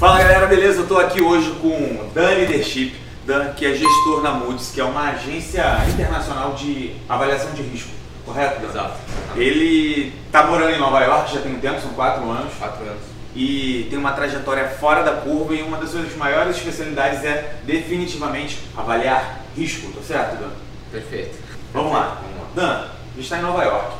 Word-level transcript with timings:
Fala 0.00 0.18
galera, 0.18 0.46
beleza? 0.46 0.80
Eu 0.80 0.88
tô 0.88 0.98
aqui 0.98 1.20
hoje 1.22 1.50
com 1.60 2.08
Dan 2.14 2.30
Leadership, 2.30 2.94
Dan, 3.26 3.52
que 3.52 3.66
é 3.66 3.74
gestor 3.74 4.22
na 4.22 4.30
Moody's, 4.32 4.70
que 4.72 4.80
é 4.80 4.84
uma 4.84 5.10
agência 5.10 5.62
internacional 5.92 6.54
de 6.54 6.96
avaliação 7.06 7.52
de 7.52 7.60
risco, 7.60 7.90
correto? 8.24 8.60
Dan? 8.62 8.68
Exato. 8.68 8.94
Ele 9.36 10.14
tá 10.32 10.44
morando 10.46 10.70
em 10.74 10.78
Nova 10.78 11.00
York 11.00 11.34
já 11.34 11.42
tem 11.42 11.54
um 11.54 11.60
tempo, 11.60 11.78
são 11.82 11.90
quatro 11.90 12.22
anos, 12.30 12.50
Quatro 12.58 12.82
anos. 12.82 13.02
e 13.36 13.86
tem 13.90 13.98
uma 13.98 14.12
trajetória 14.12 14.68
fora 14.68 15.02
da 15.02 15.12
curva 15.20 15.54
e 15.54 15.60
uma 15.62 15.76
das 15.76 15.90
suas 15.90 16.16
maiores 16.16 16.56
especialidades 16.56 17.22
é 17.22 17.56
definitivamente 17.64 18.58
avaliar 18.74 19.40
risco, 19.54 19.92
tá 19.92 20.00
certo, 20.02 20.36
Dan? 20.40 20.48
Perfeito. 20.90 21.36
Vamos 21.74 21.92
lá. 21.92 22.22
Vamos 22.22 22.38
lá. 22.38 22.46
Dan, 22.54 22.72
a 22.86 23.14
gente 23.16 23.24
está 23.24 23.36
em 23.36 23.42
Nova 23.42 23.62
York. 23.62 23.96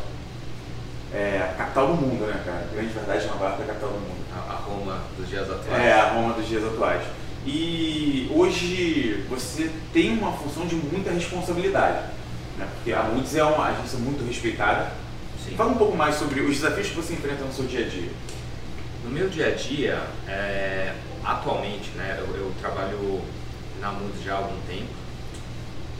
É 1.13 1.43
a 1.43 1.55
capital 1.59 1.89
do 1.89 1.95
mundo, 1.95 2.25
né, 2.25 2.41
cara? 2.43 2.65
A 2.71 2.75
grande 2.75 2.95
verdade, 2.95 3.27
Nova 3.27 3.45
York 3.45 3.61
é 3.61 3.65
a 3.65 3.67
capital 3.67 3.91
do 3.91 3.99
mundo. 3.99 4.20
A, 4.35 4.53
a 4.53 4.57
Roma 4.57 5.03
dos 5.17 5.29
dias 5.29 5.51
atuais. 5.51 5.83
É, 5.83 5.93
a 5.93 6.11
Roma 6.11 6.35
dos 6.35 6.47
dias 6.49 6.65
atuais. 6.65 7.03
E 7.47 8.31
hoje 8.35 9.25
você 9.29 9.71
tem 9.93 10.19
uma 10.19 10.33
função 10.33 10.67
de 10.67 10.75
muita 10.77 11.11
responsabilidade, 11.11 12.05
né? 12.59 12.69
Porque 12.75 12.93
a 12.93 13.03
Moody's 13.05 13.35
é 13.35 13.45
uma 13.45 13.69
agência 13.69 13.99
muito 13.99 14.27
respeitada. 14.27 14.93
Sim. 15.45 15.57
Fala 15.57 15.71
um 15.71 15.79
pouco 15.79 15.97
mais 15.97 16.17
sobre 16.17 16.41
os 16.41 16.57
desafios 16.57 16.89
que 16.89 16.97
você 16.97 17.15
enfrenta 17.15 17.45
no 17.45 17.53
seu 17.53 17.65
dia 17.65 17.87
a 17.87 17.89
dia. 17.89 18.11
No 19.05 19.11
meu 19.11 19.31
dia 19.31 19.49
a 19.49 19.51
dia, 19.53 20.03
é, 20.29 20.93
atualmente, 21.25 21.91
né, 21.97 22.19
eu, 22.19 22.37
eu 22.37 22.53
trabalho 22.61 23.23
na 23.81 23.91
Moody's 23.93 24.23
já 24.23 24.35
há 24.35 24.37
algum 24.37 24.61
tempo. 24.69 25.00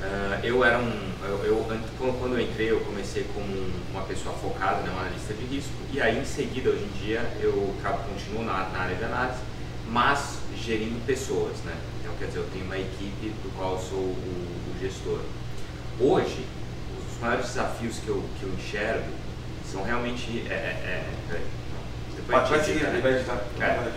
Ah, 0.03 0.41
eu 0.43 0.65
era 0.65 0.79
um, 0.79 1.13
eu, 1.23 1.45
eu- 1.45 1.67
an- 1.71 1.81
quando 2.19 2.35
eu 2.35 2.41
entrei, 2.41 2.71
eu 2.71 2.81
comecei 2.81 3.25
como 3.35 3.47
uma 3.91 4.03
pessoa 4.03 4.35
focada, 4.37 4.81
né, 4.83 4.91
um 4.95 4.99
analista 4.99 5.35
de 5.35 5.45
risco, 5.45 5.73
e 5.93 6.01
aí 6.01 6.19
em 6.19 6.25
seguida, 6.25 6.71
hoje 6.71 6.85
em 6.85 6.99
dia, 7.05 7.21
eu 7.41 7.75
continuo 8.09 8.43
na, 8.45 8.69
na 8.71 8.79
área 8.81 8.97
de 8.97 9.05
análise, 9.05 9.41
mas 9.87 10.39
gerindo 10.57 11.05
pessoas, 11.05 11.59
né? 11.65 11.75
Então, 12.01 12.15
quer 12.19 12.27
dizer, 12.27 12.39
eu 12.39 12.49
tenho 12.53 12.65
uma 12.65 12.79
equipe 12.79 13.29
do 13.43 13.55
qual 13.57 13.73
eu 13.75 13.79
sou 13.79 13.99
o, 13.99 14.73
o 14.75 14.81
gestor. 14.81 15.21
Hoje, 15.99 16.47
os 17.13 17.21
maiores 17.21 17.47
desafios 17.47 17.99
que 17.99 18.09
eu, 18.09 18.25
que 18.39 18.45
eu 18.45 18.51
enxergo 18.55 19.11
são 19.71 19.83
realmente, 19.83 20.47
é, 20.49 20.53
é, 20.55 21.05
é, 21.31 21.41
depois 22.17 22.49
pode 22.49 22.65
seguir, 22.65 22.85
né? 22.85 23.01
vai 23.03 23.15
editar. 23.17 23.45
É. 23.61 23.93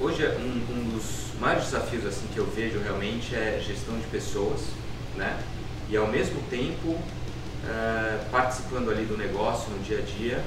Hoje, 0.00 0.26
um, 0.26 0.74
um 0.76 0.90
dos 0.94 1.38
maiores 1.40 1.64
desafios 1.64 2.04
assim 2.06 2.26
que 2.32 2.38
eu 2.38 2.46
vejo 2.46 2.78
realmente 2.80 3.34
é 3.34 3.62
gestão 3.64 3.96
de 3.98 4.06
pessoas, 4.06 4.60
né? 5.18 5.38
E 5.90 5.96
ao 5.96 6.06
mesmo 6.06 6.40
tempo, 6.48 6.98
eh, 7.66 8.20
participando 8.30 8.90
ali 8.90 9.04
do 9.04 9.16
negócio 9.16 9.70
no 9.70 9.82
dia 9.82 9.98
a 9.98 10.02
dia, 10.02 10.42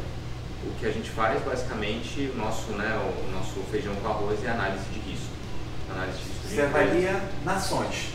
o 0.64 0.74
que 0.80 0.86
a 0.86 0.92
gente 0.92 1.10
faz 1.10 1.44
basicamente, 1.44 2.32
o 2.34 2.38
nosso, 2.38 2.72
né, 2.72 2.96
o 2.96 3.32
nosso 3.32 3.60
feijão 3.72 3.94
com 3.96 4.08
arroz 4.08 4.44
é 4.44 4.50
análise 4.50 4.86
de 4.94 5.00
risco. 5.00 5.30
Análise 5.92 6.18
de 6.20 6.24
risco 6.24 6.48
Você 6.48 6.62
avalia 6.62 7.22
nações. 7.44 8.14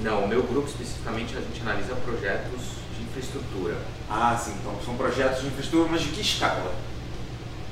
Não, 0.00 0.24
o 0.24 0.28
meu 0.28 0.42
grupo 0.42 0.68
especificamente 0.68 1.36
a 1.36 1.40
gente 1.40 1.60
analisa 1.60 1.94
projetos 1.96 2.60
de 2.96 3.04
infraestrutura. 3.04 3.76
Ah, 4.08 4.36
sim, 4.42 4.54
então 4.60 4.76
são 4.84 4.96
projetos 4.96 5.42
de 5.42 5.48
infraestrutura, 5.48 5.90
mas 5.90 6.02
de 6.02 6.08
que 6.08 6.20
escala? 6.20 6.74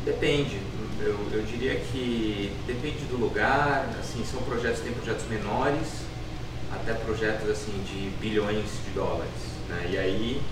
Depende. 0.04 0.60
Eu, 1.00 1.18
eu 1.32 1.42
diria 1.42 1.76
que 1.76 2.52
depende 2.66 3.04
do 3.04 3.16
lugar. 3.16 3.88
Assim, 3.98 4.24
são 4.24 4.42
projetos 4.42 4.80
tem 4.80 4.92
projetos 4.92 5.26
menores 5.28 6.09
até 6.72 6.94
projetos 6.94 7.48
assim 7.48 7.72
de 7.84 8.10
bilhões 8.20 8.66
de 8.84 8.90
dólares. 8.94 9.30
Né? 9.68 9.88
E 9.90 9.98
aí 9.98 10.42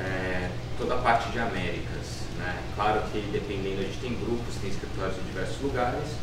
é, 0.00 0.50
toda 0.78 0.94
a 0.94 0.98
parte 0.98 1.30
de 1.30 1.38
Américas. 1.38 2.22
Né? 2.38 2.62
Claro 2.74 3.02
que 3.12 3.20
dependendo 3.32 3.80
a 3.80 3.84
gente 3.84 3.98
tem 3.98 4.14
grupos, 4.14 4.56
tem 4.60 4.70
escritórios 4.70 5.16
em 5.18 5.26
diversos 5.26 5.60
lugares. 5.60 6.16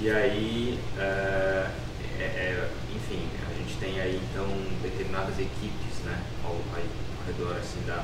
E 0.00 0.10
aí, 0.10 0.78
é, 0.98 1.70
é, 2.18 2.22
é, 2.22 2.70
enfim, 2.94 3.28
a 3.50 3.58
gente 3.58 3.76
tem 3.78 4.00
aí 4.00 4.20
então 4.30 4.46
determinadas 4.82 5.38
equipes, 5.38 5.98
né, 6.06 6.22
ao, 6.42 6.52
ao 6.52 7.26
redor 7.26 7.56
assim 7.58 7.84
da 7.86 8.02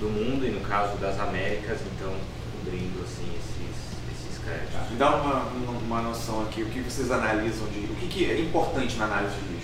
do 0.00 0.08
mundo 0.08 0.46
e 0.46 0.50
no 0.50 0.60
caso 0.60 0.96
das 0.98 1.18
Américas, 1.18 1.78
então 1.94 2.14
cobrindo 2.52 3.02
assim 3.02 3.26
esses 3.36 3.96
esses 4.12 4.44
créditos. 4.44 4.90
Me 4.90 4.96
dá 4.96 5.16
uma, 5.16 5.44
uma, 5.80 6.02
noção 6.02 6.42
aqui, 6.42 6.62
o 6.62 6.66
que 6.66 6.80
vocês 6.80 7.10
analisam 7.10 7.66
de. 7.68 7.80
O 7.80 7.96
que, 7.96 8.06
que 8.08 8.30
é 8.30 8.40
importante 8.40 8.96
na 8.96 9.06
análise 9.06 9.36
de? 9.36 9.55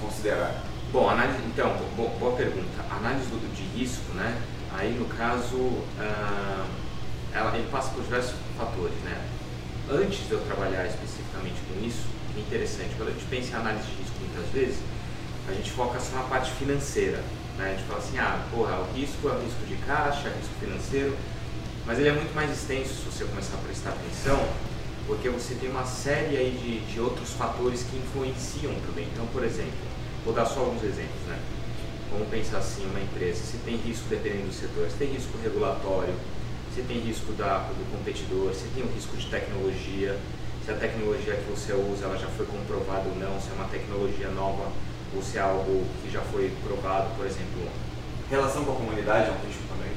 Considerar. 0.00 0.62
Bom, 0.92 1.08
análise, 1.08 1.38
então, 1.46 1.74
bo- 1.96 2.10
boa 2.18 2.36
pergunta. 2.36 2.84
Análise 2.90 3.26
do, 3.26 3.54
de 3.54 3.62
risco, 3.78 4.12
né? 4.14 4.40
Aí 4.72 4.92
no 4.94 5.06
caso, 5.06 5.82
ah, 5.98 6.66
ela, 7.32 7.56
ele 7.56 7.68
passa 7.70 7.90
por 7.90 8.02
diversos 8.02 8.34
fatores, 8.56 8.94
né? 9.04 9.18
Antes 9.90 10.26
de 10.26 10.32
eu 10.32 10.40
trabalhar 10.40 10.84
especificamente 10.86 11.56
com 11.68 11.86
isso, 11.86 12.04
é 12.36 12.40
interessante, 12.40 12.90
quando 12.96 13.08
a 13.10 13.12
gente 13.12 13.24
pensa 13.26 13.52
em 13.52 13.54
análise 13.60 13.86
de 13.86 13.94
risco 14.02 14.14
muitas 14.20 14.52
vezes, 14.52 14.78
a 15.48 15.52
gente 15.52 15.70
foca 15.70 15.98
só 16.00 16.16
na 16.16 16.22
parte 16.24 16.50
financeira, 16.52 17.22
né? 17.56 17.70
A 17.72 17.76
gente 17.76 17.86
fala 17.86 17.98
assim, 17.98 18.18
ah, 18.18 18.44
porra, 18.50 18.78
o 18.80 18.92
risco 18.94 19.28
é 19.28 19.32
o 19.32 19.40
risco 19.40 19.64
de 19.66 19.76
caixa, 19.86 20.28
risco 20.28 20.54
financeiro, 20.60 21.16
mas 21.86 21.98
ele 21.98 22.08
é 22.08 22.12
muito 22.12 22.34
mais 22.34 22.50
extenso 22.50 22.92
se 22.94 23.02
você 23.04 23.24
começar 23.24 23.54
a 23.54 23.58
prestar 23.60 23.90
atenção, 23.90 24.38
porque 25.06 25.28
você 25.28 25.54
tem 25.54 25.70
uma 25.70 25.84
série 25.84 26.36
aí 26.36 26.50
de, 26.50 26.92
de 26.92 27.00
outros 27.00 27.32
fatores 27.32 27.84
que 27.84 27.96
influenciam 27.96 28.74
também. 28.86 29.08
Então, 29.12 29.26
por 29.26 29.44
exemplo, 29.44 29.86
vou 30.24 30.34
dar 30.34 30.46
só 30.46 30.60
alguns 30.60 30.82
exemplos, 30.82 31.22
né? 31.26 31.38
Vamos 32.10 32.28
pensar 32.28 32.58
assim, 32.58 32.86
uma 32.86 33.00
empresa, 33.00 33.42
se 33.44 33.58
tem 33.58 33.76
risco 33.76 34.06
dependendo 34.08 34.48
do 34.48 34.54
setor, 34.54 34.88
se 34.90 34.96
tem 34.96 35.08
risco 35.12 35.38
regulatório, 35.42 36.14
se 36.74 36.82
tem 36.82 36.98
risco 37.00 37.32
da, 37.32 37.58
do 37.58 37.90
competidor, 37.90 38.54
se 38.54 38.68
tem 38.74 38.84
o 38.84 38.88
risco 38.94 39.16
de 39.16 39.26
tecnologia, 39.26 40.18
se 40.64 40.70
a 40.70 40.74
tecnologia 40.74 41.34
que 41.34 41.50
você 41.50 41.72
usa 41.72 42.04
ela 42.04 42.18
já 42.18 42.28
foi 42.28 42.46
comprovada 42.46 43.08
ou 43.08 43.16
não, 43.16 43.40
se 43.40 43.50
é 43.50 43.54
uma 43.54 43.68
tecnologia 43.68 44.28
nova 44.28 44.70
ou 45.14 45.22
se 45.22 45.38
é 45.38 45.40
algo 45.40 45.84
que 46.02 46.10
já 46.10 46.20
foi 46.20 46.52
provado, 46.64 47.14
por 47.16 47.26
exemplo, 47.26 47.68
Relação 48.28 48.64
com 48.64 48.72
a 48.72 48.74
comunidade 48.74 49.28
é 49.28 49.30
um 49.30 49.46
risco 49.46 49.62
também. 49.68 49.92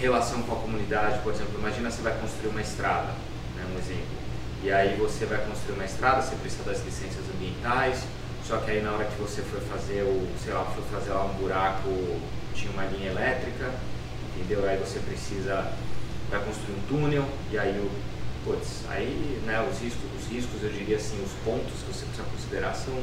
relação 0.00 0.42
com 0.42 0.52
a 0.52 0.56
comunidade, 0.56 1.20
por 1.22 1.32
exemplo, 1.32 1.54
imagina 1.56 1.92
você 1.92 2.02
vai 2.02 2.18
construir 2.18 2.48
uma 2.48 2.60
estrada, 2.60 3.12
né, 3.54 3.64
um 3.72 3.78
exemplo. 3.78 4.21
E 4.62 4.70
aí 4.70 4.94
você 4.96 5.26
vai 5.26 5.38
construir 5.44 5.74
uma 5.74 5.84
estrada, 5.84 6.22
você 6.22 6.36
precisa 6.36 6.62
das 6.62 6.84
licenças 6.84 7.24
ambientais, 7.34 8.04
só 8.46 8.58
que 8.58 8.70
aí 8.70 8.80
na 8.80 8.92
hora 8.92 9.04
que 9.04 9.20
você 9.20 9.42
for 9.42 9.60
fazer 9.62 10.02
o, 10.02 10.28
sei 10.42 10.52
lá, 10.52 10.64
for 10.66 10.84
fazer 10.84 11.10
lá 11.10 11.24
um 11.24 11.34
buraco, 11.34 11.88
tinha 12.54 12.70
uma 12.70 12.84
linha 12.84 13.10
elétrica, 13.10 13.72
entendeu? 14.36 14.64
Aí 14.68 14.76
você 14.78 15.00
precisa, 15.00 15.72
vai 16.30 16.40
construir 16.44 16.74
um 16.74 16.82
túnel, 16.86 17.24
e 17.50 17.58
aí 17.58 17.76
o, 17.76 17.90
putz, 18.44 18.84
aí, 18.88 19.42
né, 19.44 19.60
os 19.68 19.80
riscos, 19.80 20.04
os 20.16 20.30
riscos, 20.30 20.62
eu 20.62 20.70
diria 20.70 20.96
assim, 20.96 21.20
os 21.24 21.32
pontos 21.44 21.80
que 21.82 21.92
você 21.92 22.06
precisa 22.06 22.28
considerar 22.30 22.74
são 22.74 22.94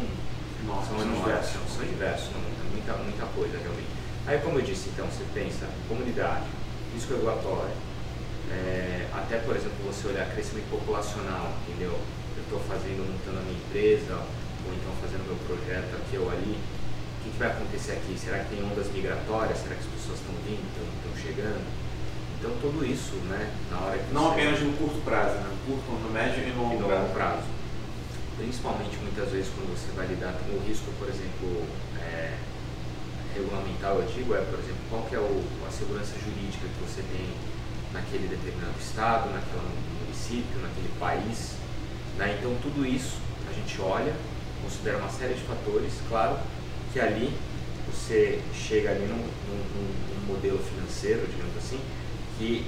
Nossa, 0.65 0.87
são 0.89 0.99
são 0.99 1.11
diversos. 1.11 1.51
são, 1.51 1.61
são 1.67 1.85
diversos, 1.85 2.29
não, 2.31 2.39
é 2.39 2.71
muita, 2.71 2.93
muita 3.03 3.25
coisa 3.35 3.57
realmente. 3.57 3.89
Aí, 4.27 4.39
como 4.39 4.59
eu 4.59 4.61
disse, 4.61 4.89
então, 4.89 5.05
você 5.07 5.25
pensa 5.33 5.65
comunidade, 5.89 6.45
risco 6.93 7.13
regulatório, 7.15 7.71
é, 8.51 9.07
até, 9.13 9.37
por 9.37 9.55
exemplo, 9.55 9.77
você 9.85 10.07
olhar 10.07 10.25
crescimento 10.33 10.69
populacional, 10.69 11.53
entendeu? 11.67 11.93
Eu 11.93 12.43
estou 12.43 12.59
fazendo, 12.65 13.05
montando 13.05 13.39
a 13.39 13.43
minha 13.45 13.57
empresa, 13.57 14.15
ou 14.65 14.73
então 14.73 14.91
fazendo 15.01 15.25
meu 15.25 15.37
projeto 15.45 15.93
aqui 16.01 16.17
ou 16.17 16.29
ali, 16.29 16.57
o 16.57 17.23
que, 17.23 17.29
que 17.29 17.37
vai 17.37 17.49
acontecer 17.49 17.93
aqui? 17.93 18.17
Será 18.17 18.39
que 18.39 18.55
tem 18.55 18.63
ondas 18.63 18.89
migratórias? 18.91 19.59
Será 19.59 19.75
que 19.75 19.85
as 19.85 19.93
pessoas 19.93 20.17
estão 20.17 20.33
vindo, 20.45 20.65
estão 20.65 21.13
chegando? 21.13 21.61
Então, 22.39 22.55
tudo 22.61 22.85
isso, 22.85 23.19
né, 23.27 23.51
na 23.69 23.79
hora 23.83 23.99
que 23.99 24.13
Não 24.13 24.31
apenas 24.31 24.61
no 24.61 24.71
curto 24.77 25.03
prazo, 25.03 25.35
né? 25.43 25.51
No 25.51 25.57
curto, 25.67 25.91
no 25.91 26.09
médio 26.09 26.41
e 26.41 26.51
no 26.55 26.63
longo 26.63 26.87
prazo. 26.87 27.13
prazo. 27.13 27.47
Principalmente 28.37 28.95
muitas 29.03 29.29
vezes 29.29 29.51
quando 29.51 29.75
você 29.75 29.91
vai 29.91 30.07
lidar 30.07 30.31
com 30.39 30.55
o 30.55 30.63
risco, 30.63 30.87
por 30.97 31.09
exemplo, 31.09 31.67
é, 31.99 32.39
regulamentar, 33.35 33.91
eu 33.91 34.07
digo, 34.07 34.33
é, 34.33 34.39
por 34.47 34.57
exemplo, 34.57 34.79
qual 34.89 35.03
que 35.03 35.15
é 35.15 35.19
o, 35.19 35.43
a 35.67 35.71
segurança 35.71 36.15
jurídica 36.15 36.63
que 36.63 36.79
você 36.79 37.03
tem 37.11 37.27
naquele 37.93 38.27
determinado 38.27 38.77
estado, 38.79 39.29
naquele 39.33 39.61
município, 40.03 40.59
naquele 40.61 40.89
país. 40.99 41.55
Né? 42.17 42.37
Então 42.39 42.55
tudo 42.61 42.85
isso 42.85 43.17
a 43.49 43.53
gente 43.53 43.81
olha, 43.81 44.13
considera 44.61 44.97
uma 44.97 45.09
série 45.09 45.33
de 45.33 45.41
fatores, 45.41 45.93
claro 46.07 46.37
que 46.93 46.99
ali 46.99 47.33
você 47.91 48.41
chega 48.53 48.91
ali 48.91 49.05
num, 49.07 49.15
num- 49.17 49.65
num- 49.75 50.09
modelo 50.29 50.59
financeiro, 50.59 51.25
digamos 51.27 51.57
assim, 51.57 51.79
que 52.37 52.63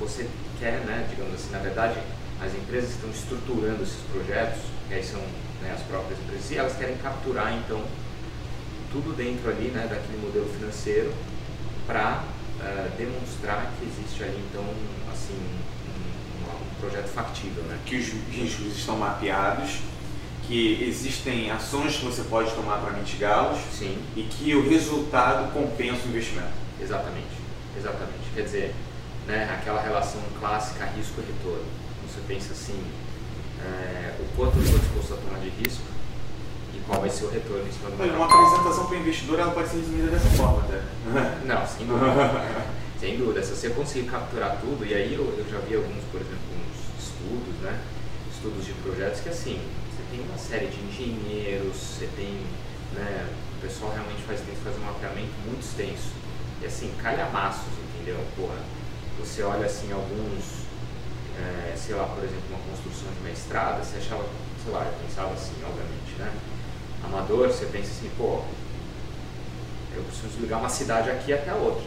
você 0.00 0.28
quer, 0.58 0.80
né, 0.80 1.06
digamos 1.08 1.32
assim, 1.34 1.50
na 1.52 1.58
verdade, 1.60 1.98
as 2.42 2.52
empresas 2.54 2.90
estão 2.90 3.08
estruturando 3.08 3.82
esses 3.84 4.02
projetos, 4.12 4.60
que 4.88 4.94
aí 4.94 5.02
são 5.04 5.20
né, 5.62 5.72
as 5.72 5.80
próprias 5.82 6.18
empresas, 6.18 6.50
e 6.50 6.56
elas 6.58 6.76
querem 6.76 6.96
capturar, 6.98 7.54
então, 7.54 7.82
tudo 8.90 9.16
dentro 9.16 9.48
ali, 9.48 9.68
né, 9.68 9.86
daquele 9.88 10.18
modelo 10.20 10.46
financeiro, 10.58 11.14
para 11.86 12.24
demonstrar 12.96 13.72
que 13.78 13.86
existe 13.86 14.22
ali, 14.22 14.42
então, 14.50 14.64
assim, 15.12 15.34
um, 15.34 16.50
um- 16.50 16.80
projeto 16.80 17.08
factível, 17.08 17.62
né? 17.64 17.78
Que 17.86 17.96
os 17.96 18.08
riscos 18.30 18.76
estão 18.76 18.96
mapeados, 18.98 19.78
que 20.46 20.82
existem 20.84 21.50
ações 21.50 21.96
que 21.96 22.04
você 22.04 22.22
pode 22.22 22.50
tomar 22.52 22.78
para 22.78 22.92
mitigá-los 22.92 23.58
Sim, 23.72 23.98
e 24.14 24.22
que 24.22 24.54
o 24.54 24.68
resultado 24.68 25.52
compensa 25.52 26.04
o 26.06 26.08
investimento. 26.08 26.52
exatamente, 26.80 27.34
exatamente. 27.76 28.30
Quer 28.34 28.42
dizer, 28.42 28.74
né, 29.26 29.50
aquela 29.52 29.80
relação 29.82 30.20
clássica 30.38 30.84
risco 30.96 31.20
e 31.20 31.32
retorno. 31.32 31.64
Você 32.06 32.20
pensa 32.28 32.52
assim, 32.52 32.80
é, 33.60 34.14
quanto 34.36 34.56
eu 34.58 34.62
estou 34.62 34.78
disposto 34.78 35.14
a 35.14 35.16
tomar 35.16 35.40
de 35.40 35.48
risco 35.48 35.82
e 36.76 36.80
qual 36.86 37.00
vai 37.00 37.08
ser 37.08 37.24
o 37.24 37.30
retorno 37.30 37.66
em 37.66 37.72
cima 37.72 37.90
do 37.90 37.96
meu 37.96 38.14
Uma 38.14 38.26
apresentação 38.26 38.86
para 38.86 38.96
o 38.96 39.00
investidor 39.00 39.38
ela 39.40 39.52
pode 39.52 39.68
ser 39.68 39.78
resumida 39.78 40.08
dessa 40.08 40.28
forma, 40.30 40.62
até. 40.64 40.82
Não, 41.46 41.66
sem 41.66 41.86
dúvida. 41.86 42.44
sem 43.00 43.16
dúvida. 43.16 43.42
Se 43.42 43.56
você 43.56 43.70
conseguir 43.70 44.08
capturar 44.10 44.58
tudo, 44.60 44.84
e 44.84 44.94
aí 44.94 45.14
eu, 45.14 45.24
eu 45.24 45.46
já 45.50 45.58
vi 45.60 45.74
alguns, 45.74 46.04
por 46.12 46.20
exemplo, 46.20 46.44
uns 46.52 47.02
estudos, 47.02 47.54
né? 47.62 47.80
Estudos 48.30 48.64
de 48.66 48.72
projetos 48.84 49.20
que 49.20 49.28
assim, 49.30 49.58
você 49.88 50.02
tem 50.10 50.20
uma 50.20 50.36
série 50.36 50.66
de 50.66 50.80
engenheiros, 50.84 51.76
você 51.76 52.08
tem, 52.14 52.44
né? 52.92 53.26
O 53.56 53.60
pessoal 53.60 53.92
realmente 53.92 54.22
faz, 54.22 54.40
tem 54.40 54.54
que 54.54 54.60
fazer 54.60 54.78
um 54.78 54.84
mapeamento 54.84 55.32
muito 55.46 55.62
extenso. 55.62 56.12
E 56.60 56.66
assim, 56.66 56.92
calhamaços, 57.02 57.72
entendeu? 57.88 58.20
Porra, 58.36 58.60
você 59.18 59.42
olha 59.42 59.64
assim 59.64 59.92
alguns, 59.92 60.66
é, 61.40 61.74
sei 61.74 61.94
lá, 61.94 62.04
por 62.04 62.22
exemplo, 62.22 62.44
uma 62.50 62.60
construção 62.70 63.08
de 63.12 63.20
uma 63.20 63.30
estrada, 63.30 63.82
você 63.82 63.96
achava, 63.96 64.24
sei 64.62 64.72
lá, 64.72 64.84
eu 64.84 64.92
pensava 65.06 65.32
assim, 65.32 65.54
obviamente, 65.64 66.18
né? 66.18 66.32
Amador, 67.04 67.48
você 67.48 67.66
pensa 67.66 67.90
assim, 67.90 68.10
pô, 68.16 68.42
eu 69.94 70.02
preciso 70.02 70.40
ligar 70.40 70.58
uma 70.58 70.68
cidade 70.68 71.10
aqui 71.10 71.32
até 71.32 71.50
a 71.50 71.54
outra. 71.54 71.84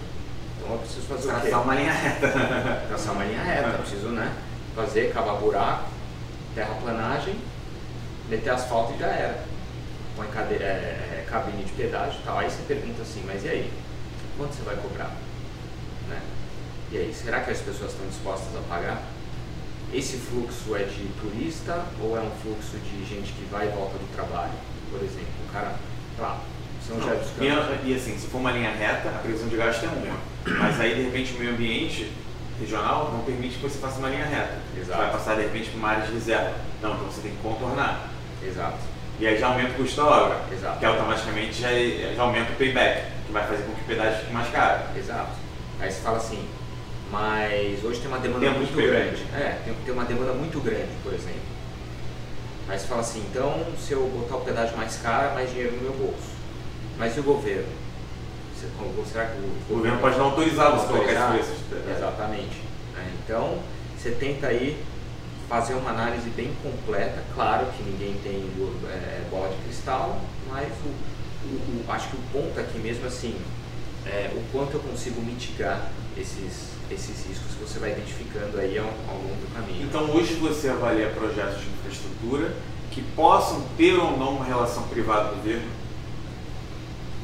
Então 0.58 0.74
eu 0.74 0.80
preciso 0.80 1.02
fazer 1.08 1.30
o 1.30 1.36
quê? 1.36 1.42
Traçar 1.42 1.64
uma 1.64 1.76
linha 1.76 1.92
reta. 1.92 2.28
Traçar 2.88 3.14
uma 3.14 3.24
linha 3.24 3.44
reta, 3.44 3.68
eu 3.70 3.80
preciso, 3.80 4.08
né? 4.10 4.34
Fazer, 4.76 5.14
cavar 5.14 5.36
buraco, 5.38 5.90
terraplanagem, 6.56 7.36
meter 8.30 8.50
asfalto 8.50 8.94
e 8.94 9.00
já 9.00 9.08
era. 9.08 9.44
Põe 10.16 10.28
cade- 10.28 10.56
é, 10.56 10.68
é, 11.22 11.26
cabine 11.30 11.64
de 11.64 11.72
pedágio 11.74 12.20
e 12.20 12.24
tal. 12.24 12.40
Aí 12.40 12.50
você 12.50 12.62
pergunta 12.68 13.02
assim, 13.02 13.24
mas 13.26 13.44
e 13.46 13.50
aí? 13.50 13.74
Quanto 14.38 14.54
você 14.54 14.64
vai 14.64 14.76
cobrar? 14.78 15.12
Né? 16.08 16.22
E 16.92 16.98
aí, 16.98 17.14
será 17.14 17.42
que 17.42 17.52
as 17.52 17.60
pessoas 17.60 17.92
estão 17.92 18.08
dispostas 18.08 18.56
a 18.56 18.62
pagar? 18.68 19.02
Esse 19.94 20.18
fluxo 20.18 20.76
é 20.76 20.84
de 20.84 21.08
turista 21.20 21.84
ou 22.02 22.18
é 22.18 22.22
um 22.22 22.32
fluxo 22.42 22.78
de 22.78 23.06
gente 23.06 23.32
que 23.34 23.46
vai 23.52 23.68
e 23.68 23.72
volta 23.72 23.98
do 23.98 24.16
trabalho? 24.16 24.52
Por 24.92 25.02
exemplo, 25.02 25.28
o 25.48 25.54
cara, 25.54 25.76
lá, 26.18 26.40
São 26.86 26.98
dos 26.98 27.08
E, 27.40 27.90
e 27.92 27.96
assim, 27.96 28.18
se 28.18 28.28
for 28.28 28.40
uma 28.40 28.52
linha 28.52 28.72
reta, 28.72 29.10
a 29.10 29.20
previsão 29.20 29.48
de 29.48 29.56
gasto 29.56 29.86
é 29.86 29.88
uma. 29.88 30.18
Mas 30.58 30.80
aí, 30.80 30.96
de 30.96 31.02
repente, 31.04 31.34
o 31.36 31.40
meio 31.40 31.52
ambiente 31.52 32.12
regional 32.60 33.12
não 33.14 33.24
permite 33.24 33.56
que 33.56 33.62
você 33.62 33.80
faça 33.80 34.00
uma 34.00 34.10
linha 34.10 34.26
reta. 34.26 34.58
Exato. 34.76 34.92
Você 34.92 34.98
vai 34.98 35.12
passar, 35.12 35.36
de 35.36 35.44
repente, 35.44 35.70
para 35.70 35.78
uma 35.78 35.90
área 35.90 36.06
de 36.08 36.14
reserva. 36.14 36.54
Não, 36.82 36.94
então 36.96 37.06
você 37.06 37.22
tem 37.22 37.32
que 37.32 37.38
contornar. 37.38 38.10
Exato, 38.46 38.78
E 39.20 39.28
aí 39.28 39.38
já 39.38 39.48
aumenta 39.48 39.72
o 39.72 39.74
custo 39.76 39.98
da 39.98 40.08
obra. 40.08 40.40
Exato. 40.52 40.80
Que 40.80 40.86
automaticamente 40.86 41.62
já, 41.62 41.70
já 42.16 42.22
aumenta 42.22 42.54
o 42.54 42.56
payback, 42.56 43.06
que 43.28 43.34
vai 43.34 43.46
fazer 43.46 43.64
com 43.64 43.74
que 43.74 43.82
o 43.82 43.86
pedágio 43.86 44.20
fique 44.20 44.34
mais 44.34 44.50
caro. 44.50 44.82
exato. 44.98 45.32
Aí 45.80 45.92
você 45.92 46.02
fala 46.02 46.18
assim, 46.18 46.48
mas 47.12 47.84
hoje 47.84 48.00
tem 48.00 48.08
uma 48.08 48.20
demanda 48.20 48.46
Tempo 48.46 48.60
muito 48.60 48.76
grande. 48.76 49.24
É, 49.36 49.58
tem, 49.66 49.74
tem 49.74 49.94
uma 49.94 50.06
demanda 50.06 50.34
muito 50.34 50.60
grande, 50.62 50.90
por 51.04 51.14
exemplo. 51.14 51.42
Aí 52.70 52.78
você 52.80 52.86
fala 52.88 53.02
assim, 53.02 53.20
então 53.32 53.66
se 53.78 53.94
eu 53.94 54.08
botar 54.08 54.38
o 54.38 54.42
pedágio 54.42 54.78
mais 54.78 54.96
caro, 54.98 55.34
mais 55.34 55.50
dinheiro 55.50 55.76
no 55.76 55.82
meu 55.82 55.94
bolso. 55.94 56.30
Mas 56.98 57.16
e 57.18 57.20
o 57.20 57.24
governo? 57.24 57.68
Será 59.12 59.26
que 59.26 59.38
o, 59.38 59.74
O 59.74 59.76
governo 59.78 60.00
pode 60.00 60.18
não 60.18 60.26
autorizar 60.26 60.72
você 60.72 60.88
colocar 60.88 61.40
esse 61.40 61.52
preço. 61.64 61.90
Exatamente. 61.98 62.62
né? 62.94 63.12
Então, 63.24 63.58
você 63.98 64.12
tenta 64.12 64.48
aí 64.48 64.84
fazer 65.48 65.74
uma 65.76 65.90
análise 65.92 66.30
bem 66.32 66.54
completa. 66.62 67.24
Claro 67.34 67.68
que 67.76 67.82
ninguém 67.84 68.16
tem 68.22 68.52
é, 68.90 69.22
bola 69.32 69.50
de 69.50 69.56
cristal, 69.64 70.20
mas 70.50 70.68
o- 70.86 71.48
o- 71.48 71.86
acho 71.92 72.10
que 72.10 72.18
o 72.18 72.20
ponto 72.34 72.60
aqui 72.60 72.78
mesmo 72.78 73.08
assim 73.08 73.36
é 74.06 74.30
o 74.36 74.44
quanto 74.52 74.74
eu 74.76 74.80
consigo 74.82 75.22
mitigar 75.22 75.90
esses, 76.18 76.70
esses 76.92 77.26
riscos 77.28 77.54
que 77.56 77.64
você 77.64 77.80
vai 77.80 77.92
identificando 77.92 78.60
aí 78.60 78.78
ao, 78.78 78.86
ao 79.08 79.16
longo 79.18 79.36
do 79.36 79.54
caminho. 79.54 79.84
Então 79.86 80.10
hoje 80.12 80.34
você 80.36 80.70
avalia 80.70 81.10
projetos 81.10 81.62
de 81.62 81.70
infraestrutura 81.70 82.54
que 82.92 83.02
possam 83.16 83.62
ter 83.78 83.94
ou 83.96 84.18
não 84.18 84.36
uma 84.36 84.46
relação 84.46 84.84
privado-governo, 84.84 85.70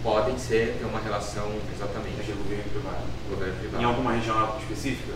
podem 0.04 0.38
ser 0.38 0.78
ter 0.80 0.86
uma 0.86 1.00
relação 1.00 1.52
exatamente 1.74 2.24
de 2.24 2.32
governo 2.34 2.64
e 2.66 2.70
privado. 2.70 3.04
governo 3.30 3.56
Em 3.56 3.60
privado. 3.60 3.86
alguma 3.86 4.12
região 4.14 4.58
específica? 4.60 5.14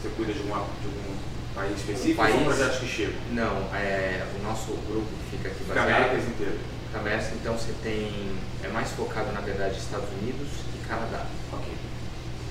Você 0.00 0.08
cuida 0.16 0.32
de, 0.32 0.38
alguma, 0.38 0.64
de 0.80 0.86
algum 0.86 1.16
país 1.54 1.76
específico 1.76 2.16
país? 2.16 2.34
ou 2.36 2.44
projetos 2.44 2.78
que 2.78 2.86
chegam? 2.88 3.14
Não, 3.32 3.68
é, 3.74 4.26
o 4.40 4.42
nosso 4.42 4.72
grupo 4.88 5.06
que 5.06 5.36
fica 5.36 5.50
aqui 5.50 5.64
baseado 5.64 5.88
Américas 5.88 6.28
inteiras. 6.28 6.60
Comércio, 6.92 7.34
então 7.40 7.52
você 7.54 7.72
tem. 7.84 8.36
É 8.64 8.68
mais 8.68 8.90
focado 8.90 9.30
na 9.32 9.40
verdade 9.40 9.78
Estados 9.78 10.08
Unidos 10.20 10.48
e 10.74 10.88
Canadá. 10.88 11.24
Ok. 11.52 11.72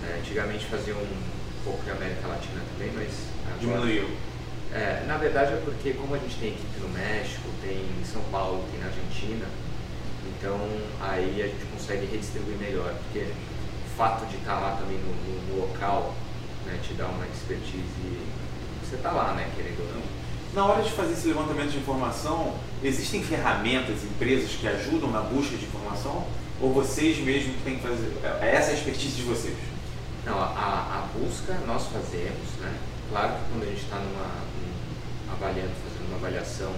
É, 0.10 0.20
antigamente 0.20 0.66
fazia 0.66 0.96
um 0.96 1.08
pouco 1.64 1.84
de 1.84 1.92
América 1.92 2.28
Latina 2.28 2.62
também, 2.74 2.92
mas. 2.96 3.12
agora- 3.46 3.80
Diminuiu. 3.82 4.10
É, 4.74 5.04
na 5.08 5.18
verdade 5.18 5.54
é 5.54 5.62
porque 5.66 5.92
como 5.94 6.14
a 6.14 6.18
gente 6.20 6.36
tem 6.38 6.50
equipe 6.50 6.80
no 6.80 6.90
México, 6.90 7.50
tem 7.62 7.78
em 7.78 8.06
São 8.06 8.22
Paulo, 8.32 8.64
tem 8.72 8.80
na 8.80 8.86
Argentina, 8.86 9.46
então 10.38 10.60
aí 11.02 11.42
a 11.42 11.48
gente 11.48 11.66
consegue 11.74 12.06
redistribuir 12.06 12.56
melhor, 12.58 12.94
porque 13.04 13.26
o 13.30 13.98
fato 13.98 14.26
de 14.28 14.36
estar 14.38 14.60
lá 14.60 14.78
também 14.80 14.98
no, 15.00 15.10
no- 15.10 15.56
no 15.56 15.62
local 15.68 16.14
né, 16.68 16.78
te 16.84 16.94
dá 16.94 17.06
uma 17.08 17.26
expertise. 17.26 17.84
Você 18.84 18.96
está 18.96 19.12
lá, 19.12 19.34
né, 19.34 19.50
querendo 19.56 19.80
ou 19.82 19.94
não. 19.96 20.02
Na 20.54 20.66
hora 20.72 20.84
de 20.84 20.92
fazer 20.92 21.14
esse 21.14 21.28
levantamento 21.28 21.72
de 21.72 21.78
informação, 21.78 22.54
existem 22.84 23.24
ferramentas, 23.24 24.04
empresas 24.04 24.52
que 24.52 24.68
ajudam 24.68 25.10
na 25.12 25.22
busca 25.22 25.56
de 25.58 25.66
informação? 25.66 26.26
Ou 26.62 26.74
vocês 26.74 27.18
mesmos 27.20 27.56
que 27.56 27.62
têm 27.64 27.76
que 27.78 27.82
fazer? 27.88 28.12
É 28.42 28.56
essa 28.56 28.72
a 28.72 28.74
expertise 28.74 29.16
de 29.16 29.22
vocês? 29.24 29.56
Não, 30.26 30.38
a, 30.40 30.48
a 30.56 31.08
busca 31.18 31.54
nós 31.66 31.88
fazemos, 31.88 32.48
né? 32.60 32.74
Claro 33.10 33.34
que 33.34 33.42
quando 33.52 33.64
a 33.64 33.66
gente 33.72 33.84
está 33.84 33.96
numa 33.98 34.26
um- 34.26 35.34
avaliando, 35.34 35.72
fazendo 35.84 36.08
uma 36.10 36.18
avaliação, 36.18 36.72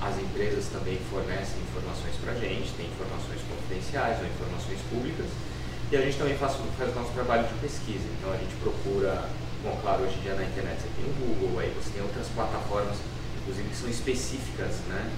as 0.00 0.16
empresas 0.18 0.66
também 0.72 0.98
fornecem 1.10 1.60
informações 1.60 2.16
para 2.24 2.32
a 2.32 2.36
gente, 2.40 2.72
tem 2.74 2.86
informações 2.88 3.40
confidenciais 3.46 4.18
ou 4.18 4.26
informações 4.26 4.80
públicas, 4.88 5.26
e 5.92 5.96
a 5.96 6.00
gente 6.00 6.16
também 6.16 6.36
faz, 6.38 6.56
faz 6.78 6.90
o 6.90 6.98
nosso 6.98 7.12
trabalho 7.12 7.46
de 7.46 7.54
pesquisa. 7.60 8.06
Então 8.18 8.32
a 8.32 8.36
gente 8.38 8.54
procura, 8.64 9.28
bom, 9.62 9.76
claro, 9.82 10.02
hoje 10.04 10.16
em 10.18 10.22
dia 10.22 10.34
na 10.34 10.44
internet 10.44 10.80
você 10.80 10.88
tem 10.96 11.04
o 11.04 11.14
Google, 11.20 11.60
aí 11.60 11.70
você 11.76 11.90
tem 11.90 12.02
outras 12.02 12.26
plataformas, 12.28 12.96
inclusive 13.42 13.68
que 13.68 13.76
são 13.76 13.90
específicas, 13.90 14.80
né? 14.88 15.10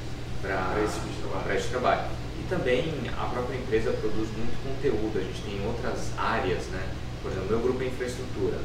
Para 0.42 0.82
esse 0.82 0.98
tipo 0.98 1.30
esse 1.54 1.68
trabalho. 1.68 2.10
E 2.40 2.42
também 2.50 2.90
a 3.16 3.24
própria 3.30 3.54
empresa 3.56 3.92
produz 3.92 4.28
muito 4.34 4.58
conteúdo, 4.66 5.14
a 5.16 5.22
gente 5.22 5.40
tem 5.42 5.64
outras 5.64 6.10
áreas, 6.18 6.66
né? 6.74 6.82
Por 7.22 7.30
exemplo, 7.30 7.48
meu 7.50 7.60
grupo 7.60 7.82
é 7.82 7.86
infraestrutura, 7.86 8.58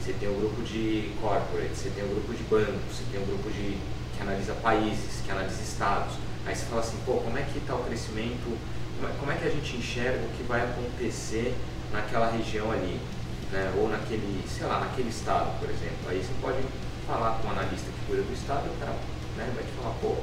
você 0.00 0.12
tem 0.12 0.28
o 0.28 0.34
grupo 0.34 0.62
de 0.62 1.12
corporate, 1.20 1.74
você 1.74 1.90
tem 1.90 2.04
o 2.04 2.08
grupo 2.08 2.34
de 2.34 2.42
banco, 2.44 2.78
você 2.90 3.04
tem 3.10 3.22
o 3.22 3.26
grupo 3.26 3.48
de 3.50 3.78
que 4.16 4.22
analisa 4.22 4.52
países, 4.54 5.22
que 5.24 5.30
analisa 5.30 5.62
estados. 5.62 6.14
Aí 6.44 6.54
você 6.54 6.66
fala 6.66 6.80
assim, 6.80 6.98
pô, 7.06 7.14
como 7.18 7.38
é 7.38 7.42
que 7.42 7.58
está 7.58 7.74
o 7.74 7.84
crescimento, 7.84 8.58
como 8.98 9.08
é, 9.08 9.16
como 9.18 9.32
é 9.32 9.36
que 9.36 9.46
a 9.46 9.50
gente 9.50 9.76
enxerga 9.76 10.18
o 10.26 10.28
que 10.36 10.42
vai 10.42 10.60
acontecer 10.60 11.54
naquela 11.92 12.30
região 12.30 12.70
ali, 12.70 13.00
né? 13.52 13.72
Ou 13.78 13.88
naquele, 13.88 14.42
sei 14.48 14.66
lá, 14.66 14.80
naquele 14.80 15.08
estado, 15.08 15.58
por 15.58 15.70
exemplo. 15.70 16.02
Aí 16.08 16.18
você 16.18 16.32
pode 16.42 16.58
falar 17.06 17.38
com 17.40 17.48
um 17.48 17.50
analista 17.52 17.86
que 17.86 18.06
cuida 18.06 18.22
do 18.22 18.32
estado 18.34 18.66
e 18.66 18.70
o 18.70 18.78
cara 18.78 18.92
né, 19.36 19.50
vai 19.54 19.64
te 19.64 19.72
falar, 19.80 19.94
pô, 20.02 20.16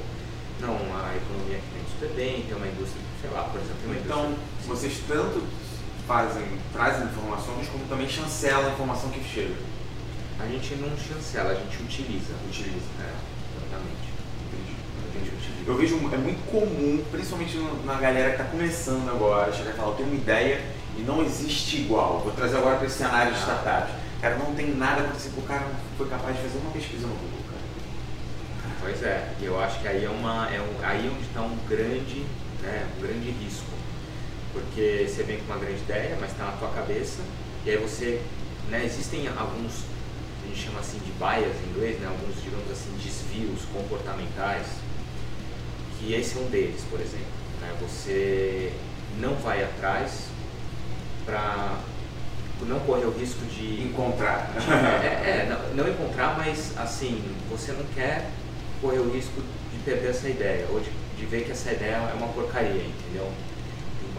não, 0.59 0.75
a 0.75 1.15
economia 1.15 1.57
aqui 1.57 1.67
tem 1.73 1.83
super 1.89 2.15
bem, 2.15 2.43
tem 2.43 2.55
uma 2.55 2.67
indústria, 2.67 3.01
sei 3.21 3.29
lá, 3.31 3.43
por 3.43 3.61
exemplo, 3.61 3.79
tem 3.81 3.91
uma 3.91 3.99
Então, 3.99 4.25
indústria. 4.27 4.67
vocês 4.67 5.01
tanto 5.07 5.39
fazem, 6.09 6.43
trazem 6.73 7.05
informações, 7.05 7.67
como 7.71 7.85
também 7.85 8.09
chancelam 8.09 8.65
a 8.65 8.71
informação 8.73 9.11
que 9.11 9.23
chega. 9.23 9.53
A 10.39 10.47
gente 10.47 10.73
não 10.75 10.89
chancela, 10.97 11.51
a 11.51 11.53
gente 11.53 11.77
utiliza. 11.83 12.33
Utiliza. 12.47 12.89
É, 12.99 13.13
exatamente. 13.55 14.09
Entendi. 15.13 15.31
Eu 15.67 15.77
vejo, 15.77 15.95
é 16.11 16.17
muito 16.17 16.43
comum, 16.49 17.03
principalmente 17.11 17.55
na 17.85 17.93
galera 17.95 18.29
que 18.31 18.41
está 18.41 18.45
começando 18.45 19.07
agora, 19.07 19.53
chegar 19.53 19.69
e 19.69 19.73
falar, 19.73 19.89
eu 19.89 19.95
tenho 19.95 20.09
uma 20.09 20.17
ideia 20.17 20.65
e 20.97 21.01
não 21.01 21.21
existe 21.23 21.81
igual. 21.81 22.21
Vou 22.21 22.31
trazer 22.33 22.57
agora 22.57 22.77
para 22.77 22.87
esse 22.87 22.97
cenário 22.97 23.31
de 23.31 23.37
Ah. 23.37 23.41
startups. 23.41 23.93
Cara, 24.19 24.35
não 24.37 24.55
tem 24.55 24.73
nada 24.75 25.01
acontecendo, 25.03 25.37
o 25.37 25.43
cara 25.43 25.61
não 25.61 25.75
foi 25.95 26.09
capaz 26.09 26.35
de 26.35 26.41
fazer 26.41 26.57
uma 26.57 26.71
pesquisa 26.71 27.05
no 27.05 27.13
Google, 27.13 27.45
cara. 27.45 28.73
Pois 28.81 29.03
é, 29.03 29.31
e 29.39 29.45
eu 29.45 29.61
acho 29.61 29.79
que 29.79 29.87
aí 29.87 30.03
é 30.03 30.09
uma. 30.09 30.49
É 30.49 30.59
um, 30.59 30.85
aí 30.85 31.07
onde 31.13 31.27
está 31.27 31.41
um 31.41 31.55
grande, 31.69 32.25
né, 32.63 32.87
um 32.97 33.01
grande 33.01 33.29
risco. 33.29 33.68
Porque 34.59 35.07
você 35.07 35.23
vem 35.23 35.37
com 35.37 35.45
uma 35.45 35.57
grande 35.57 35.81
ideia, 35.81 36.17
mas 36.19 36.31
está 36.31 36.45
na 36.45 36.51
tua 36.53 36.69
cabeça, 36.69 37.21
e 37.65 37.71
aí 37.71 37.77
você. 37.77 38.21
Né, 38.69 38.85
existem 38.85 39.27
alguns, 39.27 39.83
a 40.43 40.47
gente 40.47 40.61
chama 40.61 40.79
assim 40.79 40.99
de 40.99 41.11
bias 41.13 41.55
em 41.65 41.69
inglês, 41.71 41.99
né, 41.99 42.07
alguns, 42.07 42.35
digamos 42.43 42.69
assim, 42.69 42.91
desvios 43.03 43.61
comportamentais, 43.73 44.67
que 45.97 46.13
esse 46.13 46.37
é 46.37 46.41
um 46.41 46.49
deles, 46.49 46.83
por 46.87 46.99
exemplo. 46.99 47.25
Né, 47.61 47.75
você 47.81 48.71
não 49.19 49.33
vai 49.35 49.63
atrás 49.63 50.25
para 51.25 51.79
não 52.67 52.79
correr 52.81 53.05
o 53.05 53.11
risco 53.11 53.43
de 53.45 53.81
Encontrar. 53.81 54.53
é, 55.03 55.07
é, 55.29 55.49
não, 55.49 55.83
não 55.83 55.91
encontrar, 55.91 56.37
mas 56.37 56.77
assim, 56.77 57.23
você 57.49 57.71
não 57.71 57.85
quer 57.95 58.29
correr 58.81 58.99
o 58.99 59.11
risco 59.11 59.41
de 59.73 59.79
perder 59.83 60.09
essa 60.09 60.29
ideia, 60.29 60.67
ou 60.69 60.79
de, 60.79 60.91
de 61.17 61.25
ver 61.25 61.43
que 61.43 61.51
essa 61.51 61.71
ideia 61.71 61.95
é 61.95 62.13
uma 62.13 62.27
porcaria, 62.27 62.83
entendeu? 62.83 63.31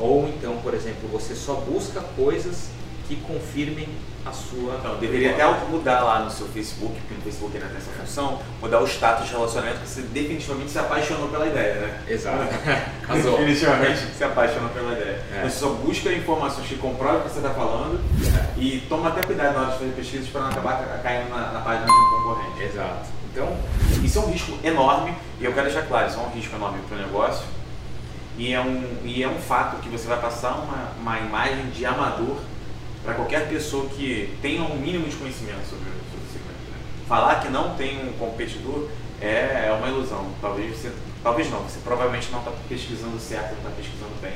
Ou 0.01 0.27
então, 0.29 0.57
por 0.63 0.73
exemplo, 0.73 1.09
você 1.13 1.35
só 1.35 1.55
busca 1.55 2.01
coisas 2.17 2.71
que 3.07 3.17
confirmem 3.17 3.89
a 4.25 4.33
sua. 4.33 4.77
Então, 4.79 4.97
deveria 4.99 5.33
até 5.33 5.45
mudar 5.69 6.01
lá 6.01 6.21
no 6.21 6.31
seu 6.31 6.47
Facebook, 6.47 6.95
porque 6.95 7.15
no 7.15 7.21
Facebook 7.21 7.57
ainda 7.57 7.69
tem 7.69 7.77
essa 7.77 7.91
função, 7.91 8.41
mudar 8.63 8.81
o 8.81 8.87
status 8.87 9.27
de 9.27 9.33
relacionamento, 9.33 9.81
que 9.81 9.89
você 9.89 10.03
definitivamente 10.03 10.71
se 10.71 10.79
apaixonou 10.79 11.29
pela 11.29 11.47
ideia, 11.47 11.75
né? 11.75 12.03
Exato. 12.09 12.39
Casou. 13.07 13.39
definitivamente 13.39 13.99
se 14.17 14.25
apaixonou 14.25 14.71
pela 14.71 14.93
ideia. 14.93 15.23
É. 15.35 15.43
Você 15.43 15.59
só 15.59 15.71
busca 15.71 16.13
informações 16.13 16.67
que 16.67 16.77
comprovam 16.77 17.21
o 17.21 17.23
que 17.25 17.31
você 17.31 17.39
está 17.39 17.51
falando 17.51 18.01
é. 18.37 18.61
e 18.61 18.81
toma 18.89 19.09
até 19.09 19.23
cuidado 19.23 19.55
na 19.55 19.61
hora 19.61 19.73
de 19.73 19.79
fazer 19.79 19.93
pesquisas 19.93 20.29
para 20.29 20.43
não 20.43 20.49
acabar 20.51 21.01
caindo 21.03 21.29
na, 21.31 21.53
na 21.53 21.61
página 21.61 21.87
de 21.87 21.93
um 21.93 22.17
concorrente. 22.17 22.63
Exato. 22.63 23.09
Então, 23.33 23.57
isso 24.05 24.19
é 24.19 24.23
um 24.23 24.31
risco 24.31 24.59
enorme 24.63 25.15
e 25.41 25.45
eu 25.45 25.53
quero 25.53 25.67
deixar 25.67 25.87
claro, 25.87 26.09
isso 26.09 26.19
é 26.19 26.23
um 26.23 26.31
risco 26.31 26.55
enorme 26.55 26.79
para 26.89 26.97
o 26.97 27.01
negócio 27.01 27.60
e 28.41 28.55
é 28.55 28.61
um, 28.61 28.83
e 29.05 29.23
é 29.23 29.29
um 29.29 29.39
fato 29.39 29.83
que 29.83 29.89
você 29.91 30.09
vai 30.09 30.19
passar 30.19 30.55
uma, 30.55 30.93
uma 30.99 31.19
imagem 31.19 31.69
de 31.69 31.85
amador 31.85 32.39
para 33.05 33.13
qualquer 33.13 33.47
pessoa 33.51 33.87
que 33.91 34.35
tenha 34.41 34.63
um 34.63 34.77
mínimo 34.77 35.07
de 35.07 35.15
conhecimento 35.17 35.61
sobre, 35.69 35.85
sobre 35.85 36.25
o 36.25 36.33
segmento. 36.33 36.71
Né? 36.71 36.79
Falar 37.07 37.43
que 37.43 37.51
não 37.51 37.77
tem 37.77 38.09
um 38.09 38.15
competidor 38.15 38.89
é, 39.21 39.67
é 39.69 39.77
uma 39.79 39.87
ilusão. 39.89 40.33
Talvez 40.41 40.75
você, 40.75 40.91
talvez 41.23 41.51
não, 41.51 41.59
você 41.59 41.81
provavelmente 41.85 42.31
não 42.33 42.39
está 42.39 42.51
pesquisando 42.67 43.21
certo, 43.21 43.51
não 43.51 43.59
está 43.59 43.71
pesquisando 43.77 44.15
bem. 44.23 44.33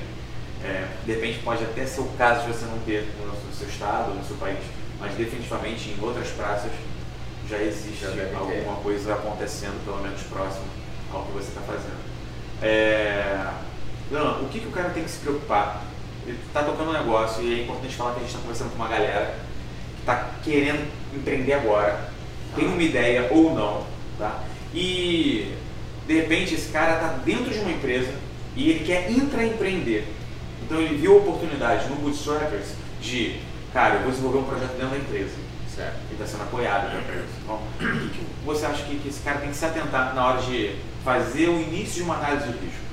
É, 0.62 0.86
de 1.06 1.12
repente 1.14 1.38
pode 1.38 1.64
até 1.64 1.86
ser 1.86 2.02
o 2.02 2.08
caso 2.18 2.42
de 2.44 2.52
você 2.52 2.66
não 2.66 2.78
ter 2.80 3.08
no, 3.18 3.28
no 3.28 3.54
seu 3.54 3.68
estado, 3.68 4.12
no 4.12 4.22
seu 4.22 4.36
país, 4.36 4.58
mas 5.00 5.14
definitivamente 5.14 5.88
em 5.88 6.04
outras 6.04 6.28
praças 6.28 6.70
já 7.48 7.56
existe 7.56 8.02
já 8.02 8.38
alguma 8.38 8.76
coisa 8.82 9.14
acontecendo, 9.14 9.82
pelo 9.82 10.02
menos 10.02 10.20
próximo 10.24 10.66
ao 11.10 11.22
que 11.22 11.32
você 11.32 11.48
está 11.48 11.62
fazendo. 11.62 12.04
É, 12.60 13.48
o 14.22 14.48
que, 14.48 14.60
que 14.60 14.68
o 14.68 14.70
cara 14.70 14.90
tem 14.90 15.04
que 15.04 15.10
se 15.10 15.18
preocupar 15.18 15.82
ele 16.26 16.38
está 16.46 16.62
tocando 16.62 16.90
um 16.90 16.92
negócio 16.92 17.42
e 17.42 17.60
é 17.60 17.62
importante 17.64 17.94
falar 17.94 18.12
que 18.12 18.16
a 18.16 18.20
gente 18.20 18.30
está 18.30 18.40
conversando 18.40 18.70
com 18.70 18.76
uma 18.76 18.88
galera 18.88 19.38
que 19.94 20.00
está 20.00 20.30
querendo 20.42 20.90
empreender 21.14 21.52
agora, 21.52 22.08
tem 22.56 22.66
uma 22.66 22.82
ideia 22.82 23.28
ou 23.30 23.54
não, 23.54 23.86
tá? 24.18 24.42
E 24.72 25.54
de 26.06 26.14
repente 26.14 26.54
esse 26.54 26.70
cara 26.70 26.94
está 26.94 27.08
dentro 27.24 27.52
de 27.52 27.58
uma 27.58 27.70
empresa 27.70 28.12
e 28.56 28.70
ele 28.70 28.84
quer 28.84 29.10
intraempreender. 29.10 30.04
Então 30.64 30.80
ele 30.80 30.96
viu 30.96 31.14
a 31.14 31.16
oportunidade 31.16 31.88
no 31.88 31.96
Bootstrappers 31.96 32.74
de, 33.00 33.38
cara, 33.72 33.96
eu 33.96 34.02
vou 34.02 34.10
desenvolver 34.10 34.38
um 34.38 34.44
projeto 34.44 34.72
dentro 34.72 34.90
da 34.90 34.96
empresa. 34.96 35.44
Certo. 35.74 35.96
E 36.08 36.12
está 36.12 36.24
sendo 36.24 36.44
apoiado 36.44 36.88
pela 36.88 37.02
empresa. 37.02 37.26
Então, 37.42 37.56
o 37.56 38.10
que, 38.10 38.24
você 38.46 38.64
acha 38.64 38.84
que, 38.84 38.96
que 38.96 39.08
esse 39.08 39.20
cara 39.22 39.40
tem 39.40 39.50
que 39.50 39.56
se 39.56 39.64
atentar 39.64 40.14
na 40.14 40.24
hora 40.24 40.42
de 40.42 40.76
fazer 41.04 41.48
o 41.48 41.60
início 41.60 41.96
de 41.96 42.02
uma 42.02 42.14
análise 42.14 42.46
de 42.46 42.64
risco? 42.64 42.83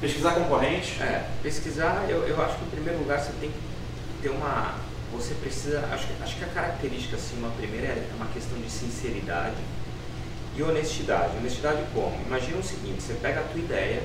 Pesquisar 0.00 0.32
concorrente? 0.32 1.02
É, 1.02 1.28
pesquisar, 1.42 2.06
eu, 2.08 2.26
eu 2.26 2.42
acho 2.42 2.56
que 2.56 2.64
em 2.64 2.70
primeiro 2.70 3.00
lugar 3.00 3.20
você 3.20 3.32
tem 3.38 3.50
que 3.50 3.58
ter 4.22 4.30
uma. 4.30 4.74
Você 5.12 5.34
precisa. 5.34 5.80
Acho, 5.92 6.06
acho 6.22 6.36
que 6.36 6.44
a 6.44 6.48
característica, 6.48 7.16
assim, 7.16 7.36
uma 7.36 7.50
primeira 7.50 7.88
é 7.88 8.10
uma 8.16 8.26
questão 8.28 8.58
de 8.58 8.70
sinceridade 8.70 9.56
e 10.56 10.62
honestidade. 10.62 11.36
Honestidade 11.36 11.82
como? 11.92 12.18
Imagina 12.26 12.56
o 12.56 12.62
seguinte: 12.62 13.02
você 13.02 13.12
pega 13.20 13.40
a 13.40 13.42
tua 13.42 13.60
ideia, 13.60 14.02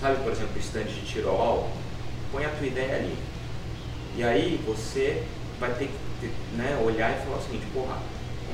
sabe, 0.00 0.20
por 0.24 0.32
exemplo, 0.32 0.56
o 0.56 0.58
stand 0.58 0.84
de 0.84 1.06
tirol, 1.06 1.70
põe 2.32 2.44
a 2.44 2.50
tua 2.50 2.66
ideia 2.66 2.96
ali. 2.96 3.16
E 4.16 4.24
aí 4.24 4.60
você 4.66 5.22
vai 5.60 5.74
ter 5.74 5.90
que 6.20 6.26
né, 6.56 6.76
olhar 6.84 7.16
e 7.16 7.24
falar 7.24 7.36
o 7.36 7.42
seguinte: 7.42 7.66
porra, 7.72 7.98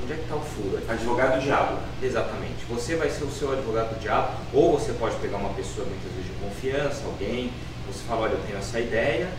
Onde 0.03 0.13
é 0.13 0.15
que 0.15 0.23
está 0.23 0.35
o 0.35 0.41
furo? 0.41 0.79
Advogado 0.87 1.39
do 1.39 1.41
diabo. 1.41 1.79
Exatamente. 2.01 2.65
Você 2.69 2.95
vai 2.95 3.09
ser 3.09 3.23
o 3.23 3.31
seu 3.31 3.51
advogado 3.51 3.95
do 3.95 3.99
diabo, 3.99 4.33
ou 4.53 4.79
você 4.79 4.93
pode 4.93 5.15
pegar 5.17 5.37
uma 5.37 5.53
pessoa 5.53 5.87
muitas 5.87 6.11
vezes 6.11 6.25
de 6.25 6.39
confiança, 6.39 7.05
alguém, 7.05 7.51
você 7.87 8.03
fala, 8.07 8.21
olha, 8.21 8.33
eu 8.33 8.43
tenho 8.45 8.57
essa 8.57 8.79
ideia, 8.79 9.29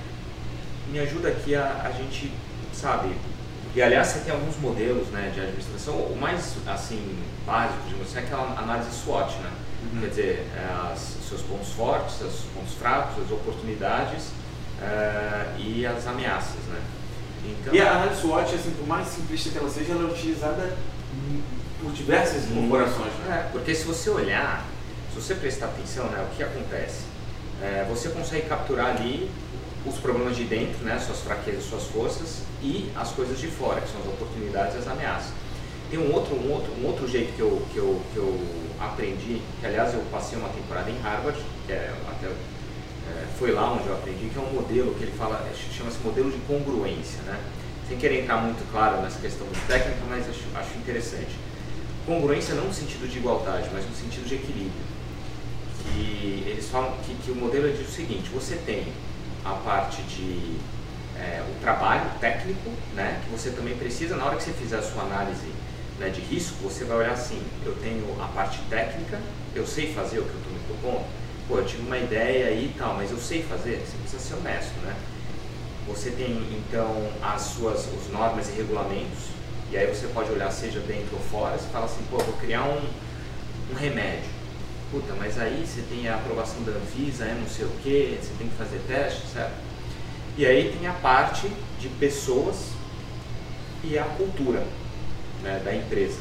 me 0.89 0.99
ajuda 0.99 1.29
aqui 1.29 1.55
a, 1.55 1.83
a 1.85 1.91
gente, 1.91 2.33
sabe, 2.73 3.15
e 3.77 3.83
aliás 3.83 4.09
você 4.09 4.21
tem 4.21 4.33
alguns 4.33 4.57
modelos 4.57 5.09
né, 5.09 5.31
de 5.35 5.41
administração, 5.41 5.95
o 5.97 6.17
mais 6.19 6.57
assim, 6.67 7.23
básico 7.45 7.87
de 7.89 7.95
você 7.97 8.21
é 8.21 8.23
aquela 8.23 8.59
análise 8.59 8.91
SWOT, 8.91 9.37
né? 9.37 9.53
Uhum. 9.93 10.01
Quer 10.01 10.09
dizer, 10.09 10.47
é, 10.57 10.93
as, 10.93 10.99
seus 11.29 11.43
pontos 11.43 11.69
fortes, 11.73 12.21
os 12.23 12.47
pontos 12.55 12.73
fracos, 12.73 13.23
as 13.23 13.31
oportunidades 13.31 14.29
uh, 14.81 15.59
e 15.61 15.85
as 15.85 16.07
ameaças, 16.07 16.63
né? 16.69 16.81
Então, 17.45 17.75
e 17.75 17.81
a 17.81 17.91
análise 17.93 18.21
SWOT, 18.21 18.55
assim, 18.55 18.71
por 18.71 18.87
mais 18.87 19.09
simplista 19.09 19.51
que 19.51 19.59
ela 19.59 19.71
seja, 19.71 19.93
ela 19.93 20.09
é 20.09 20.13
utilizada 20.13 20.77
por 21.81 21.93
diversas 21.93 22.47
corporações. 22.47 23.13
Né? 23.25 23.47
É, 23.47 23.49
porque 23.53 23.75
se 23.75 23.85
você 23.85 24.11
olhar, 24.11 24.65
se 25.13 25.21
você 25.21 25.35
prestar 25.35 25.67
atenção, 25.67 26.07
né, 26.07 26.27
o 26.31 26.37
que 26.37 26.43
acontece? 26.43 27.05
É, 27.63 27.87
você 27.89 28.09
consegue 28.09 28.47
capturar 28.47 28.97
ali 28.97 29.31
os 29.87 29.97
problemas 29.99 30.37
de 30.37 30.45
dentro, 30.45 30.85
né, 30.85 30.99
suas 30.99 31.21
fraquezas, 31.21 31.65
suas 31.65 31.85
forças 31.85 32.43
e 32.63 32.91
as 32.97 33.13
coisas 33.13 33.39
de 33.39 33.47
fora, 33.47 33.81
que 33.81 33.89
são 33.89 34.01
as 34.01 34.07
oportunidades 34.07 34.75
e 34.75 34.79
as 34.79 34.89
ameaças. 34.89 35.33
Tem 35.89 35.99
um 36.01 36.13
outro, 36.13 36.35
um 36.35 36.53
outro, 36.53 36.73
um 36.83 36.87
outro 36.87 37.09
jeito 37.09 37.33
que 37.35 37.41
eu, 37.41 37.63
que, 37.73 37.79
eu, 37.79 38.03
que 38.13 38.17
eu 38.17 38.41
aprendi, 38.81 39.41
que 39.61 39.67
aliás 39.67 39.95
eu 39.95 40.01
passei 40.11 40.37
uma 40.37 40.49
temporada 40.49 40.91
em 40.91 40.99
Harvard, 40.99 41.39
que 41.65 41.73
é 41.73 41.95
até 42.11 42.29
foi 43.39 43.53
lá 43.53 43.73
onde 43.73 43.87
eu 43.87 43.95
aprendi, 43.95 44.31
que 44.31 44.39
é 44.39 44.43
um 44.43 44.53
modelo 44.53 44.95
que 44.95 45.05
ele 45.05 45.13
fala, 45.13 45.47
chama-se 45.71 45.99
modelo 46.03 46.31
de 46.31 46.39
congruência, 46.47 47.21
né? 47.23 47.39
Sem 47.89 47.99
querer 47.99 48.23
entrar 48.23 48.39
muito 48.39 48.69
claro 48.73 49.03
nessa 49.03 49.21
questão 49.21 49.47
técnica, 49.69 50.01
mas 50.09 50.29
acho, 50.29 50.45
acho 50.55 50.79
interessante. 50.79 51.37
Congruência 52.07 52.55
não 52.55 52.65
no 52.65 52.75
sentido 52.75 53.09
de 53.09 53.19
igualdade, 53.19 53.69
mas 53.73 53.85
no 53.85 53.95
sentido 53.95 54.27
de 54.27 54.37
equilíbrio. 54.37 54.87
Que 55.83 56.45
eles 56.47 56.69
falam 56.69 56.97
que, 57.05 57.15
que 57.15 57.31
o 57.31 57.35
modelo 57.35 57.71
diz 57.71 57.89
o 57.89 57.93
seguinte: 57.93 58.31
você 58.33 58.57
tem 58.57 58.93
a 59.45 59.53
parte 59.53 60.03
de 60.03 60.57
é, 61.17 61.45
o 61.49 61.61
trabalho 61.61 62.11
técnico, 62.19 62.71
né? 62.95 63.21
Que 63.25 63.31
você 63.31 63.51
também 63.51 63.77
precisa 63.77 64.17
na 64.17 64.25
hora 64.25 64.37
que 64.37 64.43
você 64.43 64.53
fizer 64.53 64.79
a 64.79 64.83
sua 64.83 65.03
análise 65.03 65.47
né, 66.01 66.09
de 66.09 66.21
risco, 66.21 66.57
você 66.63 66.85
vai 66.85 66.99
olhar 66.99 67.13
assim: 67.13 67.41
eu 67.65 67.75
tenho 67.77 68.05
a 68.21 68.27
parte 68.29 68.59
técnica, 68.69 69.21
eu 69.55 69.67
sei 69.67 69.93
fazer 69.93 70.19
o 70.19 70.25
que 70.25 70.31
eu 70.31 70.39
estou 70.39 70.53
me 70.53 70.59
propondo 70.67 71.26
pô, 71.49 71.59
eu 71.59 71.67
tive 71.67 71.83
uma 71.83 71.99
ideia 71.99 72.47
aí 72.47 72.73
e 72.75 72.79
tal, 72.79 72.95
mas 72.95 73.11
eu 73.11 73.19
sei 73.19 73.43
fazer, 73.43 73.85
você 73.85 73.97
precisa 73.99 74.23
ser 74.23 74.35
honesto, 74.35 74.75
né? 74.81 74.95
Você 75.89 76.11
tem 76.11 76.33
então 76.53 77.09
as 77.23 77.43
suas 77.43 77.87
os 77.87 78.11
normas 78.13 78.49
e 78.49 78.53
regulamentos, 78.53 79.29
e 79.71 79.77
aí 79.77 79.87
você 79.87 80.07
pode 80.09 80.31
olhar 80.31 80.51
seja 80.51 80.81
dentro 80.81 81.17
ou 81.17 81.23
fora, 81.23 81.57
você 81.57 81.69
fala 81.69 81.87
assim, 81.87 82.03
pô, 82.11 82.19
vou 82.19 82.35
criar 82.35 82.65
um, 82.65 82.89
um 83.73 83.75
remédio. 83.75 84.37
Puta, 84.91 85.15
mas 85.15 85.39
aí 85.39 85.67
você 85.67 85.83
tem 85.83 86.09
a 86.09 86.15
aprovação 86.15 86.63
da 86.63 86.73
Anvisa, 86.73 87.25
é 87.25 87.35
não 87.35 87.49
sei 87.49 87.65
o 87.65 87.71
que, 87.83 88.19
você 88.21 88.33
tem 88.39 88.49
que 88.49 88.55
fazer 88.57 88.81
teste, 88.87 89.27
certo? 89.33 89.55
E 90.37 90.47
aí 90.47 90.77
tem 90.79 90.87
a 90.87 90.93
parte 90.93 91.51
de 91.81 91.89
pessoas 91.89 92.71
e 93.83 93.99
a 93.99 94.05
cultura 94.05 94.65
né, 95.43 95.61
da 95.65 95.75
empresa. 95.75 96.19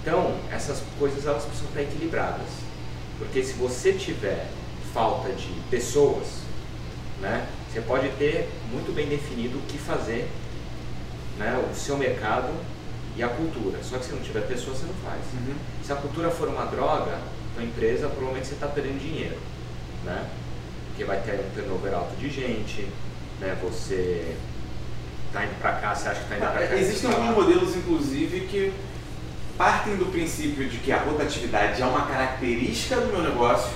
Então, 0.00 0.36
essas 0.50 0.82
coisas 0.98 1.26
elas 1.26 1.44
precisam 1.44 1.68
estar 1.68 1.82
equilibradas. 1.82 2.67
Porque 3.18 3.42
se 3.42 3.54
você 3.54 3.92
tiver 3.92 4.48
falta 4.92 5.32
de 5.32 5.48
pessoas, 5.70 6.42
né, 7.20 7.46
você 7.70 7.80
pode 7.80 8.08
ter 8.10 8.48
muito 8.70 8.94
bem 8.94 9.08
definido 9.08 9.58
o 9.58 9.62
que 9.62 9.76
fazer, 9.76 10.28
né, 11.36 11.62
o 11.70 11.74
seu 11.74 11.96
mercado 11.96 12.52
e 13.16 13.22
a 13.22 13.28
cultura. 13.28 13.78
Só 13.82 13.98
que 13.98 14.06
se 14.06 14.12
não 14.12 14.20
tiver 14.20 14.46
pessoas, 14.46 14.78
você 14.78 14.86
não 14.86 14.94
faz. 14.94 15.20
Uhum. 15.34 15.54
Se 15.84 15.92
a 15.92 15.96
cultura 15.96 16.30
for 16.30 16.48
uma 16.48 16.64
droga, 16.66 17.18
a 17.58 17.62
empresa 17.62 18.08
provavelmente 18.08 18.46
você 18.46 18.54
está 18.54 18.68
perdendo 18.68 19.00
dinheiro, 19.00 19.36
né? 20.04 20.28
Porque 20.88 21.04
vai 21.04 21.20
ter 21.20 21.40
um 21.40 21.50
turnover 21.54 21.94
alto 21.94 22.14
de 22.16 22.30
gente, 22.30 22.88
né? 23.40 23.58
Você 23.62 24.36
está 25.26 25.44
indo 25.44 25.58
para 25.60 25.72
cá, 25.72 25.94
você 25.94 26.08
acha 26.08 26.20
que 26.20 26.32
está 26.32 26.36
indo 26.36 26.52
para 26.52 26.68
cá. 26.68 26.76
Existem 26.76 27.10
alguns 27.10 27.34
modelos, 27.34 27.76
inclusive, 27.76 28.40
que 28.46 28.72
partem 29.58 29.96
do 29.96 30.06
princípio 30.06 30.68
de 30.68 30.78
que 30.78 30.92
a 30.92 30.98
rotatividade 30.98 31.82
é 31.82 31.84
uma 31.84 32.06
característica 32.06 32.96
do 33.00 33.08
meu 33.08 33.22
negócio, 33.22 33.70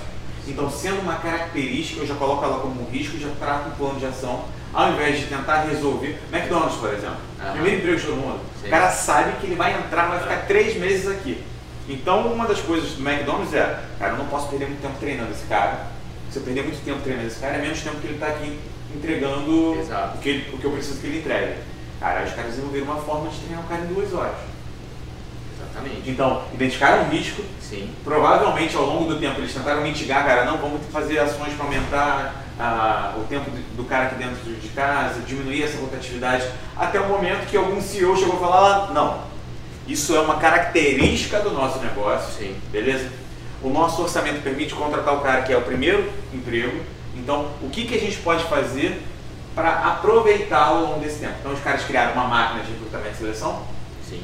então 0.47 0.69
sendo 0.71 1.01
uma 1.01 1.15
característica, 1.15 1.99
eu 1.99 2.07
já 2.07 2.15
coloco 2.15 2.43
ela 2.43 2.59
como 2.59 2.81
um 2.81 2.89
risco, 2.89 3.19
já 3.19 3.29
trato 3.37 3.69
um 3.69 3.71
plano 3.73 3.99
de 3.99 4.05
ação, 4.05 4.45
ao 4.73 4.93
invés 4.93 5.19
de 5.19 5.25
tentar 5.25 5.63
resolver. 5.63 6.17
McDonald's, 6.31 6.77
por 6.77 6.93
exemplo, 6.93 7.17
uhum. 7.39 7.51
primeiro 7.51 7.77
emprego 7.77 7.99
de 7.99 8.05
todo 8.05 8.15
mundo, 8.15 8.39
Sim. 8.61 8.67
o 8.67 8.69
cara 8.69 8.89
sabe 8.89 9.33
que 9.39 9.47
ele 9.47 9.55
vai 9.55 9.77
entrar, 9.77 10.07
vai 10.07 10.19
ficar 10.21 10.47
três 10.47 10.77
meses 10.79 11.07
aqui. 11.07 11.43
Então, 11.87 12.31
uma 12.33 12.47
das 12.47 12.61
coisas 12.61 12.93
do 12.93 13.07
McDonald's 13.07 13.53
é, 13.53 13.83
cara, 13.99 14.13
eu 14.13 14.17
não 14.17 14.27
posso 14.27 14.47
perder 14.47 14.67
muito 14.67 14.81
tempo 14.81 14.95
treinando 14.99 15.31
esse 15.31 15.45
cara. 15.47 15.87
Se 16.31 16.39
eu 16.39 16.43
perder 16.43 16.63
muito 16.63 16.83
tempo 16.83 17.01
treinando 17.01 17.27
esse 17.27 17.39
cara, 17.39 17.55
é 17.55 17.61
menos 17.61 17.81
tempo 17.81 17.97
que 17.97 18.07
ele 18.07 18.13
está 18.13 18.27
aqui 18.27 18.57
entregando 18.95 19.73
o 19.73 20.17
que, 20.21 20.29
ele, 20.29 20.49
o 20.53 20.57
que 20.57 20.63
eu 20.63 20.71
preciso 20.71 21.01
que 21.01 21.07
ele 21.07 21.19
entregue. 21.19 21.55
Cara, 21.99 22.23
os 22.23 22.33
caras 22.33 22.51
desenvolveram 22.51 22.85
uma 22.85 23.01
forma 23.01 23.29
de 23.29 23.37
treinar 23.39 23.65
o 23.65 23.67
cara 23.67 23.81
em 23.81 23.87
duas 23.87 24.13
horas. 24.13 24.52
Exatamente. 25.71 26.09
Então, 26.09 26.43
identificaram 26.53 27.03
o 27.03 27.09
risco. 27.09 27.43
Sim. 27.61 27.89
Provavelmente 28.03 28.75
ao 28.75 28.85
longo 28.85 29.13
do 29.13 29.19
tempo 29.19 29.39
eles 29.39 29.53
tentaram 29.53 29.81
mitigar, 29.81 30.25
cara, 30.25 30.45
não, 30.45 30.57
vamos 30.57 30.81
fazer 30.91 31.19
ações 31.19 31.53
para 31.53 31.65
aumentar 31.65 32.43
ah, 32.59 33.15
o 33.17 33.21
tempo 33.21 33.49
do 33.75 33.83
cara 33.85 34.05
aqui 34.05 34.15
dentro 34.15 34.35
de 34.35 34.67
casa, 34.69 35.21
diminuir 35.21 35.63
essa 35.63 35.79
rotatividade, 35.79 36.45
até 36.77 36.99
o 36.99 37.07
momento 37.07 37.47
que 37.47 37.57
algum 37.57 37.81
CEO 37.81 38.15
chegou 38.15 38.35
a 38.35 38.39
falar, 38.39 38.93
não, 38.93 39.21
isso 39.87 40.15
é 40.15 40.19
uma 40.19 40.35
característica 40.35 41.39
do 41.39 41.51
nosso 41.51 41.79
negócio, 41.79 42.31
Sim. 42.37 42.55
beleza? 42.71 43.09
O 43.61 43.69
nosso 43.69 44.01
orçamento 44.01 44.41
permite 44.43 44.75
contratar 44.75 45.15
o 45.15 45.21
cara 45.21 45.41
que 45.41 45.51
é 45.51 45.57
o 45.57 45.61
primeiro 45.61 46.11
emprego, 46.33 46.81
então 47.15 47.47
o 47.61 47.69
que, 47.69 47.85
que 47.85 47.95
a 47.95 47.99
gente 47.99 48.17
pode 48.17 48.43
fazer 48.45 49.01
para 49.55 49.69
aproveitá-lo 49.69 50.77
ao 50.77 50.83
longo 50.83 50.99
desse 50.99 51.19
tempo. 51.19 51.35
Então 51.39 51.53
os 51.53 51.59
caras 51.59 51.83
criaram 51.83 52.13
uma 52.13 52.25
máquina 52.25 52.63
de 52.63 52.71
recrutamento 52.71 53.15
e 53.15 53.17
seleção. 53.17 53.63
Sim. 54.07 54.23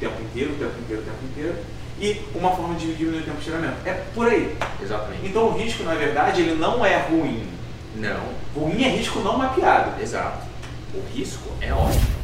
Tempo 0.00 0.20
inteiro, 0.22 0.52
o 0.52 0.56
tempo 0.56 0.78
inteiro, 0.80 1.02
o 1.02 1.04
tempo 1.04 1.24
inteiro. 1.24 1.56
E 2.00 2.22
uma 2.34 2.50
forma 2.54 2.74
de 2.76 2.94
diminuir 2.94 3.22
o 3.22 3.24
tempo 3.24 3.38
de 3.38 3.44
treinamento. 3.44 3.76
É 3.84 3.92
por 4.14 4.28
aí. 4.28 4.56
Exatamente. 4.80 5.26
Então 5.26 5.48
o 5.48 5.58
risco, 5.58 5.82
na 5.82 5.94
verdade, 5.94 6.42
ele 6.42 6.54
não 6.54 6.84
é 6.84 6.96
ruim. 7.08 7.48
Não. 7.96 8.20
Ruim 8.54 8.84
é 8.84 8.88
risco 8.88 9.18
não 9.20 9.36
mapeado. 9.36 10.00
Exato. 10.00 10.46
O 10.94 11.02
risco 11.16 11.50
é 11.60 11.72
ótimo. 11.72 12.18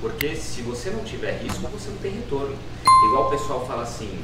Porque 0.00 0.34
se 0.36 0.62
você 0.62 0.90
não 0.90 1.04
tiver 1.04 1.40
risco, 1.42 1.60
você 1.68 1.90
não 1.90 1.96
tem 1.98 2.12
retorno. 2.12 2.56
Igual 3.08 3.26
o 3.26 3.30
pessoal 3.30 3.66
fala 3.66 3.82
assim. 3.82 4.18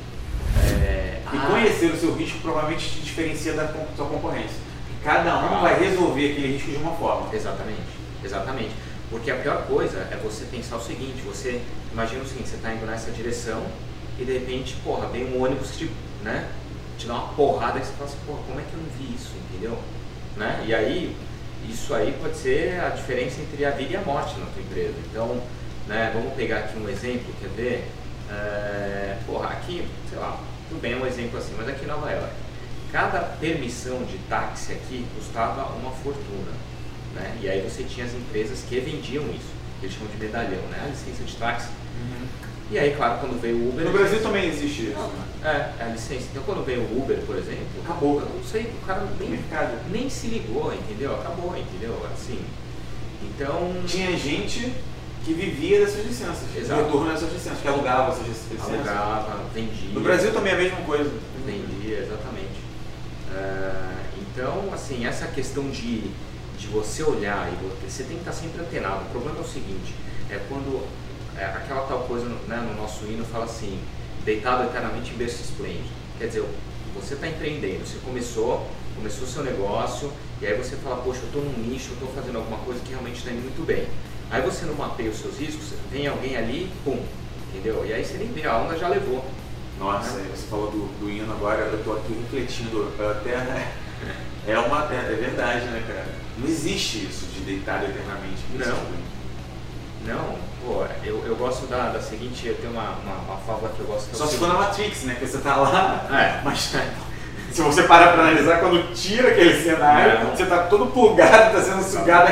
É, 0.82 1.20
E 1.32 1.36
ah, 1.36 1.46
conhecer 1.50 1.86
o 1.86 1.96
seu 1.96 2.14
risco 2.14 2.38
provavelmente 2.38 2.88
te 2.88 3.00
diferencia 3.00 3.52
da 3.54 3.66
sua 3.96 4.06
concorrência. 4.06 4.56
Cada 5.02 5.34
um 5.36 5.56
Ah. 5.56 5.60
vai 5.62 5.78
resolver 5.78 6.30
aquele 6.32 6.52
risco 6.54 6.70
de 6.70 6.76
uma 6.76 6.92
forma. 6.92 7.28
Exatamente, 7.34 7.80
exatamente. 8.24 8.70
Porque 9.14 9.30
a 9.30 9.36
pior 9.36 9.64
coisa 9.68 10.08
é 10.10 10.16
você 10.16 10.44
pensar 10.46 10.74
o 10.76 10.82
seguinte, 10.82 11.22
você 11.24 11.62
imagina 11.92 12.20
o 12.20 12.26
seguinte, 12.26 12.48
você 12.48 12.56
está 12.56 12.74
indo 12.74 12.84
nessa 12.84 13.12
direção 13.12 13.64
e 14.18 14.24
de 14.24 14.32
repente, 14.32 14.74
porra, 14.82 15.06
vem 15.06 15.32
um 15.32 15.40
ônibus 15.40 15.70
que 15.70 15.86
te, 15.86 15.92
né, 16.24 16.50
te 16.98 17.06
dá 17.06 17.14
uma 17.14 17.28
porrada 17.34 17.78
e 17.78 17.84
você 17.84 17.92
fala 17.92 18.10
assim, 18.10 18.18
porra, 18.26 18.40
como 18.44 18.58
é 18.58 18.64
que 18.64 18.74
eu 18.74 18.80
não 18.80 18.88
vi 18.98 19.14
isso, 19.14 19.30
entendeu? 19.48 19.78
Né? 20.36 20.64
E 20.66 20.74
aí, 20.74 21.16
isso 21.68 21.94
aí 21.94 22.12
pode 22.20 22.36
ser 22.36 22.80
a 22.80 22.88
diferença 22.88 23.40
entre 23.40 23.64
a 23.64 23.70
vida 23.70 23.92
e 23.92 23.96
a 23.96 24.00
morte 24.00 24.36
na 24.36 24.46
tua 24.46 24.60
empresa. 24.60 24.94
Então, 25.08 25.40
né, 25.86 26.10
vamos 26.12 26.34
pegar 26.34 26.58
aqui 26.58 26.76
um 26.76 26.88
exemplo, 26.88 27.32
quer 27.40 27.50
ver? 27.50 27.88
É, 28.28 29.16
porra, 29.26 29.50
aqui, 29.50 29.86
sei 30.10 30.18
lá, 30.18 30.40
tudo 30.68 30.80
bem, 30.80 30.94
é 30.94 30.96
um 30.96 31.06
exemplo 31.06 31.38
assim, 31.38 31.54
mas 31.56 31.68
aqui 31.68 31.84
em 31.84 31.88
Nova 31.88 32.10
York, 32.10 32.34
cada 32.90 33.20
permissão 33.20 34.02
de 34.02 34.18
táxi 34.28 34.72
aqui 34.72 35.06
custava 35.14 35.72
uma 35.76 35.92
fortuna. 35.92 36.73
Né? 37.14 37.38
E 37.42 37.48
aí 37.48 37.60
você 37.60 37.84
tinha 37.84 38.06
as 38.06 38.12
empresas 38.12 38.60
que 38.68 38.80
vendiam 38.80 39.24
isso, 39.24 39.52
que 39.80 39.86
eles 39.86 39.96
chamam 39.96 40.10
de 40.12 40.18
medalhão, 40.18 40.62
né? 40.70 40.82
A 40.84 40.88
licença 40.88 41.24
de 41.24 41.36
táxi. 41.36 41.68
E 42.70 42.78
aí, 42.78 42.94
claro, 42.96 43.20
quando 43.20 43.40
veio 43.40 43.56
o 43.56 43.68
Uber. 43.68 43.84
No 43.84 43.92
Brasil 43.92 44.22
também 44.22 44.48
existe 44.48 44.84
isso. 44.84 44.94
Não, 44.94 45.08
né? 45.08 45.24
É, 45.44 45.82
é 45.82 45.86
a 45.86 45.88
licença. 45.88 46.26
Então 46.30 46.42
quando 46.44 46.64
veio 46.64 46.80
o 46.80 47.02
Uber, 47.02 47.18
por 47.26 47.36
exemplo, 47.36 47.66
Acabou. 47.84 48.20
Eu 48.20 48.28
não 48.34 48.42
sei, 48.42 48.62
o 48.62 48.86
cara 48.86 49.06
nem, 49.20 49.38
nem 49.90 50.10
se 50.10 50.28
ligou, 50.28 50.72
entendeu? 50.72 51.14
Acabou, 51.14 51.56
entendeu? 51.56 51.94
Assim. 52.12 52.40
Então. 53.22 53.74
Tinha 53.86 54.16
gente 54.16 54.72
que 55.24 55.32
vivia 55.32 55.80
dessas 55.80 56.04
licenças, 56.04 56.54
Exato. 56.54 56.84
retorno 56.84 57.10
dessas 57.10 57.32
licenças, 57.32 57.60
que 57.60 57.68
alugava 57.68 58.12
essas 58.12 58.26
licenças. 58.26 58.68
Alugava, 58.68 59.44
vendia. 59.54 59.94
No 59.94 60.00
Brasil 60.00 60.32
também 60.32 60.52
é 60.52 60.56
a 60.56 60.58
mesma 60.58 60.80
coisa. 60.80 61.10
Vendia, 61.46 61.98
exatamente. 61.98 62.60
Ah, 63.30 64.02
então, 64.18 64.70
assim, 64.72 65.06
essa 65.06 65.26
questão 65.28 65.70
de, 65.70 66.10
de 66.64 66.70
você 66.70 67.02
olhar 67.02 67.52
e 67.52 67.84
você, 67.84 68.02
tem 68.04 68.16
que 68.16 68.22
estar 68.22 68.32
sempre 68.32 68.62
antenado. 68.62 69.02
O 69.02 69.10
problema 69.10 69.38
é 69.38 69.42
o 69.42 69.46
seguinte, 69.46 69.94
é 70.30 70.40
quando 70.48 70.86
é, 71.36 71.44
aquela 71.44 71.82
tal 71.82 72.00
coisa 72.00 72.26
né, 72.48 72.56
no 72.56 72.80
nosso 72.80 73.04
hino 73.04 73.24
fala 73.24 73.44
assim, 73.44 73.78
deitado 74.24 74.64
eternamente 74.64 75.12
em 75.12 75.16
berço 75.16 75.42
esplêndido. 75.42 75.88
Quer 76.18 76.28
dizer, 76.28 76.44
você 76.94 77.14
está 77.14 77.28
empreendendo, 77.28 77.86
você 77.86 77.98
começou, 78.04 78.66
começou 78.96 79.26
seu 79.26 79.44
negócio, 79.44 80.10
e 80.40 80.46
aí 80.46 80.56
você 80.56 80.76
fala, 80.76 80.96
poxa, 80.96 81.20
eu 81.20 81.26
estou 81.26 81.42
num 81.42 81.58
nicho, 81.68 81.90
eu 81.90 81.94
estou 81.94 82.08
fazendo 82.14 82.36
alguma 82.36 82.58
coisa 82.58 82.80
que 82.80 82.90
realmente 82.90 83.18
está 83.18 83.30
indo 83.30 83.42
muito 83.42 83.66
bem. 83.66 83.86
Aí 84.30 84.40
você 84.40 84.64
não 84.64 84.74
mapeia 84.74 85.10
os 85.10 85.18
seus 85.18 85.38
riscos, 85.38 85.74
vem 85.90 86.06
alguém 86.06 86.36
ali, 86.36 86.70
pum, 86.84 86.98
entendeu? 87.50 87.84
E 87.86 87.92
aí 87.92 88.04
você 88.04 88.14
nem 88.14 88.32
vê, 88.32 88.46
a 88.46 88.56
onda 88.56 88.78
já 88.78 88.88
levou. 88.88 89.24
Nossa, 89.78 90.18
você 90.18 90.46
falou 90.48 90.70
do, 90.70 90.86
do 91.00 91.10
hino 91.10 91.30
agora, 91.32 91.62
eu 91.62 91.84
tô 91.84 91.92
aqui 91.92 92.14
refletindo, 92.14 92.90
até. 92.98 93.68
É 94.46 94.58
uma. 94.58 94.92
É, 94.92 94.96
é 94.96 95.16
verdade, 95.16 95.64
né, 95.64 95.82
cara? 95.86 96.04
Não 96.38 96.48
existe 96.48 97.06
isso 97.06 97.26
de 97.26 97.40
deitado 97.40 97.84
eternamente. 97.84 98.42
Não. 98.54 99.04
Não, 100.06 100.36
pô, 100.62 100.84
eu, 101.02 101.24
eu 101.24 101.34
gosto 101.36 101.66
da, 101.66 101.88
da 101.88 102.00
seguinte, 102.00 102.46
eu 102.46 102.54
tenho 102.56 102.72
uma, 102.72 102.90
uma, 102.90 103.14
uma 103.14 103.36
fábula 103.38 103.72
que 103.74 103.80
eu 103.80 103.86
gosto 103.86 104.10
que 104.10 104.14
é 104.14 104.18
Só 104.18 104.26
se 104.26 104.36
for 104.36 104.48
na 104.48 104.54
Matrix, 104.54 105.04
né? 105.04 105.16
Que 105.18 105.26
você 105.26 105.38
tá 105.38 105.56
lá. 105.56 106.06
É. 106.10 106.40
Mas 106.44 106.74
se 107.50 107.62
você 107.62 107.84
parar 107.84 108.12
pra 108.12 108.22
analisar, 108.24 108.60
quando 108.60 108.92
tira 108.94 109.28
aquele 109.28 109.62
cenário, 109.62 110.24
Não. 110.24 110.36
você 110.36 110.44
tá 110.44 110.64
todo 110.64 110.86
plugado, 110.92 111.56
tá 111.56 111.62
sendo 111.62 111.82
sugado 111.82 112.28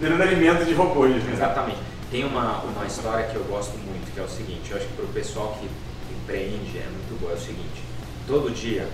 dando 0.00 0.22
alimento 0.22 0.64
de 0.64 0.74
robôs. 0.74 1.22
Né? 1.22 1.32
Exatamente. 1.32 1.78
Tem 2.10 2.24
uma, 2.24 2.62
uma 2.62 2.84
história 2.84 3.26
que 3.26 3.36
eu 3.36 3.44
gosto 3.44 3.78
muito, 3.78 4.12
que 4.12 4.18
é 4.18 4.22
o 4.22 4.28
seguinte, 4.28 4.70
eu 4.70 4.76
acho 4.76 4.86
que 4.86 4.92
para 4.94 5.04
o 5.04 5.08
pessoal 5.08 5.56
que 5.60 5.70
empreende 6.14 6.78
é 6.78 6.86
muito 6.90 7.20
boa, 7.20 7.32
é 7.32 7.36
o 7.36 7.38
seguinte, 7.38 7.82
todo 8.26 8.50
dia 8.50 8.88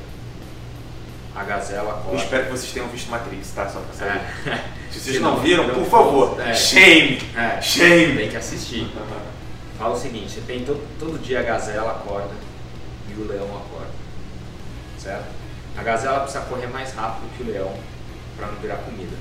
a 1.35 1.44
gazela 1.44 1.90
Eu 1.90 1.90
acorda. 1.97 2.23
espero 2.23 2.44
que 2.44 2.51
vocês 2.51 2.73
tenham 2.73 2.88
visto 2.88 3.11
Matrix, 3.11 3.51
tá? 3.51 3.68
Só 3.68 3.81
pra 3.81 3.94
saber. 3.94 4.20
É. 4.47 4.64
Se 4.90 5.01
vocês 5.01 5.16
Se 5.16 5.23
não 5.23 5.40
viram, 5.40 5.66
não 5.66 5.75
por 5.75 5.87
favor, 5.87 6.40
é. 6.40 6.55
shame! 6.55 7.18
É. 7.37 7.61
Shame! 7.61 8.16
Tem 8.16 8.29
que 8.31 8.37
assistir. 8.37 8.88
Fala 9.79 9.94
o 9.94 9.99
seguinte, 9.99 10.31
você 10.31 10.40
tem 10.42 10.64
todo, 10.64 10.81
todo 10.99 11.18
dia 11.20 11.40
a 11.40 11.42
gazela 11.42 11.90
acorda 11.92 12.31
e 13.09 13.12
o 13.20 13.27
leão 13.27 13.47
acorda. 13.47 13.92
Certo? 14.99 15.27
A 15.77 15.83
gazela 15.83 16.20
precisa 16.20 16.44
correr 16.44 16.68
mais 16.68 16.92
rápido 16.94 17.29
que 17.37 17.42
o 17.42 17.47
leão 17.47 17.75
para 18.37 18.47
não 18.47 18.55
virar 18.57 18.77
comida. 18.77 19.16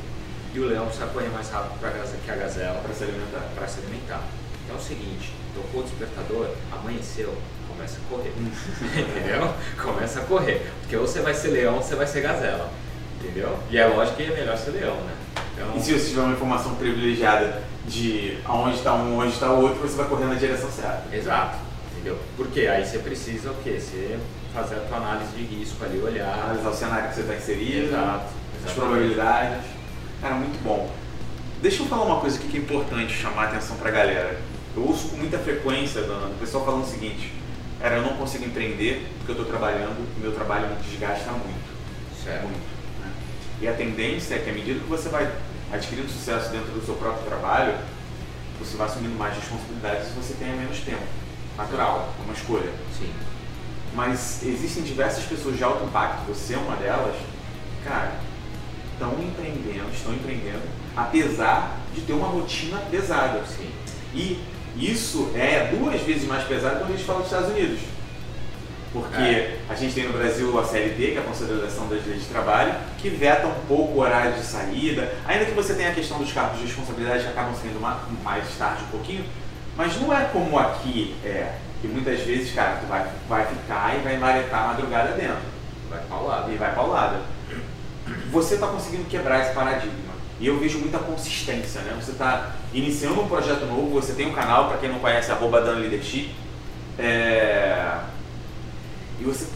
E 0.54 0.60
o 0.60 0.68
leão 0.68 0.86
precisa 0.86 1.08
correr 1.08 1.30
mais 1.30 1.50
rápido 1.50 1.80
pra 1.80 1.90
que 1.90 2.32
a 2.32 2.36
gazela 2.36 2.80
Pra 2.82 2.94
se 2.94 3.04
alimentar. 3.04 3.42
para 3.56 3.68
se 3.68 3.80
alimentar. 3.80 4.22
Então 4.64 4.76
é 4.76 4.80
o 4.80 4.82
seguinte, 4.82 5.34
tocou 5.56 5.82
o 5.82 5.84
despertador, 5.84 6.50
amanheceu, 6.72 7.36
começa 7.76 7.98
a 7.98 8.10
correr. 8.10 8.34
entendeu? 9.00 9.54
Começa 9.82 10.20
a 10.20 10.24
correr. 10.24 10.72
Porque 10.82 10.96
ou 10.96 11.08
você 11.08 11.22
vai 11.22 11.34
ser 11.34 11.50
leão 11.50 11.76
ou 11.76 11.82
você 11.82 11.96
vai 11.96 12.08
ser 12.08 12.22
gazela. 12.22 12.70
Entendeu? 13.20 13.58
E 13.70 13.78
é 13.78 13.86
lógico 13.86 14.18
que 14.18 14.24
é 14.24 14.36
melhor 14.36 14.58
ser 14.58 14.72
leão, 14.72 14.96
né? 14.96 15.14
Então, 15.54 15.78
E 15.78 15.82
se 15.82 15.94
você 15.94 16.10
tiver 16.10 16.22
uma 16.22 16.34
informação 16.34 16.76
privilegiada 16.76 17.64
de 17.88 18.38
aonde 18.46 18.78
está 18.78 18.94
um, 18.94 19.18
onde 19.18 19.34
está 19.34 19.52
o 19.52 19.62
outro, 19.62 19.82
você 19.82 19.96
vai 19.96 20.08
correr 20.08 20.26
na 20.26 20.36
direção 20.36 20.70
certa. 20.70 21.04
Exato. 21.16 21.58
Entendeu? 21.94 22.18
Porque 22.36 22.62
aí 22.62 22.86
você 22.86 23.00
precisa 23.00 23.52
o 23.52 23.56
quê? 23.64 23.80
Você 23.80 24.18
fazer 24.54 24.76
a 24.76 24.80
tua 24.82 24.98
análise 24.98 25.32
de 25.32 25.44
risco 25.44 25.84
ali, 25.84 26.00
olhar. 26.02 26.34
Analisar 26.46 26.70
o 26.70 26.74
cenário 26.74 27.10
que 27.10 27.16
você 27.16 27.22
está 27.22 27.36
inserido, 27.36 27.88
Exato. 27.88 28.26
as 28.26 28.72
exatamente. 28.72 28.76
probabilidades. 28.76 29.66
Cara, 30.22 30.36
muito 30.36 30.64
bom. 30.64 30.92
Deixa 31.62 31.82
eu 31.82 31.88
falar 31.88 32.04
uma 32.04 32.20
coisa 32.20 32.38
aqui 32.38 32.48
que 32.50 32.58
é 32.58 32.60
importante 32.60 33.14
chamar 33.14 33.44
a 33.44 33.48
atenção 33.50 33.78
pra 33.78 33.90
galera. 33.90 34.38
Eu 34.76 34.86
ouço 34.86 35.10
com 35.10 35.18
muita 35.18 35.38
frequência, 35.38 36.02
dona, 36.02 36.28
o 36.28 36.34
pessoal 36.40 36.66
falando 36.66 36.84
o 36.84 36.88
seguinte, 36.88 37.32
cara, 37.84 37.98
eu 37.98 38.02
não 38.02 38.16
consigo 38.16 38.46
empreender 38.46 39.06
porque 39.18 39.34
eu 39.34 39.36
estou 39.36 39.46
trabalhando, 39.46 40.08
meu 40.22 40.32
trabalho 40.32 40.70
me 40.70 40.82
desgasta 40.82 41.32
muito. 41.32 42.24
Certo. 42.24 42.44
Muito. 42.44 42.64
né? 43.02 43.12
E 43.60 43.68
a 43.68 43.74
tendência 43.74 44.36
é 44.36 44.40
que 44.40 44.50
à 44.50 44.54
medida 44.54 44.80
que 44.80 44.88
você 44.88 45.10
vai 45.10 45.30
adquirindo 45.70 46.08
sucesso 46.08 46.50
dentro 46.50 46.72
do 46.72 46.86
seu 46.86 46.96
próprio 46.96 47.26
trabalho, 47.26 47.78
você 48.58 48.78
vai 48.78 48.88
assumindo 48.88 49.16
mais 49.16 49.36
responsabilidades 49.36 50.08
e 50.08 50.12
você 50.12 50.34
tenha 50.36 50.56
menos 50.56 50.80
tempo. 50.80 51.04
Natural, 51.58 52.14
é 52.18 52.24
uma 52.24 52.34
escolha. 52.34 52.72
Sim. 52.98 53.12
Mas 53.94 54.42
existem 54.44 54.84
diversas 54.84 55.26
pessoas 55.26 55.58
de 55.58 55.64
alto 55.66 55.84
impacto, 55.84 56.26
você 56.26 56.54
é 56.54 56.58
uma 56.58 56.78
delas, 56.78 57.18
cara, 57.84 58.14
estão 58.94 59.12
empreendendo, 59.22 59.92
estão 59.94 60.14
empreendendo, 60.14 60.64
apesar 60.96 61.80
de 61.94 62.00
ter 62.00 62.14
uma 62.14 62.30
rotina 62.30 62.78
pesada. 62.90 63.44
Sim. 63.46 63.70
E 64.16 64.42
isso 64.76 65.32
é 65.36 65.74
duas 65.78 66.02
vezes 66.02 66.28
mais 66.28 66.44
pesado 66.44 66.78
quando 66.80 66.90
a 66.94 66.96
gente 66.96 67.04
fala 67.06 67.20
dos 67.20 67.28
Estados 67.28 67.50
Unidos. 67.50 67.80
Porque 68.92 69.18
É. 69.22 69.58
a 69.70 69.74
gente 69.74 69.96
tem 69.96 70.04
no 70.08 70.14
Brasil 70.14 70.60
a 70.60 70.64
CLT, 70.64 70.96
que 71.12 71.18
é 71.18 71.20
a 71.20 71.24
Consideração 71.24 71.88
das 71.88 72.06
Leis 72.06 72.22
de 72.22 72.28
Trabalho, 72.28 72.76
que 73.00 73.10
veta 73.10 73.48
um 73.48 73.54
pouco 73.68 73.94
o 73.94 74.00
horário 74.02 74.34
de 74.34 74.44
saída, 74.44 75.12
ainda 75.28 75.46
que 75.46 75.52
você 75.52 75.74
tenha 75.74 75.90
a 75.90 75.94
questão 75.94 76.20
dos 76.20 76.32
cargos 76.32 76.60
de 76.60 76.66
responsabilidade 76.68 77.24
que 77.24 77.30
acabam 77.30 77.56
saindo 77.56 77.80
ma- 77.82 78.00
mais 78.24 78.46
tarde 78.58 78.84
um 78.84 78.88
pouquinho, 78.92 79.26
mas 79.76 80.00
não 80.00 80.16
é 80.16 80.26
como 80.26 80.60
aqui 80.60 81.16
é, 81.26 81.54
que 81.82 81.88
muitas 81.88 82.20
vezes, 82.20 82.54
cara, 82.54 82.78
tu 82.82 82.86
vai, 82.88 83.08
vai 83.28 83.48
ficar 83.48 83.96
e 83.96 84.04
vai 84.04 84.18
maretar 84.18 84.64
a 84.64 84.68
madrugada 84.68 85.14
dentro 85.14 85.38
Vai 85.90 86.00
paulado. 86.08 86.52
e 86.52 86.56
vai 86.56 86.74
paulada. 86.76 87.22
Você 88.32 88.56
está 88.56 88.68
conseguindo 88.68 89.06
quebrar 89.06 89.42
esse 89.44 89.54
paradigma. 89.56 90.13
E 90.40 90.48
eu 90.48 90.60
vejo 90.60 90.80
muita 90.80 91.00
consistência, 91.00 91.82
né? 91.82 91.98
Você 92.00 92.12
está 92.12 92.56
iniciando 92.74 93.22
um 93.22 93.28
projeto 93.28 93.66
novo, 93.66 93.90
você 93.90 94.14
tem 94.14 94.28
um 94.28 94.34
canal, 94.34 94.68
para 94.68 94.78
quem 94.78 94.90
não 94.90 95.00
conhece, 95.00 95.32
arroba 95.32 95.62
Dan 95.62 95.76
Leadership. 95.76 96.34
É... 96.98 98.00
E 99.20 99.24
você, 99.24 99.48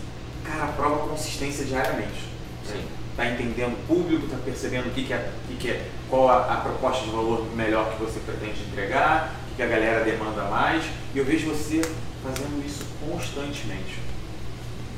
cara, 0.44 0.68
prova 0.74 1.08
consistência 1.08 1.66
diariamente. 1.66 2.28
Sim. 2.66 2.84
Tá 3.16 3.26
entendendo 3.26 3.74
o 3.74 3.88
público, 3.88 4.28
tá 4.28 4.38
percebendo 4.46 4.88
o 4.88 4.92
que, 4.92 5.04
que, 5.04 5.14
é, 5.14 5.32
que, 5.48 5.56
que 5.56 5.70
é, 5.70 5.88
qual 6.10 6.30
a, 6.30 6.54
a 6.54 6.58
proposta 6.58 7.04
de 7.04 7.10
valor 7.10 7.46
melhor 7.56 7.92
que 7.92 8.04
você 8.04 8.20
pretende 8.20 8.62
entregar, 8.72 9.34
o 9.46 9.50
que, 9.50 9.56
que 9.56 9.64
a 9.64 9.68
galera 9.68 10.06
demanda 10.06 10.44
mais. 10.44 10.86
E 11.14 11.18
eu 11.18 11.26
vejo 11.26 11.50
você 11.50 11.82
fazendo 12.24 12.64
isso 12.66 12.86
constantemente. 13.00 14.00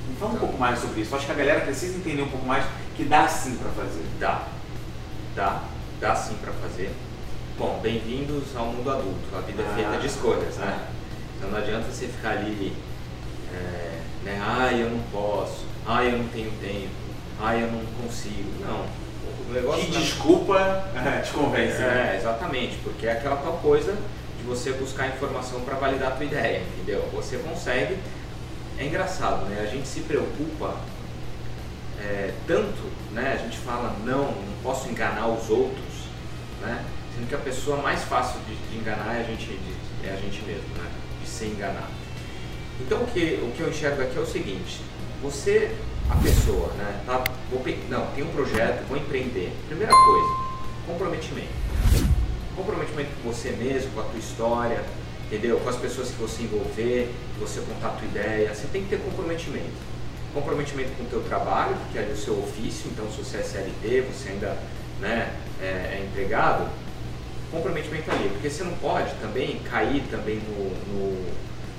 Me 0.09 0.15
fala 0.19 0.33
um 0.33 0.37
pouco 0.37 0.57
mais 0.57 0.79
sobre 0.79 1.01
isso. 1.01 1.15
Acho 1.15 1.25
que 1.25 1.31
a 1.31 1.35
galera 1.35 1.61
precisa 1.61 1.97
entender 1.97 2.21
um 2.21 2.29
pouco 2.29 2.45
mais 2.45 2.65
que 2.95 3.05
dá 3.05 3.27
sim 3.27 3.55
para 3.55 3.71
fazer. 3.71 4.03
Dá. 4.19 4.58
Dá. 5.35 5.63
Dá 5.99 6.15
sim 6.15 6.35
pra 6.41 6.51
fazer. 6.53 6.91
Bom, 7.57 7.79
bem-vindos 7.81 8.55
ao 8.55 8.67
mundo 8.67 8.89
adulto. 8.89 9.35
A 9.37 9.41
vida 9.41 9.63
é 9.63 9.75
feita 9.75 9.97
de 9.97 10.07
escolhas, 10.07 10.55
né? 10.57 10.87
Então 11.37 11.49
não 11.51 11.57
adianta 11.57 11.87
você 11.91 12.07
ficar 12.07 12.31
ali, 12.31 12.73
é, 13.53 13.99
né? 14.23 14.39
Ai, 14.41 14.81
eu 14.81 14.89
não 14.89 14.99
posso. 15.11 15.65
Ai, 15.85 16.07
eu 16.13 16.17
não 16.19 16.27
tenho 16.29 16.51
tempo. 16.61 16.89
Ai, 17.39 17.63
eu 17.63 17.67
não 17.71 17.81
consigo. 18.01 18.49
Não. 18.65 18.85
O 19.49 19.53
negócio 19.53 19.85
Que 19.85 19.93
na- 19.93 19.99
desculpa 19.99 20.85
te 21.23 21.31
convence. 21.31 21.77
né? 21.79 22.11
É, 22.13 22.17
exatamente, 22.17 22.77
porque 22.83 23.07
é 23.07 23.13
aquela 23.13 23.37
tal 23.37 23.53
coisa 23.57 23.93
de 24.37 24.43
você 24.45 24.71
buscar 24.73 25.07
informação 25.07 25.61
para 25.61 25.75
validar 25.75 26.09
a 26.09 26.15
tua 26.15 26.25
ideia, 26.25 26.61
entendeu? 26.75 27.07
Você 27.13 27.37
consegue. 27.37 27.97
É 28.77 28.85
engraçado, 28.85 29.45
né? 29.45 29.61
A 29.61 29.65
gente 29.65 29.87
se 29.87 30.01
preocupa 30.01 30.75
é, 32.01 32.33
tanto, 32.47 32.89
né? 33.13 33.37
A 33.39 33.43
gente 33.43 33.57
fala, 33.57 33.95
não, 34.05 34.25
não 34.31 34.53
posso 34.63 34.89
enganar 34.89 35.27
os 35.27 35.49
outros, 35.49 36.05
né? 36.61 36.83
Sendo 37.15 37.27
que 37.27 37.35
a 37.35 37.39
pessoa 37.39 37.77
mais 37.77 38.03
fácil 38.03 38.39
de, 38.47 38.55
de 38.55 38.77
enganar 38.77 39.15
é 39.15 39.21
a 39.21 39.23
gente, 39.23 39.45
de- 39.45 40.07
é 40.07 40.11
a 40.13 40.15
gente 40.15 40.41
mesmo, 40.43 40.67
né? 40.77 40.89
De 41.21 41.29
ser 41.29 41.47
enganado. 41.47 41.99
Então 42.79 43.01
o 43.03 43.07
que, 43.07 43.39
o 43.43 43.51
que 43.55 43.59
eu 43.61 43.69
enxergo 43.69 44.01
aqui 44.01 44.17
é 44.17 44.21
o 44.21 44.25
seguinte, 44.25 44.79
você, 45.21 45.75
a 46.09 46.15
pessoa, 46.15 46.71
né, 46.77 47.01
tá, 47.05 47.23
vou 47.51 47.61
não, 47.89 48.07
tem 48.15 48.23
um 48.23 48.31
projeto, 48.31 48.87
vou 48.87 48.97
empreender. 48.97 49.51
Primeira 49.67 49.91
coisa, 49.93 50.27
comprometimento. 50.87 51.49
Comprometimento 52.55 53.09
com 53.21 53.31
você 53.31 53.51
mesmo, 53.51 53.91
com 53.91 53.99
a 54.01 54.03
tua 54.03 54.19
história, 54.19 54.83
entendeu? 55.25 55.59
Com 55.59 55.69
as 55.69 55.75
pessoas 55.75 56.09
que 56.09 56.15
você 56.15 56.43
envolver, 56.43 57.13
que 57.33 57.39
você 57.39 57.59
contar 57.61 57.89
a 57.89 57.91
tua 57.91 58.07
ideia, 58.07 58.53
você 58.53 58.67
tem 58.67 58.83
que 58.83 58.89
ter 58.89 58.99
comprometimento. 58.99 59.89
Comprometimento 60.33 60.91
com 60.97 61.03
o 61.03 61.07
teu 61.07 61.23
trabalho, 61.23 61.75
que 61.91 61.97
é 61.97 62.03
o 62.03 62.17
seu 62.17 62.37
ofício, 62.39 62.89
então 62.91 63.09
se 63.11 63.23
você 63.23 63.37
é 63.37 63.43
CLT, 63.43 64.01
você 64.01 64.29
ainda 64.29 64.57
né, 64.99 65.33
é, 65.61 65.65
é 65.65 66.05
empregado, 66.07 66.67
comprometimento 67.51 68.11
ali, 68.11 68.29
porque 68.29 68.49
você 68.49 68.63
não 68.63 68.73
pode 68.73 69.11
também 69.15 69.59
cair 69.59 70.03
também 70.11 70.35
no, 70.35 70.69
no, 70.93 71.25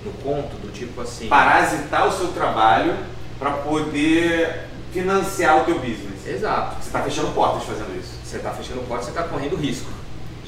no 0.04 0.12
conto 0.22 0.56
do 0.56 0.72
tipo 0.72 1.00
assim. 1.00 1.28
Parasitar 1.28 2.08
o 2.08 2.12
seu 2.12 2.28
trabalho 2.28 2.96
para 3.38 3.52
poder 3.52 4.66
financiar 4.92 5.62
o 5.62 5.64
teu 5.64 5.78
business. 5.78 6.26
Exato. 6.26 6.76
Você 6.76 6.88
está 6.88 7.02
fechando 7.02 7.28
portas 7.32 7.62
fazendo 7.62 7.98
isso. 7.98 8.14
Você 8.24 8.36
está 8.38 8.50
fechando 8.50 8.80
porta, 8.82 9.04
você 9.04 9.10
está 9.10 9.22
correndo 9.22 9.56
risco 9.56 9.99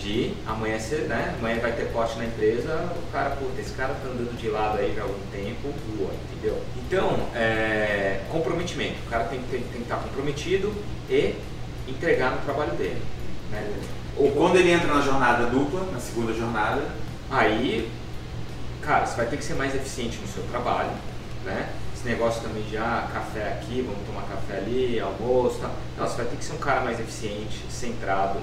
de 0.02 0.34
amanhã 0.46 0.76
né? 1.08 1.34
Amanhã 1.38 1.58
vai 1.60 1.72
ter 1.72 1.92
corte 1.92 2.18
na 2.18 2.24
empresa, 2.24 2.74
o 2.96 3.12
cara, 3.12 3.30
puta, 3.30 3.60
esse 3.60 3.72
cara 3.72 3.94
tá 3.94 4.08
andando 4.08 4.36
de 4.36 4.48
lado 4.48 4.78
aí 4.78 4.92
já 4.94 5.02
há 5.02 5.04
algum 5.04 5.26
tempo, 5.30 5.72
voa, 5.96 6.10
entendeu? 6.30 6.60
Então, 6.76 7.28
é, 7.34 8.20
comprometimento. 8.30 8.96
O 9.06 9.10
cara 9.10 9.24
tem, 9.24 9.40
que 9.40 9.46
ter- 9.48 9.58
tem 9.58 9.68
que 9.68 9.82
estar 9.82 9.96
comprometido 9.96 10.72
e 11.08 11.34
entregar 11.88 12.32
no 12.32 12.38
trabalho 12.42 12.72
dele. 12.72 13.00
Né? 13.50 13.72
E 14.18 14.28
quando 14.30 14.56
ele 14.56 14.70
entra 14.70 14.92
na 14.92 15.00
jornada 15.00 15.46
dupla, 15.46 15.86
na 15.92 16.00
segunda 16.00 16.32
jornada, 16.32 16.82
Aí, 17.32 17.90
cara, 18.82 19.06
você 19.06 19.16
vai 19.16 19.24
ter 19.24 19.38
que 19.38 19.44
ser 19.44 19.54
mais 19.54 19.74
eficiente 19.74 20.18
no 20.18 20.28
seu 20.28 20.42
trabalho, 20.50 20.90
né? 21.46 21.70
Esse 21.96 22.06
negócio 22.06 22.42
também 22.42 22.62
de, 22.64 22.76
ah, 22.76 23.08
café 23.10 23.54
aqui, 23.54 23.80
vamos 23.80 24.06
tomar 24.06 24.22
café 24.28 24.58
ali, 24.58 25.00
almoço, 25.00 25.58
tá? 25.58 25.70
Não, 25.96 26.06
você 26.06 26.16
vai 26.18 26.26
ter 26.26 26.36
que 26.36 26.44
ser 26.44 26.52
um 26.52 26.58
cara 26.58 26.82
mais 26.82 27.00
eficiente, 27.00 27.64
centrado, 27.70 28.38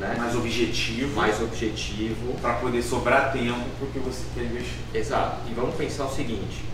né? 0.00 0.16
mais 0.18 0.34
objetivo, 0.34 1.14
mais 1.14 1.40
objetivo. 1.40 2.34
para 2.40 2.54
poder 2.54 2.82
sobrar 2.82 3.32
tempo 3.32 3.60
para 3.78 3.86
o 3.86 3.90
que 3.92 3.98
você 3.98 4.24
quer 4.34 4.44
investir. 4.44 4.78
Exato. 4.94 5.36
E 5.48 5.54
vamos 5.54 5.74
pensar 5.74 6.06
o 6.06 6.10
seguinte, 6.10 6.64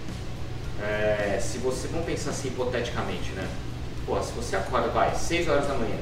é, 0.80 1.38
se 1.42 1.58
você, 1.58 1.88
vamos 1.88 2.06
pensar 2.06 2.30
assim 2.30 2.48
hipoteticamente, 2.48 3.32
né? 3.32 3.46
Pô, 4.06 4.22
se 4.22 4.32
você 4.32 4.56
acorda, 4.56 4.88
vai, 4.88 5.14
6 5.14 5.48
horas 5.48 5.66
da 5.66 5.74
manhã, 5.74 5.98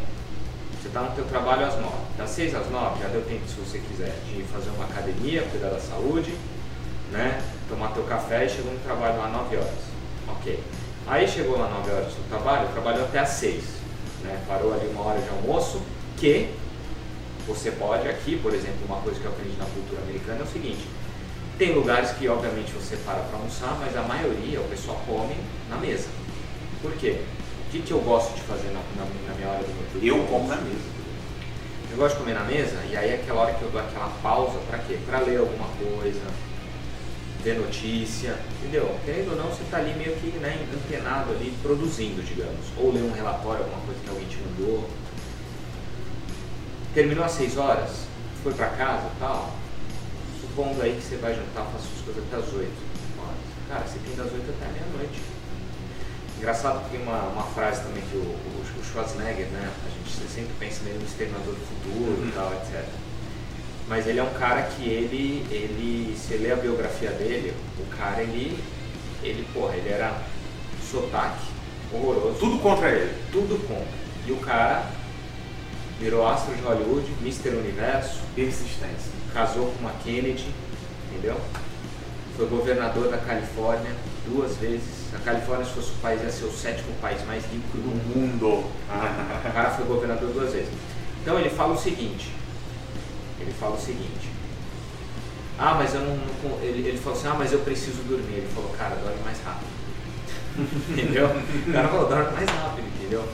você 0.78 0.88
está 0.88 1.00
no 1.00 1.14
teu 1.14 1.24
trabalho 1.24 1.66
às 1.66 1.74
9, 1.76 1.88
das 2.18 2.30
6 2.30 2.54
às 2.54 2.70
9 2.70 3.02
já 3.02 3.08
deu 3.08 3.22
tempo, 3.22 3.48
se 3.48 3.54
você 3.54 3.78
quiser, 3.78 4.14
de 4.28 4.42
fazer 4.42 4.68
uma 4.70 4.84
academia, 4.84 5.42
cuidar 5.50 5.70
da 5.70 5.80
saúde, 5.80 6.34
né? 7.10 7.40
Tomar 7.68 7.92
teu 7.92 8.02
café 8.02 8.44
e 8.44 8.48
chegou 8.50 8.72
no 8.72 8.80
trabalho 8.80 9.16
lá 9.16 9.28
9 9.28 9.56
horas. 9.56 9.94
Ok. 10.28 10.62
Aí 11.06 11.26
chegou 11.26 11.58
lá 11.58 11.68
9 11.68 11.90
horas 11.90 12.06
do 12.06 12.12
seu 12.12 12.24
trabalho, 12.28 12.68
trabalhou 12.68 13.04
até 13.04 13.20
às 13.20 13.30
6, 13.30 13.64
né? 14.22 14.42
Parou 14.46 14.74
ali 14.74 14.86
uma 14.88 15.02
hora 15.06 15.20
de 15.20 15.28
almoço, 15.30 15.80
que 16.18 16.50
você 17.46 17.70
pode 17.72 18.08
aqui, 18.08 18.38
por 18.38 18.54
exemplo, 18.54 18.78
uma 18.86 19.00
coisa 19.00 19.18
que 19.20 19.26
eu 19.26 19.30
aprendi 19.32 19.56
na 19.56 19.66
cultura 19.66 20.00
americana 20.02 20.40
é 20.40 20.42
o 20.42 20.46
seguinte, 20.46 20.86
tem 21.58 21.72
lugares 21.74 22.10
que 22.12 22.28
obviamente 22.28 22.72
você 22.72 22.96
para 22.96 23.20
para 23.20 23.36
almoçar, 23.38 23.76
mas 23.80 23.96
a 23.96 24.02
maioria 24.02 24.60
o 24.60 24.64
pessoal 24.68 25.00
come 25.06 25.34
na 25.68 25.76
mesa. 25.76 26.08
Por 26.82 26.92
quê? 26.96 27.20
O 27.68 27.70
que, 27.70 27.80
que 27.82 27.92
eu 27.92 28.00
gosto 28.00 28.34
de 28.34 28.40
fazer 28.42 28.68
na, 28.68 28.80
na- 28.96 29.28
na 29.28 29.34
minha 29.34 29.48
hora 29.48 29.62
do 29.62 29.68
meu 29.74 29.90
turno? 29.92 30.06
Eu 30.06 30.26
como 30.28 30.48
na 30.48 30.56
mesa. 30.56 30.94
Eu 31.90 31.96
gosto 31.96 32.14
de 32.16 32.20
comer 32.22 32.34
na 32.34 32.44
mesa 32.44 32.76
e 32.90 32.96
aí 32.96 33.10
é 33.10 33.14
aquela 33.14 33.42
hora 33.42 33.54
que 33.54 33.62
eu 33.62 33.70
dou 33.70 33.80
aquela 33.80 34.08
pausa 34.22 34.58
para 34.68 34.78
quê? 34.78 34.98
Para 35.06 35.20
ler 35.20 35.38
alguma 35.38 35.68
coisa, 35.78 36.20
ver 37.42 37.58
notícia, 37.58 38.36
entendeu? 38.58 38.96
Querendo 39.04 39.30
ou 39.32 39.36
não, 39.36 39.46
você 39.48 39.62
está 39.62 39.78
ali 39.78 39.94
meio 39.94 40.16
que 40.16 40.26
né, 40.38 40.58
antenado 40.74 41.30
ali, 41.32 41.52
produzindo, 41.62 42.22
digamos. 42.22 42.66
Ou 42.78 42.92
ler 42.92 43.02
um 43.02 43.12
relatório, 43.12 43.62
alguma 43.64 43.80
coisa 43.86 44.00
que 44.02 44.08
alguém 44.10 44.26
te 44.26 44.38
mandou. 44.38 44.88
Terminou 46.94 47.24
às 47.24 47.32
6 47.32 47.56
horas, 47.56 47.90
foi 48.42 48.54
para 48.54 48.68
casa 48.68 49.06
e 49.06 49.18
tal, 49.18 49.52
supondo 50.40 50.80
aí 50.80 50.94
que 50.94 51.02
você 51.02 51.16
vai 51.16 51.34
jantar, 51.34 51.64
faça 51.72 51.88
suas 51.88 52.04
coisas 52.04 52.22
até 52.24 52.36
as 52.36 52.52
8 52.52 52.70
horas. 53.18 53.36
Cara, 53.68 53.84
você 53.84 53.98
tem 53.98 54.14
das 54.14 54.32
8 54.32 54.50
até 54.50 54.72
meia-noite. 54.72 55.20
Engraçado 56.38 56.84
que 56.84 56.90
tem 56.90 57.02
uma, 57.02 57.18
uma 57.30 57.42
frase 57.42 57.82
também 57.82 58.02
que 58.02 58.16
o, 58.16 58.20
o, 58.20 58.80
o 58.80 58.84
Schwarzenegger, 58.84 59.46
né? 59.48 59.72
A 59.86 59.90
gente 59.90 60.32
sempre 60.32 60.52
pensa 60.60 60.84
nele 60.84 60.98
no 60.98 61.04
Exterminador 61.04 61.54
do 61.54 61.66
Futuro 61.66 62.28
e 62.28 62.32
tal, 62.32 62.52
etc. 62.54 62.84
Mas 63.88 64.06
ele 64.06 64.20
é 64.20 64.22
um 64.22 64.34
cara 64.34 64.62
que 64.62 64.88
ele, 64.88 65.44
ele, 65.50 66.16
se 66.16 66.34
lê 66.36 66.52
a 66.52 66.56
biografia 66.56 67.10
dele, 67.10 67.54
o 67.78 67.96
cara 67.96 68.22
ele, 68.22 68.62
ele, 69.22 69.46
porra, 69.52 69.74
ele 69.74 69.88
era 69.88 70.16
sotaque 70.90 71.46
horroroso, 71.92 72.38
Tudo 72.38 72.58
contra 72.60 72.88
ele. 72.90 73.14
tudo 73.32 73.58
contra. 73.66 74.04
E 74.26 74.32
o 74.32 74.36
cara 74.36 74.90
virou 76.00 76.26
astro 76.26 76.54
de 76.54 76.62
Hollywood, 76.62 77.06
Mr. 77.22 77.50
Universo, 77.50 78.20
Persistência. 78.34 79.12
casou 79.32 79.66
com 79.72 79.80
uma 79.80 79.92
Kennedy, 80.04 80.46
entendeu? 81.10 81.40
Foi 82.36 82.46
governador 82.46 83.08
da 83.08 83.18
Califórnia 83.18 83.92
duas 84.26 84.56
vezes. 84.56 85.04
A 85.14 85.18
Califórnia, 85.18 85.64
se 85.64 85.72
fosse 85.72 85.90
o 85.90 85.94
país, 86.02 86.20
ia 86.22 86.30
ser 86.30 86.44
o 86.46 86.52
sétimo 86.52 86.92
país 87.00 87.24
mais 87.26 87.44
rico 87.44 87.76
do 87.76 87.82
Do 87.82 88.18
mundo. 88.18 88.46
mundo. 88.46 88.64
O 89.48 89.52
cara 89.52 89.70
foi 89.70 89.84
governador 89.86 90.30
duas 90.32 90.52
vezes. 90.52 90.68
Então 91.22 91.38
ele 91.38 91.50
fala 91.50 91.74
o 91.74 91.78
seguinte. 91.78 92.32
Ele 93.40 93.52
fala 93.52 93.76
o 93.76 93.80
seguinte. 93.80 94.30
Ah, 95.56 95.74
mas 95.78 95.94
eu 95.94 96.00
não. 96.00 96.16
não- 96.16 96.60
ele, 96.60 96.88
ele 96.88 96.98
falou 96.98 97.16
assim, 97.16 97.28
ah, 97.28 97.34
mas 97.38 97.52
eu 97.52 97.60
preciso 97.60 98.02
dormir. 98.02 98.38
Ele 98.38 98.48
falou, 98.52 98.70
cara, 98.76 98.96
dorme 98.96 99.20
mais 99.24 99.38
rápido. 99.44 99.68
entendeu? 100.90 101.26
O 101.68 101.72
cara 101.72 101.88
falou, 101.88 102.08
dorme 102.08 102.32
mais 102.32 102.50
rápido, 102.50 102.86
entendeu? 102.98 103.24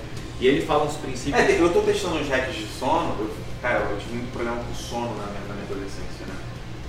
E 0.41 0.47
ele 0.47 0.65
fala 0.65 0.85
uns 0.85 0.97
princípios. 0.97 1.37
É, 1.45 1.61
eu 1.61 1.67
estou 1.67 1.83
testando 1.83 2.17
uns 2.17 2.29
hacks 2.29 2.55
de 2.57 2.67
sono. 2.67 3.15
Eu, 3.19 3.31
cara, 3.61 3.81
eu 3.91 3.99
tive 3.99 4.15
muito 4.15 4.33
problema 4.33 4.57
com 4.65 4.75
sono 4.75 5.15
na 5.17 5.27
minha, 5.27 5.41
na 5.49 5.55
minha 5.55 5.67
adolescência, 5.67 6.25
né? 6.27 6.35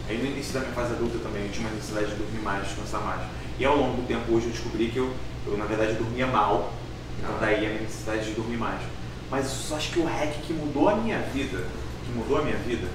Aí 0.07 0.17
no 0.17 0.25
início 0.25 0.53
da 0.53 0.61
minha 0.61 0.71
fase 0.71 0.93
adulta 0.93 1.19
também, 1.19 1.43
eu 1.43 1.51
tinha 1.51 1.67
uma 1.67 1.75
necessidade 1.75 2.07
de 2.11 2.15
dormir 2.15 2.39
mais, 2.41 2.63
descansar 2.67 3.01
mais. 3.01 3.21
E 3.59 3.65
ao 3.65 3.75
longo 3.77 4.01
do 4.01 4.07
tempo 4.07 4.31
hoje 4.33 4.45
eu 4.47 4.51
descobri 4.51 4.87
que 4.89 4.97
eu, 4.97 5.13
eu 5.45 5.57
na 5.57 5.65
verdade 5.65 5.93
dormia 5.93 6.27
mal. 6.27 6.73
Então 7.19 7.35
Ah. 7.35 7.37
daí 7.41 7.65
a 7.65 7.69
minha 7.69 7.81
necessidade 7.81 8.25
de 8.25 8.31
dormir 8.31 8.57
mais. 8.57 8.81
Mas 9.29 9.47
só 9.47 9.75
acho 9.75 9.91
que 9.91 9.99
o 9.99 10.05
hack 10.05 10.31
que 10.47 10.53
mudou 10.53 10.87
a 10.89 10.95
minha 10.95 11.19
vida, 11.19 11.65
que 12.05 12.11
mudou 12.13 12.39
a 12.39 12.41
minha 12.43 12.57
vida, 12.57 12.87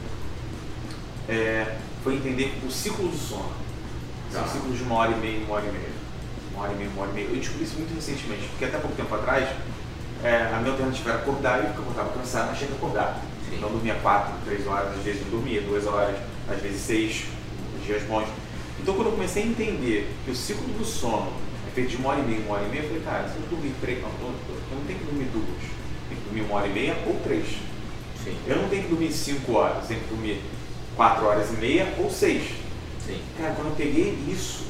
é, 1.28 1.76
foi 2.02 2.14
entender 2.14 2.58
o 2.66 2.70
ciclo 2.70 3.08
do 3.08 3.16
sono. 3.16 3.52
São 4.30 4.42
Tá. 4.42 4.48
ciclos 4.48 4.76
de 4.78 4.84
uma 4.84 4.96
hora 4.96 5.12
e 5.12 5.16
meia, 5.20 5.38
uma 5.44 5.54
hora 5.56 5.66
e 5.66 5.72
meia. 5.72 5.90
Uma 6.52 6.64
hora 6.64 6.72
e 6.72 6.76
meia, 6.76 6.90
uma 6.90 7.02
hora 7.02 7.10
e 7.10 7.14
meia. 7.14 7.26
Eu 7.28 7.36
descobri 7.36 7.64
isso 7.64 7.76
muito 7.76 7.94
recentemente, 7.94 8.48
porque 8.48 8.64
até 8.64 8.78
pouco 8.78 8.96
tempo 8.96 9.14
atrás, 9.14 9.48
é, 10.22 10.50
a 10.52 10.58
minha 10.58 10.72
alternativa 10.72 11.10
era 11.10 11.18
acordar 11.18 11.60
e 11.62 11.64
eu 11.66 11.70
acordava 11.70 12.10
cansado, 12.10 12.48
mas 12.48 12.58
tinha 12.58 12.70
que 12.70 12.76
acordar. 12.76 13.20
Sim. 13.48 13.56
Então 13.56 13.70
dormia 13.70 13.94
4, 14.02 14.32
3 14.44 14.66
horas, 14.66 14.98
às 14.98 15.04
vezes 15.04 15.22
não 15.22 15.30
dormia, 15.30 15.60
2 15.62 15.86
horas, 15.86 16.16
às 16.48 16.60
vezes 16.60 16.80
6, 16.82 17.24
dias 17.84 18.02
bons. 18.04 18.28
Então 18.80 18.94
quando 18.94 19.06
eu 19.06 19.12
comecei 19.12 19.42
a 19.42 19.46
entender 19.46 20.12
que 20.24 20.30
o 20.30 20.34
ciclo 20.34 20.66
do 20.74 20.84
sono 20.84 21.32
é 21.68 21.70
feito 21.74 21.90
de 21.90 21.96
uma 21.96 22.10
hora 22.10 22.20
e 22.20 22.22
meia, 22.24 22.40
uma 22.40 22.56
hora 22.56 22.64
e 22.64 22.68
meia, 22.68 22.82
eu 22.82 22.88
falei, 22.88 23.02
cara, 23.02 23.28
se 23.28 23.36
eu 23.36 23.42
dormir 23.48 23.74
três, 23.80 24.02
não, 24.02 24.08
eu 24.10 24.76
não 24.78 24.84
tenho 24.86 24.98
que 24.98 25.04
dormir 25.04 25.24
duas. 25.32 25.62
Tem 26.08 26.18
que 26.18 26.24
dormir 26.24 26.40
uma 26.42 26.56
hora 26.56 26.66
e 26.66 26.72
meia 26.72 26.96
ou 27.06 27.14
três. 27.20 27.46
Sim, 28.22 28.36
Eu 28.46 28.56
não 28.56 28.68
tenho 28.68 28.82
que 28.82 28.88
dormir 28.88 29.12
5 29.12 29.52
horas, 29.52 29.76
eu 29.82 29.88
tenho 29.88 30.00
que 30.00 30.08
dormir 30.08 30.42
4 30.96 31.24
horas 31.26 31.50
e 31.50 31.56
meia 31.58 31.94
ou 31.98 32.10
6. 32.10 32.42
sim. 33.06 33.20
Cara, 33.38 33.54
quando 33.54 33.68
eu 33.68 33.76
peguei 33.76 34.18
isso, 34.28 34.66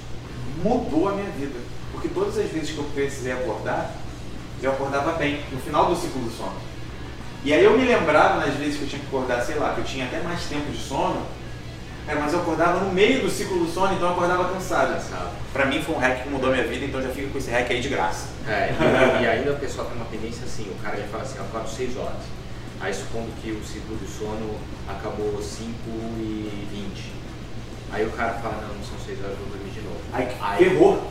mudou 0.63 1.09
a 1.09 1.13
minha 1.13 1.31
vida. 1.31 1.59
Porque 1.93 2.09
todas 2.09 2.37
as 2.37 2.51
vezes 2.51 2.71
que 2.71 2.79
eu 2.79 2.85
precisei 2.95 3.33
acordar, 3.33 3.95
eu 4.62 4.73
acordava 4.73 5.12
bem, 5.12 5.40
no 5.53 5.59
final 5.61 5.87
do 5.87 5.97
ciclo 5.97 6.23
do 6.23 6.31
sono. 6.31 6.55
E 7.45 7.53
aí 7.53 7.62
eu 7.64 7.79
me 7.79 7.85
lembrava 7.85 8.45
nas 8.45 8.55
vezes 8.55 8.77
que 8.77 8.83
eu 8.85 8.88
tinha 8.88 9.01
que 9.01 9.07
acordar, 9.07 9.40
sei 9.45 9.57
lá, 9.57 9.73
que 9.75 9.79
eu 9.81 9.85
tinha 9.85 10.05
até 10.07 10.21
mais 10.21 10.42
tempo 10.47 10.71
de 10.71 10.79
sono, 10.79 11.23
cara, 12.07 12.21
mas 12.21 12.33
eu 12.33 12.40
acordava 12.40 12.81
no 12.81 12.92
meio 12.92 13.23
do 13.23 13.31
ciclo 13.31 13.59
do 13.64 13.71
sono, 13.73 13.95
então 13.95 14.09
eu 14.09 14.14
acordava 14.14 14.45
cansado. 14.53 14.95
Cansado. 14.95 15.31
Pra 15.53 15.66
mim 15.66 15.81
foi 15.83 15.95
um 15.95 15.99
hack 15.99 16.23
que 16.25 16.29
mudou 16.29 16.51
minha 16.51 16.66
vida, 16.66 16.85
então 16.87 17.01
já 17.01 17.11
fica 17.11 17.29
com 17.29 17.38
esse 17.38 17.51
hack 17.51 17.71
aí 17.71 17.81
de 17.81 17.88
graça. 17.88 18.29
É, 18.49 18.73
e, 18.73 19.23
e 19.23 19.27
ainda 19.29 19.53
o 19.53 19.57
pessoal 19.59 19.87
tem 19.87 19.97
uma 19.97 20.07
tendência 20.07 20.45
assim, 20.45 20.64
o 20.71 20.83
cara 20.83 20.97
já 20.97 21.05
fala 21.05 21.23
assim, 21.23 21.38
eu 21.38 21.45
acordo 21.45 21.69
6 21.69 21.97
horas. 21.97 22.23
Aí 22.81 22.92
supondo 22.92 23.29
que 23.42 23.51
o 23.53 23.64
ciclo 23.64 23.97
do 23.97 24.07
sono 24.09 24.57
acabou 24.88 25.40
5 25.40 25.73
e 26.19 26.69
20. 26.71 27.12
Aí 27.92 28.05
o 28.05 28.11
cara 28.11 28.35
fala, 28.35 28.61
não, 28.69 28.75
não 28.75 28.85
são 28.85 28.99
6 29.07 29.19
horas, 29.21 29.33
eu 29.33 29.47
vou 29.47 29.57
dormir 29.57 29.71
de 29.71 29.81
novo. 29.83 29.97
Aí, 30.12 30.29
Aí- 30.40 30.59
ferrou, 30.64 31.11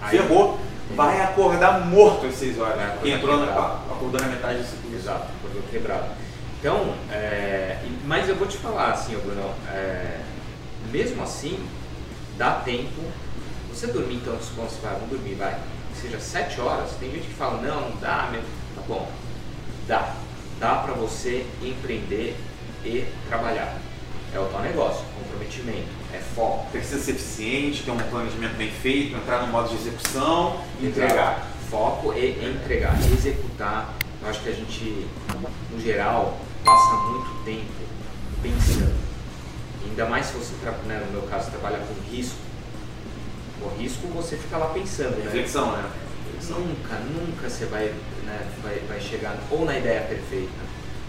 aí- 0.00 0.16
ferrou. 0.18 0.58
Vai 0.90 1.20
acordar 1.20 1.86
morto 1.86 2.26
às 2.26 2.34
6 2.34 2.58
horas. 2.58 3.00
Quem 3.02 3.12
entrou 3.12 3.38
na, 3.38 3.52
acordou 3.90 4.20
na 4.20 4.28
metade 4.28 4.58
do 4.58 4.64
ciclo. 4.64 4.94
Exato, 4.94 5.26
acordou 5.38 5.62
quebrado. 5.70 6.04
Então, 6.58 6.94
é, 7.10 7.78
mas 8.04 8.28
eu 8.28 8.36
vou 8.36 8.46
te 8.46 8.56
falar 8.56 8.92
assim, 8.92 9.16
Bruno, 9.18 9.54
é, 9.68 10.20
mesmo 10.90 11.22
assim, 11.22 11.58
dá 12.36 12.52
tempo. 12.52 13.02
Você 13.70 13.88
dormir 13.88 14.16
então, 14.16 14.38
quando 14.54 14.70
você 14.70 14.80
vai, 14.80 14.94
vamos 14.94 15.10
dormir, 15.10 15.34
vai, 15.34 15.58
que 15.92 16.00
seja 16.00 16.18
7 16.20 16.60
horas, 16.60 16.92
tem 16.98 17.10
gente 17.10 17.26
que 17.26 17.34
fala, 17.34 17.60
não, 17.60 17.90
não 17.90 17.96
dá, 17.96 18.28
meu. 18.30 18.40
tá 18.74 18.82
bom, 18.86 19.10
dá. 19.86 20.14
Dá 20.60 20.76
para 20.76 20.94
você 20.94 21.44
empreender 21.60 22.36
e 22.84 23.04
trabalhar. 23.28 23.76
É 24.32 24.38
o 24.38 24.46
teu 24.46 24.60
negócio, 24.60 25.04
comprometimento, 25.44 25.88
é 26.12 26.18
foco. 26.18 26.70
Precisa 26.70 27.02
ser 27.02 27.12
eficiente, 27.12 27.82
ter 27.82 27.90
um 27.90 27.96
planejamento 27.96 28.56
bem 28.56 28.70
feito, 28.70 29.16
entrar 29.16 29.42
no 29.42 29.48
modo 29.48 29.68
de 29.68 29.74
execução 29.76 30.60
e 30.80 30.86
entregar. 30.86 31.50
Foco 31.70 32.12
e 32.14 32.30
entregar, 32.30 32.96
executar. 33.12 33.94
Eu 34.22 34.28
acho 34.28 34.40
que 34.42 34.48
a 34.48 34.52
gente, 34.52 35.06
no 35.70 35.80
geral, 35.80 36.38
passa 36.64 36.96
muito 36.96 37.44
tempo 37.44 37.72
pensando. 38.42 38.94
Ainda 39.84 40.06
mais 40.06 40.26
se 40.26 40.34
você, 40.34 40.54
né, 40.86 41.02
no 41.06 41.12
meu 41.12 41.22
caso, 41.28 41.50
trabalha 41.50 41.78
com 41.78 41.94
risco. 42.10 42.36
O 43.60 43.68
risco 43.80 44.06
você 44.08 44.36
fica 44.36 44.56
lá 44.56 44.66
pensando, 44.66 45.16
né? 45.16 45.24
Reflexão, 45.24 45.72
né? 45.72 45.90
Nunca, 46.48 46.96
nunca 46.98 47.48
você 47.48 47.64
vai, 47.66 47.86
né, 48.24 48.46
vai, 48.62 48.78
vai 48.86 49.00
chegar 49.00 49.36
ou 49.50 49.64
na 49.64 49.78
ideia 49.78 50.02
perfeita, 50.02 50.52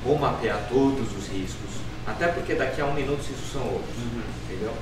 ou 0.06 0.18
mapear 0.18 0.66
todos 0.70 1.08
os 1.18 1.28
riscos. 1.28 1.70
Até 2.08 2.28
porque 2.28 2.54
daqui 2.54 2.80
a 2.80 2.86
um 2.86 2.94
minuto 2.94 3.20
os 3.20 3.28
riscos 3.28 3.52
são 3.52 3.64
outros 3.64 3.96
Uhum. 3.98 4.22
Entendeu? 4.56 4.74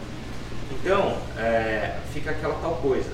Então, 0.72 1.18
é, 1.38 1.98
fica 2.14 2.32
aquela 2.32 2.56
tal 2.56 2.76
coisa. 2.76 3.12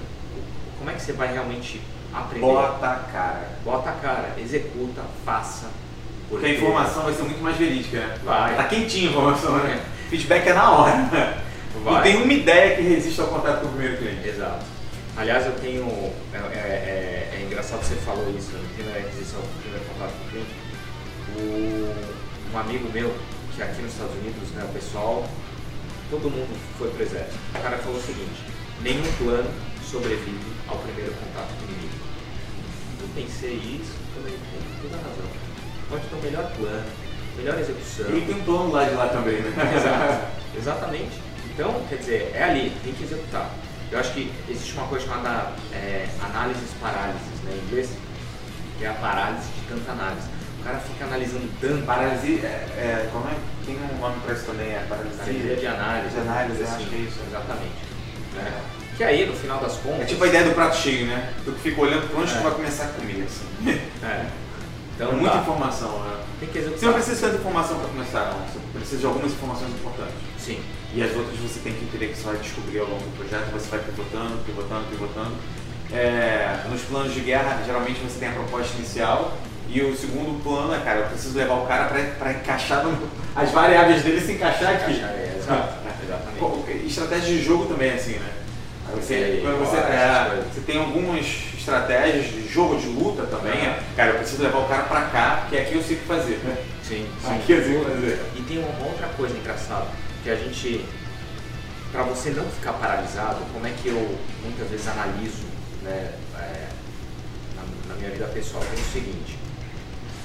Como 0.78 0.90
é 0.90 0.94
que 0.94 1.02
você 1.02 1.14
vai 1.14 1.32
realmente 1.34 1.82
aprender? 2.14 2.46
Bota 2.46 2.88
a 2.88 2.96
cara. 3.12 3.48
Bota 3.64 3.90
a 3.90 3.94
cara, 3.94 4.34
executa, 4.38 5.02
faça. 5.26 5.68
Porque 6.30 6.46
a 6.46 6.50
informação 6.54 7.04
vai 7.04 7.14
ser 7.14 7.24
muito 7.24 7.42
mais 7.42 7.58
verídica, 7.58 8.00
né? 8.00 8.18
Vai. 8.24 8.56
Tá 8.56 8.64
quentinha 8.66 9.08
a 9.10 9.12
informação, 9.12 9.58
né? 9.58 9.82
Feedback 10.10 10.48
é 10.48 10.54
na 10.54 10.72
hora. 10.72 11.38
Vai. 11.84 11.94
Não 11.94 12.02
tem 12.02 12.24
uma 12.24 12.34
ideia 12.34 12.76
que 12.76 12.82
resista 12.84 13.24
ao 13.24 13.28
contato 13.30 13.62
com 13.62 13.68
o 13.68 13.70
primeiro 13.72 13.98
cliente. 13.98 14.28
Exato. 14.28 14.66
Aliás, 15.18 15.46
eu 15.46 15.54
tenho. 15.60 15.86
É, 16.34 16.38
é- 16.38 17.30
é- 17.34 17.38
é 17.40 17.46
engraçado 17.46 17.80
que 17.80 17.88
você 17.88 17.96
falou 17.96 18.30
isso, 18.38 18.52
eu 18.54 18.60
não 18.60 18.70
tenho 18.78 18.90
a 18.90 19.10
resistir 19.10 19.36
ao 19.36 19.42
primeiro 19.62 19.86
contato 19.86 20.14
com 20.14 20.26
o 20.26 20.30
cliente. 20.30 20.56
O- 21.36 22.54
um 22.54 22.58
amigo 22.60 22.90
meu, 22.92 23.14
que 23.56 23.62
aqui 23.62 23.82
nos 23.82 23.92
Estados 23.92 24.16
Unidos, 24.16 24.50
né, 24.52 24.64
o 24.64 24.74
pessoal, 24.74 25.28
todo 26.10 26.30
mundo 26.30 26.58
foi 26.78 26.90
exército. 27.02 27.38
O 27.56 27.62
cara 27.62 27.78
falou 27.78 27.98
o 27.98 28.02
seguinte: 28.02 28.44
nenhum 28.82 29.12
plano 29.18 29.50
sobrevive 29.84 30.52
ao 30.68 30.78
primeiro 30.78 31.14
contato 31.14 31.50
com 31.60 31.66
o 31.66 31.70
inimigo. 31.70 31.96
Eu 33.02 33.08
pensei 33.16 33.54
isso, 33.54 33.94
falei, 34.16 34.34
tem 34.34 34.82
toda 34.82 34.96
a 34.96 35.08
razão. 35.08 35.30
Pode 35.90 36.06
ter 36.06 36.16
o 36.16 36.22
melhor 36.22 36.52
plano, 36.58 36.86
melhor 37.38 37.60
execução. 37.60 38.18
E 38.18 38.22
tem 38.22 38.36
um 38.36 38.44
plano 38.44 38.72
lá 38.72 38.84
de 38.84 38.96
lá 38.96 39.08
também, 39.08 39.42
né? 39.42 39.54
Exato, 39.76 40.28
exatamente. 40.58 41.22
Então, 41.54 41.82
quer 41.90 41.98
dizer, 41.98 42.32
é 42.34 42.44
ali, 42.44 42.72
tem 42.84 42.94
que 42.94 43.04
executar. 43.04 43.50
Eu 43.92 44.00
acho 44.00 44.14
que 44.14 44.32
existe 44.48 44.74
uma 44.74 44.88
coisa 44.88 45.06
chamada 45.06 45.52
é, 45.74 46.08
análises 46.22 46.70
parálises, 46.80 47.42
né, 47.44 47.54
em 47.54 47.68
inglês, 47.68 47.90
que 48.78 48.86
é 48.86 48.90
a 48.90 48.94
parálise 48.94 49.48
de 49.48 49.68
tanta 49.68 49.92
análise. 49.92 50.28
O 50.60 50.64
cara 50.64 50.78
fica 50.80 51.06
analisando 51.06 51.50
tanto, 51.62 51.86
Paralisia, 51.86 52.40
é, 52.48 52.68
é, 52.78 53.10
como 53.12 53.28
é? 53.30 53.36
Tem 53.66 53.76
um 53.78 54.00
nome 54.00 54.20
pra 54.26 54.34
isso 54.34 54.46
também, 54.46 54.68
é 54.74 54.86
paralisia 54.90 55.18
paralisia. 55.18 55.56
de 55.56 55.68
análise. 55.68 56.16
De 56.16 56.22
análise, 56.22 56.58
coisa 56.58 56.76
acho 56.76 56.86
que 56.88 56.96
é 56.96 57.00
isso. 57.00 57.20
Exatamente. 57.28 57.76
né? 58.36 58.62
Que 58.98 59.04
aí, 59.06 59.26
no 59.26 59.34
final 59.34 59.60
das 59.62 59.78
contas... 59.78 60.02
É 60.02 60.06
tipo 60.06 60.24
a 60.24 60.28
ideia 60.28 60.44
do 60.44 60.54
prato 60.54 60.76
cheio, 60.76 61.06
né? 61.08 61.34
Tu 61.46 61.52
fica 61.54 61.80
olhando 61.82 62.10
pra 62.10 62.20
onde 62.20 62.34
É. 62.34 62.38
tu 62.38 62.44
vai 62.44 62.52
começar 62.52 62.84
a 62.86 62.88
comer, 62.90 63.26
assim. 63.26 63.46
É. 64.04 64.26
Então, 64.96 65.08
Então, 65.08 65.20
muita 65.22 65.36
tá. 65.38 65.42
informação, 65.42 66.04
né? 66.04 66.18
Tem 66.42 66.50
que 66.50 66.60
Você 66.60 66.86
não 66.86 66.94
precisa 66.94 67.16
de 67.16 67.22
tanta 67.22 67.36
informação 67.38 67.80
para 67.80 67.88
começar, 67.88 68.26
não. 68.34 68.40
Você 68.48 68.60
precisa 68.74 69.00
de 69.00 69.06
algumas 69.06 69.32
informações 69.32 69.70
importantes. 69.72 70.14
Sim. 70.38 70.60
E 70.94 71.02
as 71.02 71.16
outras 71.16 71.38
você 71.40 71.60
tem 71.62 71.72
que 71.74 71.86
entender 71.86 72.08
que 72.08 72.18
você 72.18 72.24
vai 72.26 72.36
descobrir 72.38 72.80
ao 72.80 72.88
longo 72.88 73.04
do 73.04 73.18
projeto, 73.18 73.50
você 73.54 73.70
vai 73.70 73.80
pivotando, 73.80 74.38
pivotando, 74.46 74.84
pivotando. 74.90 75.36
É, 75.94 76.60
nos 76.70 76.82
planos 76.82 77.14
de 77.14 77.22
guerra, 77.22 77.64
geralmente 77.66 78.00
você 78.02 78.20
tem 78.20 78.28
a 78.30 78.34
proposta 78.34 78.76
inicial 78.78 79.38
e 79.72 79.82
o 79.82 79.96
segundo 79.96 80.42
plano 80.44 80.74
é, 80.74 80.80
cara, 80.80 81.00
eu 81.02 81.06
preciso 81.08 81.38
levar 81.38 81.56
o 81.56 81.66
cara 81.68 81.86
para 82.18 82.32
encaixar 82.34 82.84
no, 82.84 83.10
as 83.36 83.52
variáveis 83.52 84.02
dele 84.04 84.20
se 84.20 84.32
encaixar 84.34 84.74
aqui. 84.74 84.92
Encaixar, 84.92 85.12
é, 85.12 85.36
exato, 85.38 85.74
exatamente. 86.04 86.88
Estratégia 86.88 87.36
de 87.36 87.44
jogo 87.44 87.66
também 87.68 87.90
é 87.90 87.94
assim, 87.94 88.14
né? 88.14 88.32
Aí 88.88 88.96
Você, 88.96 89.08
Sei, 89.08 89.42
quando 89.42 89.60
você, 89.60 89.78
é, 89.78 90.44
você 90.52 90.62
tem 90.62 90.78
algumas 90.80 91.26
estratégias 91.56 92.26
de 92.26 92.48
jogo 92.52 92.78
de 92.80 92.88
luta 92.88 93.24
também, 93.28 93.54
Ah. 93.62 93.78
é, 93.78 93.84
cara, 93.96 94.12
eu 94.12 94.18
preciso 94.18 94.42
levar 94.42 94.58
o 94.60 94.68
cara 94.68 94.84
pra 94.84 95.02
cá, 95.02 95.46
que 95.50 95.58
aqui 95.58 95.76
eu 95.76 95.84
sei 95.84 95.98
o 95.98 96.00
que 96.00 96.06
fazer. 96.08 96.40
Sim, 96.84 97.08
Aqui 97.24 97.52
eu 97.52 97.64
sei 97.64 97.78
o 97.78 97.86
que 97.86 97.92
fazer. 97.92 98.20
E 98.36 98.42
tem 98.42 98.58
uma 98.58 98.88
outra 98.88 99.08
coisa 99.16 99.38
engraçada, 99.38 99.86
que 100.24 100.30
a 100.32 100.36
gente, 100.36 100.84
para 101.92 102.02
você 102.04 102.32
não 102.32 102.46
ficar 102.46 102.74
paralisado, 102.74 103.38
como 103.54 103.68
é 103.68 103.72
que 103.80 103.90
eu 103.90 104.18
muitas 104.44 104.68
vezes 104.68 104.88
analiso 104.88 105.44
né, 105.84 106.12
é, 106.40 106.68
na, 107.56 107.94
na 107.94 108.00
minha 108.00 108.10
vida 108.10 108.26
pessoal, 108.34 108.64
tem 108.74 108.82
o 108.82 108.86
seguinte, 108.92 109.38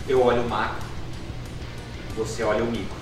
eu 0.09 0.23
olho 0.23 0.43
o 0.43 0.49
macro, 0.49 0.87
você 2.17 2.43
olha 2.43 2.63
o 2.63 2.71
micro. 2.71 2.97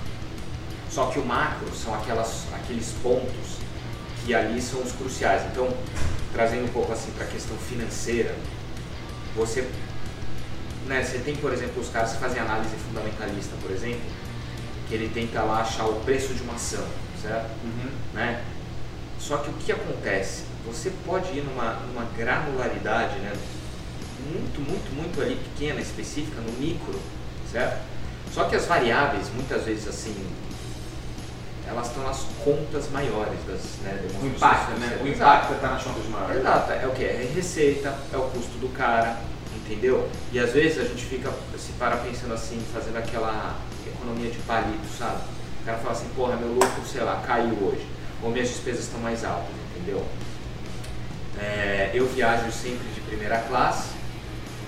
Só 0.89 1.07
que 1.07 1.19
o 1.19 1.25
macro 1.25 1.67
são 1.75 1.93
aquelas, 1.95 2.45
aqueles 2.53 2.93
pontos 3.01 3.57
que 4.23 4.33
ali 4.33 4.61
são 4.61 4.81
os 4.81 4.91
cruciais. 4.91 5.43
Então, 5.51 5.67
trazendo 6.31 6.65
um 6.65 6.73
pouco 6.73 6.91
assim 6.91 7.11
para 7.11 7.25
a 7.25 7.27
questão 7.27 7.57
financeira, 7.57 8.35
você 9.35 9.67
né, 10.87 11.03
você 11.03 11.19
tem, 11.19 11.35
por 11.35 11.53
exemplo, 11.53 11.81
os 11.81 11.89
caras 11.89 12.13
que 12.13 12.19
fazem 12.19 12.41
análise 12.41 12.75
fundamentalista, 12.75 13.55
por 13.61 13.71
exemplo, 13.71 14.01
que 14.87 14.93
ele 14.93 15.09
tenta 15.13 15.41
lá 15.41 15.61
achar 15.61 15.85
o 15.85 16.01
preço 16.01 16.33
de 16.33 16.43
uma 16.43 16.55
ação, 16.55 16.85
certo? 17.21 17.49
Uhum. 17.63 17.89
Né? 18.13 18.43
Só 19.17 19.37
que 19.37 19.49
o 19.49 19.53
que 19.53 19.71
acontece? 19.71 20.43
Você 20.65 20.91
pode 21.05 21.29
ir 21.37 21.43
numa, 21.43 21.73
numa 21.87 22.05
granularidade, 22.17 23.17
né? 23.19 23.33
Muito, 24.31 24.61
muito, 24.61 24.95
muito 24.95 25.21
ali 25.21 25.35
pequena, 25.35 25.81
específica, 25.81 26.39
no 26.41 26.51
micro, 26.53 26.99
certo? 27.51 27.81
Só 28.33 28.45
que 28.45 28.55
as 28.55 28.65
variáveis, 28.65 29.27
muitas 29.33 29.63
vezes 29.63 29.87
assim, 29.87 30.15
elas 31.67 31.87
estão 31.87 32.03
nas 32.03 32.19
contas 32.43 32.89
maiores 32.89 33.39
das 33.47 33.61
né, 33.83 34.09
O 34.21 34.25
impacto, 34.25 34.71
né? 34.79 34.99
O 35.01 35.07
impacto 35.07 35.53
está 35.53 35.69
nas 35.69 35.83
contas 35.83 36.05
maiores. 36.07 36.37
Exato, 36.37 36.71
é 36.71 36.87
o 36.87 36.91
que? 36.91 37.03
É 37.03 37.31
receita, 37.33 37.95
é 38.11 38.17
o 38.17 38.23
custo 38.23 38.57
do 38.59 38.73
cara, 38.73 39.17
entendeu? 39.55 40.09
E 40.31 40.39
às 40.39 40.51
vezes 40.51 40.79
a 40.79 40.83
gente 40.85 41.05
fica, 41.05 41.31
se 41.57 41.71
para 41.73 41.97
pensando 41.97 42.33
assim, 42.33 42.61
fazendo 42.73 42.97
aquela 42.97 43.55
economia 43.85 44.29
de 44.29 44.39
palito, 44.39 44.87
sabe? 44.97 45.21
O 45.61 45.65
cara 45.65 45.77
fala 45.77 45.93
assim, 45.93 46.09
porra, 46.15 46.35
meu 46.35 46.49
lucro, 46.49 46.83
sei 46.85 47.01
lá, 47.01 47.23
caiu 47.25 47.53
hoje, 47.61 47.87
ou 48.21 48.29
minhas 48.29 48.49
despesas 48.49 48.85
estão 48.85 48.99
mais 48.99 49.23
altas, 49.23 49.53
entendeu? 49.71 50.05
É, 51.39 51.91
eu 51.93 52.07
viajo 52.07 52.51
sempre 52.51 52.87
de 52.93 53.01
primeira 53.01 53.37
classe, 53.39 53.89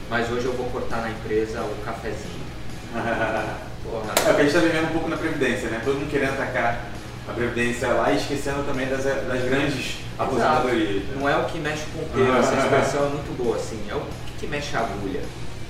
mas 0.09 0.31
hoje 0.31 0.45
eu 0.45 0.53
vou 0.53 0.67
cortar 0.69 1.01
na 1.01 1.09
empresa 1.09 1.61
o 1.61 1.75
cafezinho. 1.83 2.45
Porra, 3.83 4.13
É 4.27 4.31
o 4.31 4.35
que 4.35 4.41
a 4.41 4.43
gente 4.43 4.47
está 4.55 4.59
vivendo 4.59 4.85
um 4.89 4.93
pouco 4.93 5.09
na 5.09 5.17
Previdência, 5.17 5.69
né? 5.69 5.81
Todo 5.83 5.95
mundo 5.99 6.09
querendo 6.09 6.33
atacar 6.33 6.85
a 7.27 7.33
Previdência 7.33 7.87
lá 7.89 8.11
e 8.11 8.17
esquecendo 8.17 8.63
também 8.63 8.87
das, 8.87 9.03
das 9.03 9.43
grandes 9.43 9.97
aposentadorias. 10.17 11.03
né? 11.03 11.15
Não 11.15 11.29
é 11.29 11.35
o 11.37 11.45
que 11.45 11.59
mexe 11.59 11.83
o 11.83 11.99
ponteiro, 11.99 12.35
essa 12.37 12.55
expressão 12.55 13.05
é 13.05 13.09
muito 13.09 13.37
boa, 13.37 13.57
assim, 13.57 13.83
é 13.89 13.95
o 13.95 14.01
que, 14.01 14.33
que 14.39 14.47
mexe 14.47 14.75
a 14.75 14.79
agulha, 14.81 15.21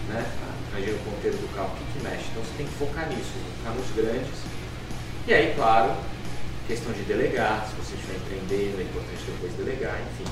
né? 0.10 0.26
Imagina 0.72 0.98
o 0.98 1.12
ponteiro 1.12 1.38
do 1.38 1.56
carro, 1.56 1.72
o 1.74 1.78
que, 1.78 1.98
que 2.00 2.04
mexe? 2.04 2.26
Então 2.32 2.44
você 2.44 2.52
tem 2.58 2.66
que 2.68 2.74
focar 2.76 3.08
nisso, 3.10 3.32
focar 3.64 3.74
nos 3.74 3.90
grandes. 3.96 4.38
E 5.28 5.34
aí, 5.34 5.54
claro, 5.56 5.94
questão 6.68 6.92
de 6.94 7.02
delegar, 7.04 7.66
se 7.68 7.76
você 7.82 7.96
estiver 7.96 8.16
empreendendo, 8.18 8.80
é 8.80 8.84
importante 8.84 9.24
depois 9.26 9.54
delegar, 9.54 9.96
enfim. 10.12 10.30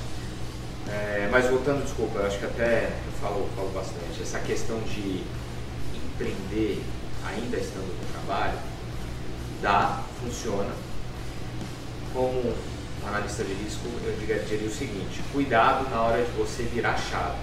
É, 0.88 1.28
mas 1.30 1.48
voltando, 1.48 1.82
desculpa, 1.82 2.18
eu 2.18 2.26
acho 2.26 2.38
que 2.38 2.44
até 2.44 2.90
eu 3.06 3.12
falo, 3.20 3.48
falo 3.56 3.70
bastante, 3.70 4.22
essa 4.22 4.38
questão 4.40 4.78
de 4.80 5.22
empreender 5.94 6.82
ainda 7.26 7.56
estando 7.56 7.86
no 7.86 8.12
trabalho, 8.12 8.58
dá, 9.62 10.02
funciona. 10.20 10.70
Como 12.12 12.54
analista 13.06 13.42
de 13.44 13.52
risco, 13.54 13.86
eu 14.04 14.16
diria, 14.18 14.68
o 14.68 14.70
seguinte, 14.70 15.22
cuidado 15.32 15.88
na 15.90 16.02
hora 16.02 16.22
de 16.22 16.30
você 16.32 16.62
virar 16.62 16.96
chave. 16.96 17.38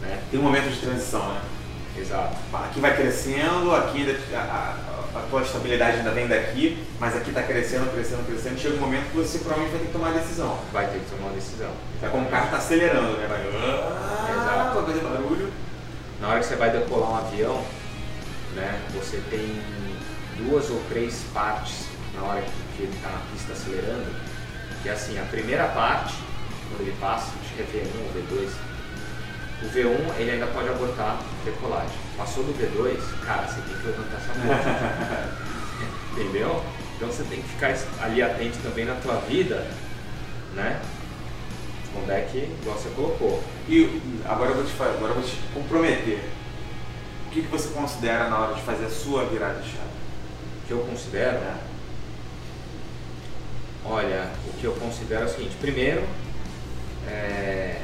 Né? 0.00 0.22
Tem 0.30 0.38
um 0.38 0.42
momento 0.42 0.70
de 0.70 0.80
transição, 0.80 1.34
né? 1.34 1.42
Exato. 2.00 2.36
Aqui 2.52 2.80
vai 2.80 2.96
crescendo, 2.96 3.74
aqui 3.74 4.16
a, 4.34 4.38
a, 4.38 5.18
a 5.18 5.22
tua 5.28 5.42
estabilidade 5.42 5.98
ainda 5.98 6.10
vem 6.10 6.26
daqui, 6.26 6.86
mas 6.98 7.16
aqui 7.16 7.30
está 7.30 7.42
crescendo, 7.42 7.92
crescendo, 7.92 8.26
crescendo. 8.26 8.58
Chega 8.58 8.76
um 8.76 8.80
momento 8.80 9.10
que 9.10 9.16
você 9.16 9.38
provavelmente 9.38 9.72
vai 9.72 9.80
ter 9.80 9.86
que 9.86 9.92
tomar 9.92 10.12
decisão. 10.12 10.58
Vai 10.72 10.86
ter 10.86 10.98
que 11.00 11.10
tomar 11.10 11.28
uma 11.28 11.34
decisão. 11.34 11.70
É 12.02 12.08
como 12.08 12.26
o 12.26 12.30
carro 12.30 12.46
está 12.46 12.56
acelerando, 12.56 13.16
né? 13.18 13.26
Vai, 13.28 13.40
Exato. 13.46 14.74
vai 14.74 14.84
fazer 14.86 15.00
barulho. 15.00 15.52
Na 16.20 16.28
hora 16.28 16.40
que 16.40 16.46
você 16.46 16.56
vai 16.56 16.70
decolar 16.70 17.10
um 17.10 17.16
avião, 17.16 17.64
né, 18.54 18.80
você 18.94 19.22
tem 19.30 19.62
duas 20.36 20.70
ou 20.70 20.80
três 20.88 21.24
partes 21.32 21.86
na 22.14 22.22
hora 22.22 22.42
que, 22.42 22.76
que 22.76 22.82
ele 22.82 22.94
está 22.94 23.08
na 23.08 23.20
pista 23.32 23.52
acelerando, 23.52 24.06
que 24.82 24.88
é 24.88 24.92
assim, 24.92 25.18
a 25.18 25.24
primeira 25.24 25.68
parte, 25.68 26.14
quando 26.68 26.82
ele 26.82 26.96
passa, 27.00 27.32
acho 27.42 27.54
que 27.54 27.62
é 27.62 27.64
V1 27.64 27.90
ou 28.04 28.38
V2, 28.38 28.50
O 29.62 29.66
V1 29.66 30.18
ele 30.18 30.30
ainda 30.30 30.46
pode 30.46 30.68
abortar 30.68 31.20
decolagem. 31.44 31.96
Passou 32.16 32.44
do 32.44 32.52
V2, 32.52 32.98
cara, 33.24 33.46
você 33.46 33.60
tem 33.60 33.76
que 33.76 33.86
levantar 33.86 34.16
essa 34.16 34.32
porta. 34.32 35.50
Entendeu? 36.12 36.64
Então 36.96 37.08
você 37.08 37.22
tem 37.24 37.40
que 37.40 37.48
ficar 37.48 37.76
ali 38.00 38.22
atento 38.22 38.58
também 38.62 38.84
na 38.84 38.94
tua 38.96 39.16
vida, 39.20 39.66
né? 40.54 40.80
Onde 41.96 42.10
é 42.10 42.28
que 42.30 42.54
você 42.64 42.88
colocou. 42.90 43.42
E 43.68 44.00
agora 44.24 44.50
eu 44.50 44.56
vou 44.56 44.64
te, 44.64 44.72
agora 44.82 45.12
eu 45.12 45.20
vou 45.20 45.22
te 45.22 45.36
comprometer. 45.52 46.20
O 47.26 47.30
que, 47.30 47.42
que 47.42 47.48
você 47.48 47.68
considera 47.68 48.28
na 48.28 48.38
hora 48.38 48.54
de 48.54 48.62
fazer 48.62 48.86
a 48.86 48.90
sua 48.90 49.24
virada 49.26 49.60
de 49.60 49.68
chave? 49.68 49.90
O 50.62 50.66
que 50.66 50.72
eu 50.72 50.78
considero? 50.80 51.36
É. 51.36 51.54
Olha, 53.84 54.30
o 54.46 54.52
que 54.58 54.64
eu 54.64 54.72
considero 54.74 55.22
é 55.22 55.26
o 55.26 55.28
seguinte, 55.28 55.56
primeiro 55.60 56.04
é, 57.06 57.80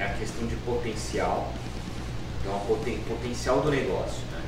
é 0.00 0.04
a 0.04 0.08
questão 0.14 0.46
de 0.46 0.56
potencial, 0.56 1.52
então 2.40 2.56
o 2.56 2.60
poten, 2.60 2.98
potencial 3.06 3.60
do 3.60 3.70
negócio. 3.70 4.22
Né? 4.32 4.40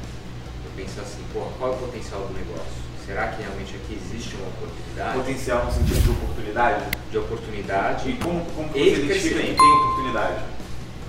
Eu 0.64 0.70
penso 0.74 0.98
assim, 1.00 1.22
pô, 1.32 1.40
qual 1.58 1.72
é 1.72 1.74
o 1.76 1.78
potencial 1.78 2.20
do 2.20 2.32
negócio? 2.32 2.72
Será 3.04 3.28
que 3.28 3.42
realmente 3.42 3.76
aqui 3.76 4.00
existe 4.00 4.34
uma 4.36 4.48
oportunidade? 4.48 5.18
Potencial 5.18 5.66
no 5.66 5.72
sentido 5.72 6.00
de 6.00 6.10
oportunidade? 6.10 6.84
De 7.10 7.18
oportunidade. 7.18 8.08
E 8.08 8.14
como, 8.14 8.44
como 8.52 8.70
e 8.74 8.90
você 8.90 9.00
de 9.02 9.06
crescimento. 9.08 9.58
tem 9.58 9.72
oportunidade? 9.72 10.42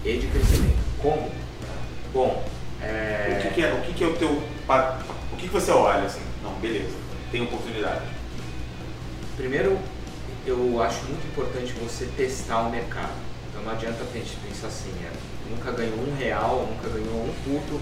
E 0.03 0.17
de 0.17 0.27
crescimento. 0.27 0.77
Como? 1.01 1.32
Bom, 2.12 2.43
é... 2.82 3.38
O, 3.39 3.47
que, 3.47 3.53
que, 3.53 3.62
é, 3.63 3.73
o 3.73 3.82
que, 3.82 3.93
que 3.93 4.03
é 4.03 4.08
o 4.08 4.15
teu... 4.17 4.43
O 5.32 5.36
que, 5.38 5.47
que 5.47 5.53
você 5.53 5.71
olha 5.71 6.03
assim? 6.03 6.21
Não, 6.41 6.53
beleza, 6.56 6.95
tem 7.32 7.43
oportunidade. 7.43 8.01
Primeiro, 9.38 9.79
eu 10.45 10.82
acho 10.82 11.06
muito 11.06 11.25
importante 11.27 11.73
você 11.73 12.06
testar 12.17 12.62
o 12.62 12.71
mercado. 12.71 13.33
Não 13.63 13.71
adianta 13.71 14.04
a 14.04 14.17
gente 14.17 14.36
pensar 14.47 14.67
assim, 14.67 14.91
é, 15.04 15.12
nunca 15.49 15.71
ganhou 15.71 15.99
um 15.99 16.15
real, 16.15 16.67
nunca 16.69 16.89
ganhou 16.89 17.23
um 17.23 17.34
puto 17.43 17.80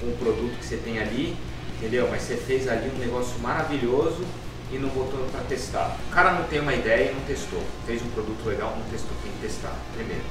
com 0.00 0.06
um 0.06 0.16
produto 0.16 0.58
que 0.58 0.64
você 0.64 0.76
tem 0.76 0.98
ali 0.98 1.36
entendeu? 1.82 2.06
Mas 2.08 2.22
você 2.22 2.36
fez 2.36 2.68
ali 2.68 2.88
um 2.94 2.98
negócio 2.98 3.36
maravilhoso 3.40 4.24
e 4.70 4.78
não 4.78 4.88
botou 4.90 5.26
para 5.32 5.40
testar. 5.40 5.98
O 6.08 6.14
cara 6.14 6.32
não 6.32 6.44
tem 6.44 6.60
uma 6.60 6.72
ideia 6.72 7.10
e 7.10 7.14
não 7.14 7.20
testou. 7.22 7.60
Fez 7.84 8.00
um 8.00 8.08
produto 8.10 8.46
legal, 8.46 8.76
não 8.78 8.88
testou, 8.88 9.10
tem 9.20 9.32
que 9.32 9.40
testar, 9.40 9.74
primeiro. 9.94 10.22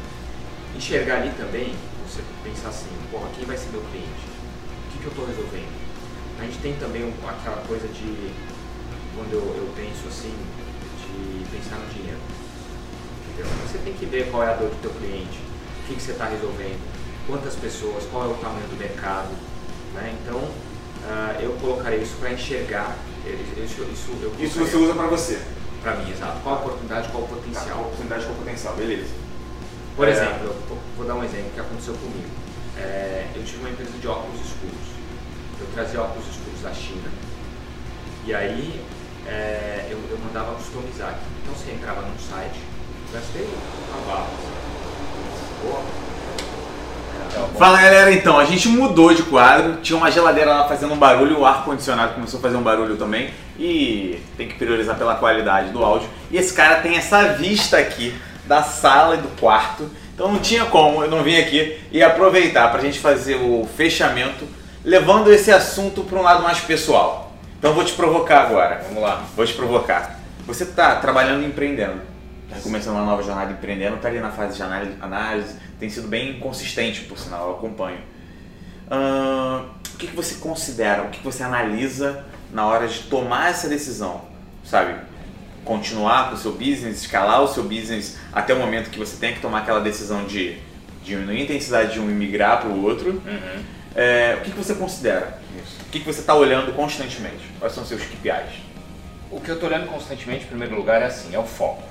Enxergar 0.73 1.17
ali 1.17 1.31
também, 1.31 1.75
você 2.07 2.21
pensar 2.41 2.69
assim, 2.69 2.87
porra, 3.11 3.27
quem 3.35 3.45
vai 3.45 3.57
ser 3.57 3.69
meu 3.71 3.81
cliente? 3.91 4.07
O 4.07 4.91
que, 4.93 4.99
que 4.99 5.05
eu 5.05 5.11
estou 5.11 5.25
resolvendo? 5.27 5.81
A 6.39 6.45
gente 6.45 6.57
tem 6.59 6.73
também 6.77 7.13
aquela 7.27 7.57
coisa 7.67 7.85
de, 7.89 8.31
quando 9.13 9.33
eu, 9.33 9.43
eu 9.43 9.69
penso 9.75 10.07
assim, 10.07 10.33
de 11.03 11.45
pensar 11.51 11.75
no 11.75 11.93
dinheiro. 11.93 12.19
Você 13.43 13.77
tem 13.79 13.93
que 13.93 14.05
ver 14.05 14.29
qual 14.31 14.43
é 14.43 14.49
a 14.49 14.53
dor 14.53 14.69
do 14.69 14.81
teu 14.81 14.91
cliente, 14.91 15.39
o 15.83 15.87
que, 15.87 15.95
que 15.95 16.01
você 16.01 16.11
está 16.11 16.25
resolvendo, 16.25 16.79
quantas 17.27 17.55
pessoas, 17.55 18.03
qual 18.11 18.25
é 18.25 18.27
o 18.27 18.33
tamanho 18.35 18.67
do 18.67 18.77
mercado. 18.77 19.29
Né? 19.93 20.15
Então, 20.21 20.37
uh, 20.37 21.41
eu 21.41 21.51
colocarei 21.61 22.01
isso 22.01 22.15
para 22.19 22.31
enxergar. 22.31 22.95
Isso, 23.25 23.81
isso, 23.91 24.11
eu 24.21 24.35
isso 24.39 24.59
você 24.59 24.77
usa 24.77 24.93
para 24.93 25.07
você? 25.07 25.39
Para 25.81 25.95
mim, 25.95 26.11
exato. 26.11 26.39
Qual 26.41 26.55
a 26.55 26.59
oportunidade, 26.59 27.09
qual 27.09 27.23
o 27.23 27.27
potencial? 27.27 27.65
Tá, 27.65 27.71
qual 27.71 27.83
a 27.83 27.87
oportunidade, 27.87 28.25
qual 28.25 28.35
o 28.35 28.37
potencial, 28.37 28.75
beleza. 28.75 29.13
Por 29.95 30.07
é... 30.07 30.11
exemplo, 30.11 30.55
vou 30.97 31.05
dar 31.05 31.15
um 31.15 31.23
exemplo 31.23 31.51
que 31.53 31.59
aconteceu 31.59 31.93
comigo. 31.95 32.29
É, 32.77 33.27
eu 33.35 33.43
tive 33.43 33.59
uma 33.59 33.69
empresa 33.69 33.91
de 33.91 34.07
óculos 34.07 34.39
escuros. 34.41 34.87
Eu 35.59 35.67
trazia 35.73 36.01
óculos 36.01 36.27
escuros 36.27 36.61
da 36.61 36.73
China. 36.73 37.09
E 38.25 38.33
aí 38.33 38.83
é, 39.27 39.87
eu, 39.89 39.97
eu, 40.09 40.17
mandava 40.19 40.55
customizar. 40.55 41.19
Então 41.41 41.53
você 41.53 41.71
entrava 41.71 42.01
num 42.01 42.17
site, 42.17 42.59
gastei 43.13 43.47
barra. 44.07 44.27
Boa 45.63 46.01
Fala 47.57 47.81
galera, 47.81 48.11
então, 48.11 48.37
a 48.37 48.43
gente 48.43 48.67
mudou 48.67 49.13
de 49.13 49.23
quadro, 49.23 49.77
tinha 49.81 49.97
uma 49.97 50.11
geladeira 50.11 50.49
lá 50.49 50.67
fazendo 50.67 50.93
um 50.93 50.97
barulho, 50.97 51.39
o 51.39 51.45
ar-condicionado 51.45 52.15
começou 52.15 52.39
a 52.39 52.41
fazer 52.41 52.57
um 52.57 52.61
barulho 52.61 52.97
também 52.97 53.29
e 53.57 54.19
tem 54.35 54.47
que 54.49 54.55
priorizar 54.55 54.97
pela 54.97 55.15
qualidade 55.15 55.69
do 55.69 55.83
áudio. 55.83 56.09
E 56.29 56.37
esse 56.37 56.53
cara 56.53 56.81
tem 56.81 56.97
essa 56.97 57.33
vista 57.33 57.77
aqui 57.77 58.13
da 58.45 58.63
sala 58.63 59.15
e 59.15 59.19
do 59.19 59.29
quarto, 59.39 59.89
então 60.13 60.31
não 60.31 60.39
tinha 60.39 60.65
como 60.65 61.03
eu 61.03 61.09
não 61.09 61.23
vim 61.23 61.37
aqui 61.37 61.79
e 61.91 62.03
aproveitar 62.03 62.69
para 62.69 62.79
a 62.79 62.83
gente 62.83 62.99
fazer 62.99 63.35
o 63.35 63.67
fechamento, 63.77 64.45
levando 64.83 65.31
esse 65.31 65.51
assunto 65.51 66.03
para 66.03 66.19
um 66.19 66.23
lado 66.23 66.43
mais 66.43 66.59
pessoal. 66.59 67.31
Então 67.57 67.73
vou 67.73 67.85
te 67.85 67.93
provocar 67.93 68.41
agora, 68.41 68.83
vamos 68.87 69.03
lá, 69.03 69.23
vou 69.35 69.45
te 69.45 69.53
provocar. 69.53 70.19
Você 70.47 70.63
está 70.63 70.95
trabalhando 70.95 71.43
e 71.43 71.45
empreendendo, 71.45 72.10
está 72.51 72.61
começando 72.61 72.95
uma 72.95 73.05
nova 73.05 73.23
jornada 73.23 73.51
empreendendo, 73.51 73.95
está 73.95 74.09
ali 74.09 74.19
na 74.19 74.31
fase 74.31 74.57
de 74.57 74.63
análise, 74.63 74.95
análise 75.01 75.55
tem 75.79 75.89
sido 75.89 76.07
bem 76.07 76.39
consistente, 76.39 77.01
por 77.01 77.17
sinal, 77.17 77.49
eu 77.49 77.55
acompanho. 77.55 77.97
Uh, 78.87 79.65
o 79.93 79.97
que, 79.97 80.07
que 80.07 80.15
você 80.15 80.35
considera, 80.35 81.03
o 81.03 81.09
que, 81.09 81.19
que 81.19 81.25
você 81.25 81.43
analisa 81.43 82.25
na 82.51 82.67
hora 82.67 82.87
de 82.87 83.03
tomar 83.03 83.49
essa 83.49 83.69
decisão? 83.69 84.21
Sabe, 84.65 84.95
continuar 85.63 86.29
com 86.29 86.35
o 86.35 86.37
seu 86.37 86.51
business, 86.51 87.01
escalar 87.01 87.41
o 87.41 87.47
seu 87.47 87.63
business 87.63 88.17
até 88.33 88.53
o 88.53 88.59
momento 88.59 88.89
que 88.89 88.99
você 88.99 89.15
tem 89.17 89.33
que 89.33 89.39
tomar 89.39 89.59
aquela 89.59 89.79
decisão 89.79 90.25
de 90.25 90.57
diminuir 91.03 91.39
a 91.39 91.43
intensidade 91.43 91.93
de 91.93 91.99
um 91.99 92.09
e 92.09 92.13
migrar 92.13 92.59
para 92.59 92.69
o 92.69 92.83
outro. 92.83 93.11
Uhum. 93.11 93.63
É, 93.95 94.37
o 94.39 94.43
que, 94.43 94.51
que 94.51 94.57
você 94.57 94.75
considera? 94.75 95.39
Isso. 95.61 95.81
O 95.81 95.89
que, 95.89 95.99
que 95.99 96.05
você 96.05 96.19
está 96.19 96.35
olhando 96.35 96.73
constantemente? 96.73 97.43
Quais 97.59 97.73
são 97.73 97.83
os 97.83 97.89
seus 97.89 98.01
KPIs? 98.03 98.61
O 99.31 99.39
que 99.39 99.49
eu 99.49 99.55
estou 99.55 99.69
olhando 99.69 99.87
constantemente, 99.87 100.43
em 100.43 100.47
primeiro 100.47 100.75
lugar, 100.75 101.01
é 101.01 101.05
assim, 101.05 101.33
é 101.33 101.39
o 101.39 101.43
foco. 101.43 101.90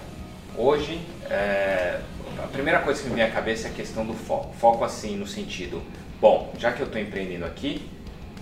Hoje, 0.57 1.01
é, 1.31 2.01
a 2.43 2.47
primeira 2.49 2.81
coisa 2.81 3.03
que 3.03 3.09
me 3.09 3.15
vem 3.15 3.25
à 3.25 3.31
cabeça 3.31 3.69
é 3.69 3.71
a 3.71 3.75
questão 3.75 4.05
do 4.05 4.15
foco. 4.15 4.55
Foco 4.55 4.85
assim 4.85 5.17
no 5.17 5.27
sentido, 5.27 5.83
bom, 6.21 6.53
já 6.59 6.73
que 6.73 6.81
eu 6.81 6.87
estou 6.87 7.01
empreendendo 7.01 7.45
aqui, 7.45 7.89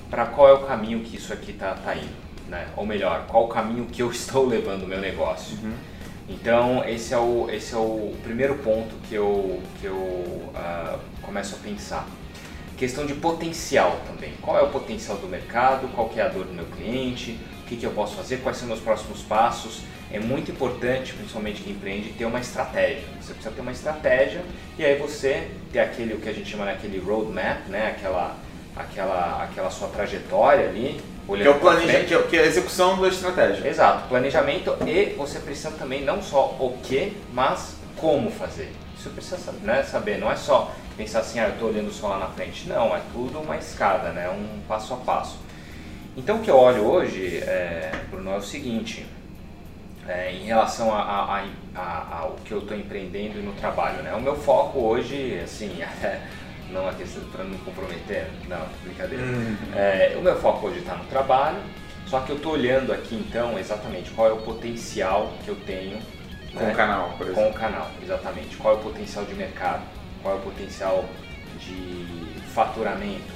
para 0.09 0.27
qual 0.27 0.49
é 0.49 0.53
o 0.53 0.67
caminho 0.67 1.01
que 1.01 1.17
isso 1.17 1.33
aqui 1.33 1.51
está 1.51 1.75
tá 1.75 1.95
indo? 1.95 2.29
Né? 2.49 2.67
Ou 2.77 2.87
melhor, 2.87 3.27
qual 3.27 3.45
o 3.45 3.49
caminho 3.49 3.87
que 3.87 4.03
eu 4.03 4.11
estou 4.13 4.47
levando 4.47 4.85
o 4.85 4.87
meu 4.87 5.01
negócio? 5.01 5.59
Uhum. 5.63 5.75
Então 6.29 6.85
esse 6.87 7.15
é 7.15 7.19
o, 7.19 7.49
esse 7.51 7.75
é 7.75 7.79
o 7.79 8.15
primeiro 8.23 8.57
ponto 8.57 8.95
que 9.09 9.15
eu, 9.15 9.63
que 9.81 9.87
eu 9.87 9.97
uh, 9.97 10.99
começo 11.23 11.57
a 11.57 11.59
pensar. 11.59 12.07
Questão 12.77 13.07
de 13.07 13.15
potencial 13.15 13.99
também. 14.07 14.33
Qual 14.41 14.57
é 14.57 14.63
o 14.63 14.69
potencial 14.69 15.17
do 15.19 15.27
mercado? 15.27 15.89
Qual 15.95 16.11
é 16.17 16.23
a 16.23 16.29
dor 16.29 16.45
do 16.45 16.53
meu 16.53 16.67
cliente? 16.67 17.39
O 17.69 17.71
que, 17.71 17.77
que 17.77 17.85
eu 17.85 17.91
posso 17.91 18.17
fazer? 18.17 18.39
Quais 18.39 18.57
são 18.57 18.67
meus 18.67 18.81
próximos 18.81 19.21
passos? 19.21 19.83
é 20.11 20.19
muito 20.19 20.51
importante, 20.51 21.13
principalmente 21.13 21.63
quem 21.63 21.75
empreende, 21.75 22.11
ter 22.11 22.25
uma 22.25 22.41
estratégia. 22.41 23.05
Você 23.21 23.35
precisa 23.35 23.55
ter 23.55 23.61
uma 23.61 23.73
estratégia 23.73 24.43
e 24.79 24.85
aí 24.85 24.97
você 24.97 25.49
ter 25.71 25.81
aquele 25.81 26.15
o 26.15 26.19
que 26.19 26.29
a 26.29 26.33
gente 26.33 26.51
chama 26.51 26.65
daquele 26.65 26.99
roadmap, 26.99 27.69
né? 27.69 27.89
Aquela, 27.89 28.35
aquela, 28.75 29.43
aquela 29.45 29.71
sua 29.71 29.89
trajetória 29.89 30.69
ali. 30.69 31.01
Que 31.27 31.43
é, 31.43 31.51
o 31.51 31.61
planeja, 31.61 32.05
que, 32.05 32.15
é, 32.15 32.23
que 32.23 32.37
é 32.39 32.41
a 32.41 32.47
execução 32.47 32.99
da 32.99 33.09
estratégia. 33.09 33.69
Exato, 33.69 34.09
planejamento 34.09 34.75
e 34.87 35.15
você 35.15 35.39
precisa 35.39 35.71
também 35.73 36.03
não 36.03 36.23
só 36.23 36.57
o 36.59 36.79
que, 36.83 37.15
mas 37.35 37.77
como 37.99 38.31
fazer. 38.31 38.73
Isso 38.99 39.11
precisa 39.11 39.53
né, 39.63 39.83
saber, 39.83 40.19
não 40.19 40.33
é 40.33 40.37
só 40.37 40.73
pensar 40.97 41.21
assim, 41.21 41.39
ah, 41.39 41.45
eu 41.45 41.53
estou 41.53 41.69
olhando 41.69 41.93
só 41.93 42.09
lá 42.09 42.19
na 42.19 42.29
frente. 42.29 42.67
Não, 42.67 42.97
é 42.97 43.03
tudo 43.13 43.41
uma 43.41 43.59
escada, 43.59 44.09
né? 44.09 44.29
um 44.31 44.61
passo 44.67 44.95
a 44.95 44.97
passo. 44.97 45.37
Então 46.19 46.39
o 46.39 46.41
que 46.41 46.51
eu 46.51 46.59
olho 46.59 46.85
hoje, 46.85 47.39
é, 47.39 47.93
Bruno, 48.11 48.33
é 48.33 48.37
o 48.37 48.43
seguinte, 48.43 49.07
é, 50.09 50.33
em 50.33 50.43
relação 50.47 50.93
ao 50.93 52.33
que 52.45 52.51
eu 52.51 52.59
estou 52.59 52.77
empreendendo 52.77 53.41
no 53.41 53.53
trabalho. 53.53 54.03
Né? 54.03 54.13
O 54.15 54.21
meu 54.21 54.35
foco 54.35 54.81
hoje, 54.81 55.39
assim, 55.45 55.81
é, 56.03 56.21
não 56.73 56.89
é 56.89 56.95
questão 56.95 57.23
para 57.31 57.45
não 57.45 57.57
comprometer, 57.59 58.27
não, 58.49 58.67
brincadeira. 58.83 59.23
Uhum. 59.23 59.57
É, 59.77 60.17
o 60.19 60.21
meu 60.21 60.37
foco 60.41 60.67
hoje 60.67 60.81
está 60.81 60.97
no 60.97 61.05
trabalho, 61.05 61.59
só 62.09 62.19
que 62.19 62.31
eu 62.31 62.37
estou 62.37 62.55
olhando 62.55 62.93
aqui 62.93 63.15
então 63.15 63.57
exatamente 63.57 64.11
qual 64.11 64.29
é 64.29 64.33
o 64.33 64.39
potencial 64.39 65.33
que 65.45 65.49
eu 65.49 65.57
tenho 65.67 66.01
com 66.53 66.65
né? 66.65 66.73
o 66.73 66.75
canal, 66.75 67.15
por 67.17 67.29
exemplo. 67.29 67.45
Com 67.45 67.51
o 67.51 67.55
canal, 67.55 67.89
exatamente. 68.03 68.57
Qual 68.57 68.75
é 68.75 68.77
o 68.77 68.81
potencial 68.81 69.25
de 69.25 69.35
mercado, 69.35 69.83
qual 70.21 70.35
é 70.35 70.39
o 70.39 70.43
potencial 70.43 71.05
de 71.61 72.27
faturamento, 72.53 73.35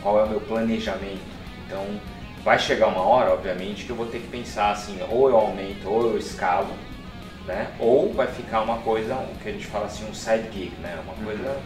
qual 0.00 0.20
é 0.20 0.24
o 0.24 0.28
meu 0.30 0.40
planejamento. 0.40 1.34
Então, 1.66 1.84
vai 2.44 2.58
chegar 2.58 2.88
uma 2.88 3.00
hora, 3.00 3.32
obviamente, 3.32 3.84
que 3.84 3.90
eu 3.90 3.96
vou 3.96 4.06
ter 4.06 4.18
que 4.18 4.28
pensar 4.28 4.70
assim, 4.70 4.98
ou 5.10 5.30
eu 5.30 5.36
aumento, 5.36 5.88
ou 5.88 6.12
eu 6.12 6.18
escalo, 6.18 6.68
né? 7.46 7.70
Ou 7.78 8.12
vai 8.12 8.26
ficar 8.26 8.60
uma 8.60 8.78
coisa, 8.78 9.14
o 9.14 9.42
que 9.42 9.48
a 9.48 9.52
gente 9.52 9.66
fala 9.66 9.86
assim, 9.86 10.04
um 10.08 10.14
side 10.14 10.48
gig, 10.52 10.72
né? 10.82 10.98
Uma 11.02 11.14
uhum. 11.14 11.24
coisa, 11.24 11.58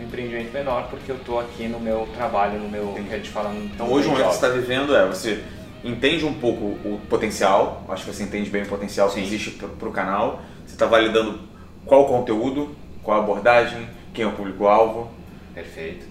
um 0.00 0.02
empreendimento 0.02 0.52
menor, 0.52 0.88
porque 0.88 1.12
eu 1.12 1.16
estou 1.16 1.38
aqui 1.38 1.68
no 1.68 1.78
meu 1.78 2.08
trabalho, 2.16 2.58
no 2.58 2.68
meu, 2.68 2.94
que 2.94 3.12
a 3.12 3.18
gente 3.18 3.28
fala 3.28 3.54
Então 3.54 3.92
hoje 3.92 4.08
o 4.08 4.12
momento 4.12 4.28
que 4.28 4.34
você 4.34 4.46
está 4.46 4.48
vivendo 4.48 4.96
é, 4.96 5.06
você 5.06 5.44
entende 5.84 6.24
um 6.24 6.34
pouco 6.34 6.64
o 6.64 7.00
potencial, 7.08 7.84
acho 7.88 8.04
que 8.04 8.14
você 8.14 8.22
entende 8.22 8.48
bem 8.48 8.62
o 8.62 8.66
potencial 8.66 9.10
Sim. 9.10 9.20
que 9.20 9.26
existe 9.26 9.50
para 9.50 9.88
o 9.88 9.92
canal, 9.92 10.40
você 10.64 10.72
está 10.72 10.86
validando 10.86 11.40
qual 11.84 12.02
o 12.02 12.08
conteúdo, 12.08 12.74
qual 13.02 13.20
a 13.20 13.22
abordagem, 13.22 13.86
quem 14.14 14.24
é 14.24 14.28
o 14.28 14.32
público-alvo. 14.32 15.10
Perfeito. 15.54 16.06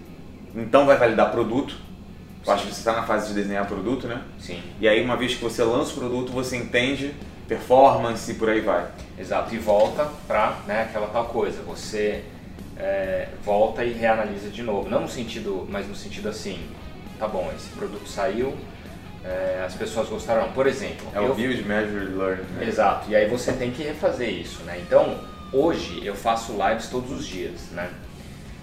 Então 0.55 0.85
vai 0.85 0.95
validar 0.95 1.31
produto, 1.31 1.75
eu 2.45 2.53
acho 2.53 2.67
que 2.67 2.73
você 2.73 2.79
está 2.79 2.93
na 2.93 3.03
fase 3.03 3.29
de 3.29 3.33
desenhar 3.33 3.65
produto, 3.67 4.07
né? 4.07 4.21
Sim. 4.39 4.61
E 4.79 4.87
aí, 4.87 5.03
uma 5.03 5.17
vez 5.17 5.33
que 5.33 5.43
você 5.43 5.63
lança 5.63 5.91
o 5.91 5.95
produto, 5.95 6.31
você 6.31 6.55
entende 6.57 7.13
performance 7.47 8.31
e 8.31 8.35
por 8.35 8.49
aí 8.49 8.61
vai. 8.61 8.87
Exato. 9.17 9.53
E 9.53 9.57
volta 9.57 10.09
para 10.27 10.57
né, 10.67 10.83
aquela 10.83 11.07
tal 11.07 11.25
coisa. 11.25 11.61
Você 11.63 12.23
é, 12.77 13.29
volta 13.43 13.83
e 13.83 13.93
reanalisa 13.93 14.49
de 14.49 14.61
novo. 14.61 14.89
Não 14.89 15.01
no 15.01 15.09
sentido, 15.09 15.65
mas 15.69 15.87
no 15.87 15.95
sentido 15.95 16.29
assim, 16.29 16.59
tá 17.17 17.27
bom, 17.27 17.51
esse 17.55 17.69
produto 17.69 18.07
saiu, 18.07 18.55
é, 19.23 19.63
as 19.65 19.73
pessoas 19.73 20.07
gostaram. 20.07 20.51
Por 20.51 20.67
exemplo, 20.67 21.07
é 21.13 21.17
eu, 21.17 21.31
o 21.31 21.33
build, 21.35 21.63
measure, 21.63 22.05
learn. 22.05 22.43
Né? 22.57 22.67
Exato. 22.67 23.09
E 23.09 23.15
aí 23.15 23.27
você 23.27 23.53
tem 23.53 23.71
que 23.71 23.83
refazer 23.83 24.29
isso, 24.29 24.61
né? 24.63 24.79
Então, 24.85 25.19
hoje 25.51 26.05
eu 26.05 26.15
faço 26.15 26.53
lives 26.53 26.89
todos 26.89 27.11
os 27.11 27.25
dias, 27.25 27.69
né? 27.71 27.89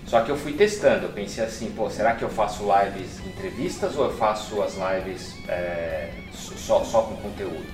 Só 0.06 0.20
que 0.20 0.30
eu 0.30 0.36
fui 0.36 0.52
testando, 0.52 1.06
eu 1.06 1.12
pensei 1.12 1.44
assim, 1.44 1.70
pô, 1.70 1.88
será 1.88 2.14
que 2.14 2.22
eu 2.22 2.28
faço 2.28 2.64
lives 2.64 3.20
entrevistas 3.26 3.96
ou 3.96 4.06
eu 4.06 4.12
faço 4.12 4.60
as 4.62 4.74
lives 4.74 5.34
é, 5.48 6.10
só, 6.32 6.84
só 6.84 7.02
com 7.02 7.16
conteúdo? 7.16 7.66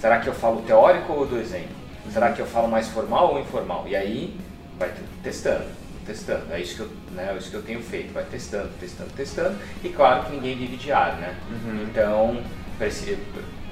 Será 0.00 0.20
que 0.20 0.28
eu 0.28 0.34
falo 0.34 0.62
teórico 0.62 1.12
ou 1.12 1.26
do 1.26 1.38
exemplo? 1.38 1.74
Será 2.12 2.32
que 2.32 2.40
eu 2.40 2.46
falo 2.46 2.68
mais 2.68 2.88
formal 2.88 3.32
ou 3.32 3.40
informal? 3.40 3.86
E 3.86 3.96
aí 3.96 4.38
vai 4.78 4.92
testando, 5.22 5.66
testando. 6.06 6.52
É 6.52 6.60
isso 6.60 6.76
que 6.76 6.80
eu, 6.80 6.90
né, 7.12 7.32
é 7.32 7.36
isso 7.36 7.50
que 7.50 7.56
eu 7.56 7.62
tenho 7.62 7.82
feito, 7.82 8.12
vai 8.12 8.24
testando, 8.24 8.70
testando, 8.78 9.10
testando. 9.10 9.58
E 9.82 9.88
claro 9.88 10.24
que 10.24 10.32
ninguém 10.32 10.56
vive 10.56 10.76
diário, 10.76 11.18
né? 11.18 11.36
Uhum. 11.50 11.82
Então, 11.82 12.42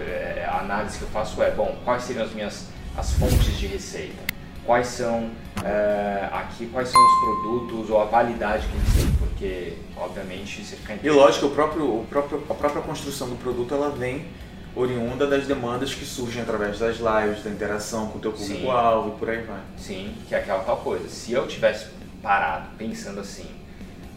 é, 0.00 0.46
a 0.46 0.60
análise 0.60 0.98
que 0.98 1.04
eu 1.04 1.08
faço 1.08 1.42
é, 1.42 1.50
bom, 1.50 1.78
quais 1.84 2.02
seriam 2.02 2.24
as 2.24 2.32
minhas 2.32 2.68
as 2.96 3.12
fontes 3.12 3.56
de 3.56 3.66
receita? 3.66 4.37
Quais 4.68 4.88
são 4.88 5.30
é, 5.64 6.28
aqui, 6.30 6.66
quais 6.66 6.90
são 6.90 7.00
os 7.02 7.20
produtos 7.20 7.88
ou 7.88 8.02
a 8.02 8.04
validade 8.04 8.66
que 8.66 8.76
eles 8.76 8.94
têm? 8.96 9.12
Porque, 9.12 9.72
obviamente, 9.96 10.62
você 10.62 10.76
fica... 10.76 10.98
E 11.02 11.08
lógico, 11.08 11.46
o 11.46 11.50
próprio, 11.52 11.84
o 11.86 12.04
próprio, 12.04 12.44
a 12.50 12.54
própria 12.54 12.82
construção 12.82 13.30
do 13.30 13.36
produto, 13.36 13.72
ela 13.72 13.88
vem 13.88 14.26
oriunda 14.76 15.26
das 15.26 15.46
demandas 15.46 15.94
que 15.94 16.04
surgem 16.04 16.42
através 16.42 16.78
das 16.78 16.98
lives, 16.98 17.42
da 17.42 17.48
interação 17.48 18.08
com 18.08 18.18
o 18.18 18.20
teu 18.20 18.30
público-alvo 18.30 19.14
e 19.14 19.18
por 19.18 19.30
aí 19.30 19.42
vai. 19.42 19.62
Sim, 19.78 20.14
que 20.28 20.34
é 20.34 20.38
aquela 20.38 20.62
tal 20.62 20.76
coisa. 20.76 21.08
Se 21.08 21.32
eu 21.32 21.48
tivesse 21.48 21.86
parado 22.22 22.66
pensando 22.76 23.20
assim, 23.20 23.48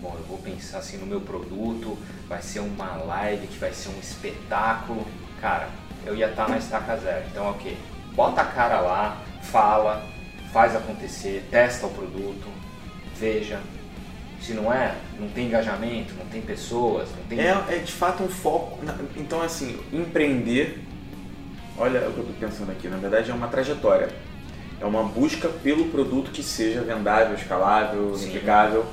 bom, 0.01 0.13
eu 0.19 0.25
vou 0.25 0.37
pensar 0.37 0.79
assim 0.79 0.97
no 0.97 1.05
meu 1.05 1.21
produto, 1.21 1.97
vai 2.27 2.41
ser 2.41 2.59
uma 2.59 2.97
live 2.97 3.47
que 3.47 3.57
vai 3.57 3.71
ser 3.71 3.87
um 3.87 3.99
espetáculo, 4.01 5.07
cara, 5.39 5.69
eu 6.05 6.13
ia 6.13 6.27
estar 6.27 6.49
na 6.49 6.57
estaca 6.57 6.97
zero. 6.97 7.23
Então, 7.31 7.49
ok, 7.51 7.77
bota 8.13 8.41
a 8.41 8.45
cara 8.45 8.81
lá, 8.81 9.17
fala, 9.43 10.11
faz 10.51 10.75
acontecer, 10.75 11.45
testa 11.49 11.87
o 11.87 11.89
produto, 11.89 12.47
veja, 13.17 13.59
se 14.41 14.53
não 14.53 14.73
é, 14.73 14.95
não 15.19 15.29
tem 15.29 15.47
engajamento, 15.47 16.13
não 16.15 16.25
tem 16.25 16.41
pessoas, 16.41 17.09
não 17.15 17.23
tem. 17.25 17.39
É, 17.39 17.51
é 17.69 17.77
de 17.77 17.91
fato 17.91 18.23
um 18.23 18.27
foco. 18.27 18.83
Na, 18.83 18.95
então, 19.15 19.41
assim, 19.41 19.79
empreender, 19.93 20.79
olha 21.77 22.09
o 22.09 22.13
que 22.13 22.19
eu 22.19 22.23
estou 22.23 22.49
pensando 22.49 22.71
aqui, 22.71 22.87
na 22.87 22.97
verdade 22.97 23.31
é 23.31 23.33
uma 23.33 23.47
trajetória. 23.47 24.09
É 24.79 24.85
uma 24.85 25.03
busca 25.03 25.47
pelo 25.47 25.85
produto 25.85 26.31
que 26.31 26.41
seja 26.41 26.81
vendável, 26.81 27.35
escalável, 27.35 28.15
replicável. 28.17 28.85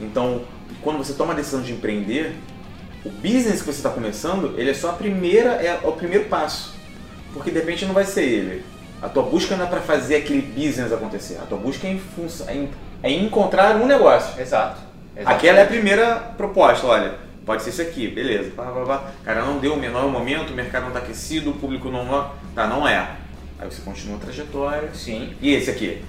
Então, 0.00 0.44
quando 0.80 0.98
você 0.98 1.14
toma 1.14 1.32
a 1.32 1.36
decisão 1.36 1.60
de 1.62 1.72
empreender, 1.72 2.36
o 3.04 3.10
business 3.10 3.60
que 3.60 3.66
você 3.66 3.78
está 3.78 3.90
começando, 3.90 4.54
ele 4.56 4.70
é 4.70 4.74
só 4.74 4.90
a 4.90 4.92
primeira, 4.92 5.54
é 5.54 5.80
o 5.82 5.92
primeiro 5.92 6.26
passo. 6.26 6.76
Porque 7.32 7.50
de 7.50 7.58
repente 7.58 7.84
não 7.84 7.94
vai 7.94 8.04
ser 8.04 8.22
ele. 8.22 8.64
A 9.02 9.08
tua 9.08 9.24
busca 9.24 9.56
não 9.56 9.64
é 9.64 9.68
para 9.68 9.80
fazer 9.80 10.16
aquele 10.16 10.40
business 10.40 10.92
acontecer. 10.92 11.38
A 11.42 11.46
tua 11.46 11.58
busca 11.58 11.88
é, 11.88 11.90
em 11.90 12.70
é, 13.02 13.10
é 13.10 13.10
encontrar 13.10 13.76
um 13.76 13.86
negócio. 13.86 14.40
Exato. 14.40 14.80
Exatamente. 15.16 15.38
Aquela 15.38 15.58
é 15.58 15.62
a 15.62 15.66
primeira 15.66 16.16
proposta, 16.36 16.86
olha, 16.86 17.14
pode 17.44 17.62
ser 17.62 17.70
isso 17.70 17.82
aqui, 17.82 18.06
beleza. 18.08 18.52
Pá, 18.52 18.64
pá, 18.64 18.84
pá. 18.86 19.10
Cara, 19.24 19.42
não 19.42 19.58
deu 19.58 19.74
o 19.74 19.76
menor 19.76 20.08
momento, 20.08 20.52
o 20.52 20.54
mercado 20.54 20.82
não 20.82 20.88
está 20.88 21.00
aquecido, 21.00 21.50
o 21.50 21.54
público 21.54 21.90
não. 21.90 22.30
Tá, 22.54 22.66
não 22.68 22.86
é. 22.86 23.16
Aí 23.58 23.70
você 23.70 23.82
continua 23.82 24.16
a 24.16 24.20
trajetória. 24.20 24.88
Sim. 24.94 25.34
E 25.40 25.52
esse 25.52 25.70
aqui? 25.70 26.02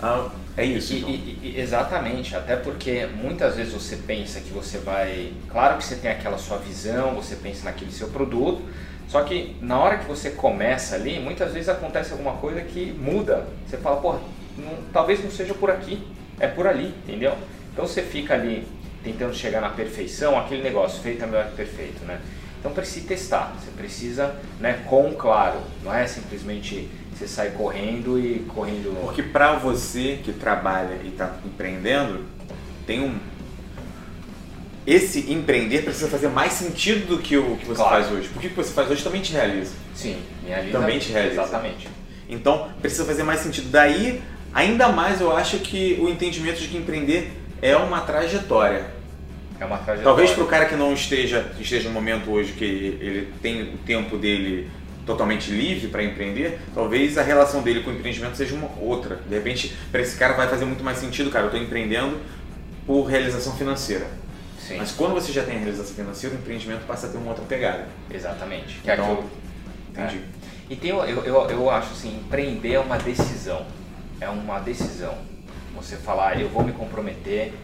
Ah, 0.00 0.28
é 0.56 0.64
isso. 0.64 0.94
Então. 0.94 1.08
E, 1.08 1.38
e, 1.42 1.60
exatamente, 1.60 2.36
até 2.36 2.54
porque 2.56 3.08
muitas 3.14 3.56
vezes 3.56 3.72
você 3.72 3.96
pensa 3.96 4.40
que 4.40 4.50
você 4.50 4.78
vai. 4.78 5.32
Claro 5.50 5.78
que 5.78 5.84
você 5.84 5.96
tem 5.96 6.10
aquela 6.10 6.38
sua 6.38 6.58
visão, 6.58 7.14
você 7.14 7.34
pensa 7.36 7.64
naquele 7.64 7.90
seu 7.90 8.08
produto, 8.08 8.62
só 9.08 9.22
que 9.22 9.56
na 9.60 9.78
hora 9.78 9.98
que 9.98 10.06
você 10.06 10.30
começa 10.30 10.96
ali, 10.96 11.18
muitas 11.20 11.52
vezes 11.52 11.68
acontece 11.68 12.12
alguma 12.12 12.34
coisa 12.34 12.60
que 12.60 12.92
muda. 12.92 13.46
Você 13.66 13.76
fala, 13.76 14.00
pô, 14.00 14.14
não, 14.58 14.78
talvez 14.92 15.22
não 15.22 15.30
seja 15.30 15.54
por 15.54 15.70
aqui, 15.70 16.06
é 16.40 16.46
por 16.46 16.66
ali, 16.66 16.94
entendeu? 17.04 17.34
Então 17.72 17.86
você 17.86 18.02
fica 18.02 18.34
ali 18.34 18.66
tentando 19.04 19.34
chegar 19.34 19.60
na 19.60 19.70
perfeição, 19.70 20.38
aquele 20.38 20.62
negócio 20.62 21.00
feito 21.00 21.22
é 21.22 21.26
melhor 21.26 21.46
que 21.50 21.56
perfeito, 21.56 22.04
né? 22.04 22.20
Então 22.58 22.72
precisa 22.72 23.06
testar, 23.06 23.54
você 23.58 23.70
precisa, 23.70 24.34
né, 24.58 24.82
com 24.88 25.14
claro, 25.14 25.60
não 25.84 25.94
é 25.94 26.06
simplesmente 26.06 26.90
você 27.14 27.28
sair 27.28 27.52
correndo 27.52 28.18
e 28.18 28.40
correndo. 28.54 28.98
Porque 29.02 29.22
para 29.22 29.52
você 29.54 30.18
que 30.24 30.32
trabalha 30.32 30.98
e 31.04 31.08
está 31.08 31.36
empreendendo, 31.44 32.24
tem 32.86 33.00
um 33.00 33.18
esse 34.86 35.32
empreender 35.32 35.82
precisa 35.82 36.08
fazer 36.08 36.28
mais 36.28 36.52
sentido 36.52 37.08
do 37.08 37.18
que 37.18 37.36
o 37.36 37.56
que 37.56 37.66
você 37.66 37.82
claro. 37.82 37.96
faz 37.96 38.12
hoje. 38.12 38.28
Porque 38.28 38.46
o 38.46 38.50
que 38.50 38.56
você 38.56 38.72
faz 38.72 38.90
hoje 38.90 39.02
também 39.02 39.20
te 39.20 39.32
realiza. 39.32 39.72
Sim, 39.94 40.16
me 40.42 40.50
realiza. 40.50 40.78
Também 40.78 40.98
te 40.98 41.12
realiza. 41.12 41.42
Exatamente. 41.42 41.88
Então 42.28 42.68
precisa 42.80 43.04
fazer 43.04 43.24
mais 43.24 43.40
sentido. 43.40 43.68
Daí, 43.70 44.22
ainda 44.54 44.88
mais 44.88 45.20
eu 45.20 45.36
acho 45.36 45.58
que 45.58 45.98
o 46.00 46.08
entendimento 46.08 46.60
de 46.60 46.68
que 46.68 46.76
empreender 46.76 47.32
é 47.60 47.76
uma 47.76 48.00
trajetória. 48.02 48.86
É 49.58 49.64
uma 49.64 49.78
trajetória. 49.78 50.04
Talvez 50.04 50.30
para 50.30 50.44
o 50.44 50.46
cara 50.46 50.66
que 50.66 50.76
não 50.76 50.92
esteja, 50.92 51.52
esteja 51.58 51.88
no 51.88 51.94
momento 51.94 52.30
hoje 52.30 52.52
que 52.52 52.64
ele 52.64 53.32
tem 53.42 53.62
o 53.62 53.78
tempo 53.78 54.16
dele 54.16 54.70
totalmente 55.04 55.50
livre 55.50 55.86
para 55.86 56.02
empreender, 56.02 56.58
talvez 56.74 57.16
a 57.16 57.22
relação 57.22 57.62
dele 57.62 57.80
com 57.80 57.90
o 57.90 57.94
empreendimento 57.94 58.36
seja 58.36 58.54
uma 58.54 58.68
outra. 58.80 59.20
De 59.28 59.34
repente, 59.34 59.74
para 59.90 60.00
esse 60.00 60.16
cara 60.16 60.34
vai 60.34 60.48
fazer 60.48 60.64
muito 60.64 60.82
mais 60.82 60.98
sentido, 60.98 61.30
cara, 61.30 61.44
eu 61.44 61.48
estou 61.48 61.62
empreendendo 61.62 62.18
por 62.84 63.04
realização 63.04 63.56
financeira. 63.56 64.06
Sim. 64.66 64.78
Mas 64.78 64.90
quando 64.90 65.14
você 65.14 65.32
já 65.32 65.44
tem 65.44 65.56
a 65.56 65.58
realização 65.60 65.94
financeira, 65.94 66.34
o 66.34 66.38
empreendimento 66.38 66.84
passa 66.86 67.06
a 67.06 67.10
ter 67.10 67.18
uma 67.18 67.28
outra 67.28 67.44
pegada. 67.44 67.86
Exatamente. 68.10 68.80
Que 68.80 68.90
então, 68.90 69.24
é 69.94 70.00
entendi. 70.02 70.16
É. 70.18 70.36
E 70.68 70.74
tem, 70.74 70.90
eu, 70.90 71.04
eu, 71.04 71.50
eu 71.50 71.70
acho 71.70 71.92
assim, 71.92 72.16
empreender 72.16 72.72
é 72.72 72.80
uma 72.80 72.98
decisão. 72.98 73.64
É 74.20 74.28
uma 74.28 74.58
decisão. 74.58 75.16
Você 75.76 75.96
falar, 75.96 76.40
eu 76.40 76.48
vou 76.48 76.64
me 76.64 76.72
comprometer 76.72 77.54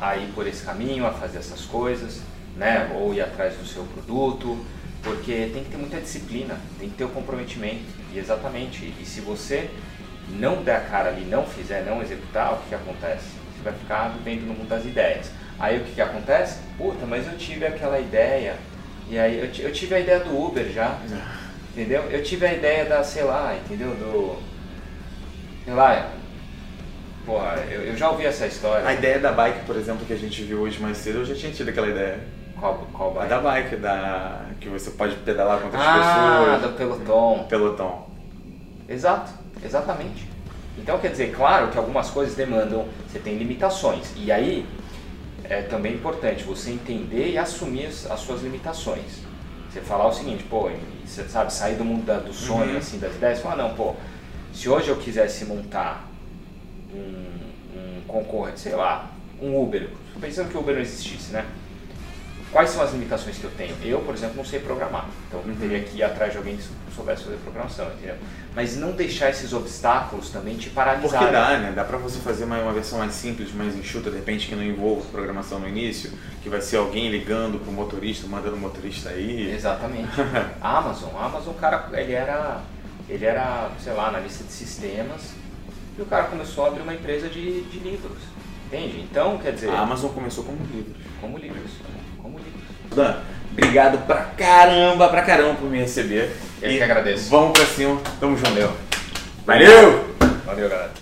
a 0.00 0.16
ir 0.16 0.32
por 0.34 0.46
esse 0.48 0.64
caminho, 0.64 1.06
a 1.06 1.12
fazer 1.12 1.38
essas 1.38 1.60
coisas, 1.60 2.20
né? 2.56 2.90
Ou 2.96 3.14
ir 3.14 3.20
atrás 3.20 3.54
do 3.54 3.64
seu 3.64 3.84
produto, 3.84 4.66
porque 5.00 5.50
tem 5.52 5.62
que 5.62 5.70
ter 5.70 5.76
muita 5.76 6.00
disciplina, 6.00 6.56
tem 6.80 6.90
que 6.90 6.96
ter 6.96 7.04
o 7.04 7.10
comprometimento. 7.10 7.84
E 8.12 8.18
exatamente, 8.18 8.92
e 9.00 9.04
se 9.04 9.20
você 9.20 9.70
não 10.28 10.64
der 10.64 10.76
a 10.76 10.80
cara 10.80 11.10
ali, 11.10 11.24
não 11.24 11.46
fizer, 11.46 11.84
não 11.84 12.02
executar, 12.02 12.54
o 12.54 12.56
que, 12.58 12.70
que 12.70 12.74
acontece? 12.74 13.26
Você 13.54 13.62
vai 13.62 13.74
ficar 13.74 14.08
vivendo 14.08 14.46
no 14.46 14.54
mundo 14.54 14.68
das 14.68 14.84
ideias. 14.84 15.30
Aí 15.62 15.80
o 15.80 15.84
que, 15.84 15.92
que 15.92 16.00
acontece? 16.00 16.58
Puta, 16.76 17.06
mas 17.06 17.24
eu 17.24 17.38
tive 17.38 17.64
aquela 17.64 18.00
ideia, 18.00 18.56
e 19.08 19.16
aí 19.16 19.38
eu, 19.38 19.66
eu 19.66 19.72
tive 19.72 19.94
a 19.94 20.00
ideia 20.00 20.18
do 20.18 20.36
Uber 20.36 20.68
já, 20.72 20.98
entendeu? 21.70 22.02
Eu 22.10 22.20
tive 22.20 22.44
a 22.44 22.52
ideia 22.52 22.84
da, 22.84 23.04
sei 23.04 23.22
lá, 23.22 23.54
entendeu? 23.54 23.90
Do. 23.94 24.42
Sei 25.64 25.72
lá, 25.72 26.10
Porra, 27.24 27.64
eu, 27.70 27.82
eu 27.82 27.96
já 27.96 28.10
ouvi 28.10 28.26
essa 28.26 28.44
história. 28.44 28.84
A 28.84 28.92
ideia 28.92 29.20
da 29.20 29.30
bike, 29.30 29.64
por 29.64 29.76
exemplo, 29.76 30.04
que 30.04 30.12
a 30.12 30.16
gente 30.16 30.42
viu 30.42 30.62
hoje 30.62 30.80
mais 30.80 30.96
cedo, 30.96 31.20
eu 31.20 31.24
já 31.24 31.36
tinha 31.36 31.52
tido 31.52 31.68
aquela 31.68 31.88
ideia. 31.88 32.18
Qual, 32.58 32.84
qual 32.92 33.12
bike? 33.12 33.24
A 33.24 33.28
da 33.28 33.40
bike, 33.40 33.76
da, 33.76 34.40
que 34.60 34.68
você 34.68 34.90
pode 34.90 35.14
pedalar 35.14 35.60
com 35.60 35.66
outras 35.66 35.80
ah, 35.80 35.92
pessoas. 35.92 36.64
Ah, 36.64 36.66
do 36.66 36.76
pelotão. 36.76 37.46
Pelotão. 37.48 38.06
Exato, 38.88 39.30
exatamente. 39.64 40.28
Então 40.76 40.98
quer 40.98 41.12
dizer, 41.12 41.32
claro 41.32 41.68
que 41.68 41.78
algumas 41.78 42.10
coisas 42.10 42.34
demandam, 42.34 42.88
você 43.06 43.20
tem 43.20 43.36
limitações. 43.38 44.12
E 44.16 44.32
aí 44.32 44.66
é 45.44 45.62
também 45.62 45.94
importante 45.94 46.44
você 46.44 46.70
entender 46.70 47.30
e 47.30 47.38
assumir 47.38 47.86
as, 47.86 48.10
as 48.10 48.20
suas 48.20 48.42
limitações. 48.42 49.20
Você 49.70 49.80
falar 49.80 50.08
o 50.08 50.12
seguinte, 50.12 50.44
pô, 50.44 50.70
você 51.04 51.24
sabe, 51.24 51.52
sair 51.52 51.76
do 51.76 51.84
mundo 51.84 52.04
da, 52.04 52.18
do 52.18 52.32
sonho, 52.32 52.72
uhum. 52.72 52.78
assim, 52.78 52.98
das 52.98 53.14
ideias, 53.14 53.40
falar, 53.40 53.56
não, 53.56 53.74
pô, 53.74 53.94
se 54.52 54.68
hoje 54.68 54.88
eu 54.88 54.96
quisesse 54.96 55.44
montar 55.46 56.08
um, 56.94 56.98
um 57.76 58.00
concorrente, 58.06 58.60
sei 58.60 58.74
lá, 58.74 59.10
um 59.40 59.60
Uber, 59.60 59.88
pensando 60.20 60.50
que 60.50 60.56
o 60.56 60.60
Uber 60.60 60.74
não 60.74 60.82
existisse, 60.82 61.32
né? 61.32 61.46
Quais 62.52 62.68
são 62.68 62.82
as 62.82 62.92
limitações 62.92 63.38
que 63.38 63.44
eu 63.44 63.50
tenho? 63.56 63.74
Eu, 63.82 64.00
por 64.00 64.14
exemplo, 64.14 64.36
não 64.36 64.44
sei 64.44 64.60
programar, 64.60 65.08
então 65.26 65.42
eu 65.46 65.56
teria 65.56 65.80
que 65.80 65.96
ir 65.96 66.02
atrás 66.02 66.32
de 66.32 66.36
alguém 66.36 66.58
que 66.58 66.62
soubesse 66.94 67.24
fazer 67.24 67.36
programação, 67.36 67.86
entendeu? 67.86 68.16
Mas 68.54 68.76
não 68.76 68.92
deixar 68.92 69.30
esses 69.30 69.54
obstáculos 69.54 70.28
também 70.28 70.56
te 70.56 70.68
paralisar. 70.68 71.18
Porque 71.18 71.32
dá, 71.32 71.56
né? 71.56 71.72
Dá 71.74 71.82
pra 71.82 71.96
você 71.96 72.18
fazer 72.18 72.44
uma, 72.44 72.58
uma 72.58 72.72
versão 72.74 72.98
mais 72.98 73.12
simples, 73.14 73.54
mais 73.54 73.74
enxuta, 73.74 74.10
de 74.10 74.16
repente, 74.16 74.48
que 74.48 74.54
não 74.54 74.62
envolva 74.62 75.02
programação 75.10 75.60
no 75.60 75.66
início, 75.66 76.12
que 76.42 76.50
vai 76.50 76.60
ser 76.60 76.76
alguém 76.76 77.10
ligando 77.10 77.58
pro 77.58 77.72
motorista, 77.72 78.26
mandando 78.26 78.56
o 78.56 78.60
motorista 78.60 79.08
aí. 79.08 79.50
Exatamente. 79.50 80.10
a 80.60 80.76
Amazon, 80.78 81.08
a 81.16 81.24
Amazon, 81.24 81.54
cara, 81.54 81.88
ele 81.94 82.12
era, 82.12 82.60
ele 83.08 83.24
era, 83.24 83.70
sei 83.82 83.94
lá, 83.94 84.08
analista 84.08 84.44
de 84.44 84.52
sistemas, 84.52 85.32
e 85.96 86.02
o 86.02 86.04
cara 86.04 86.24
começou 86.24 86.66
a 86.66 86.68
abrir 86.68 86.82
uma 86.82 86.92
empresa 86.92 87.30
de, 87.30 87.62
de 87.62 87.78
livros. 87.78 88.18
Entende? 88.66 89.00
Então, 89.00 89.38
quer 89.38 89.52
dizer. 89.52 89.70
A 89.70 89.80
Amazon 89.80 90.10
começou 90.12 90.44
como 90.44 90.58
livros. 90.66 90.96
Como 91.18 91.38
livros. 91.38 91.72
Como 91.78 91.88
livros. 91.88 92.01
Dan, 92.94 93.16
obrigado 93.50 94.06
pra 94.06 94.16
caramba, 94.36 95.08
pra 95.08 95.22
caramba 95.22 95.54
por 95.54 95.70
me 95.70 95.78
receber. 95.78 96.36
Eu 96.60 96.70
e 96.70 96.76
que 96.76 96.82
agradeço. 96.82 97.28
Vamos 97.30 97.58
pra 97.58 97.66
cima. 97.66 98.00
Tamo 98.20 98.36
junto. 98.36 98.72
Valeu! 99.44 100.14
Valeu, 100.44 100.68
galera. 100.68 100.92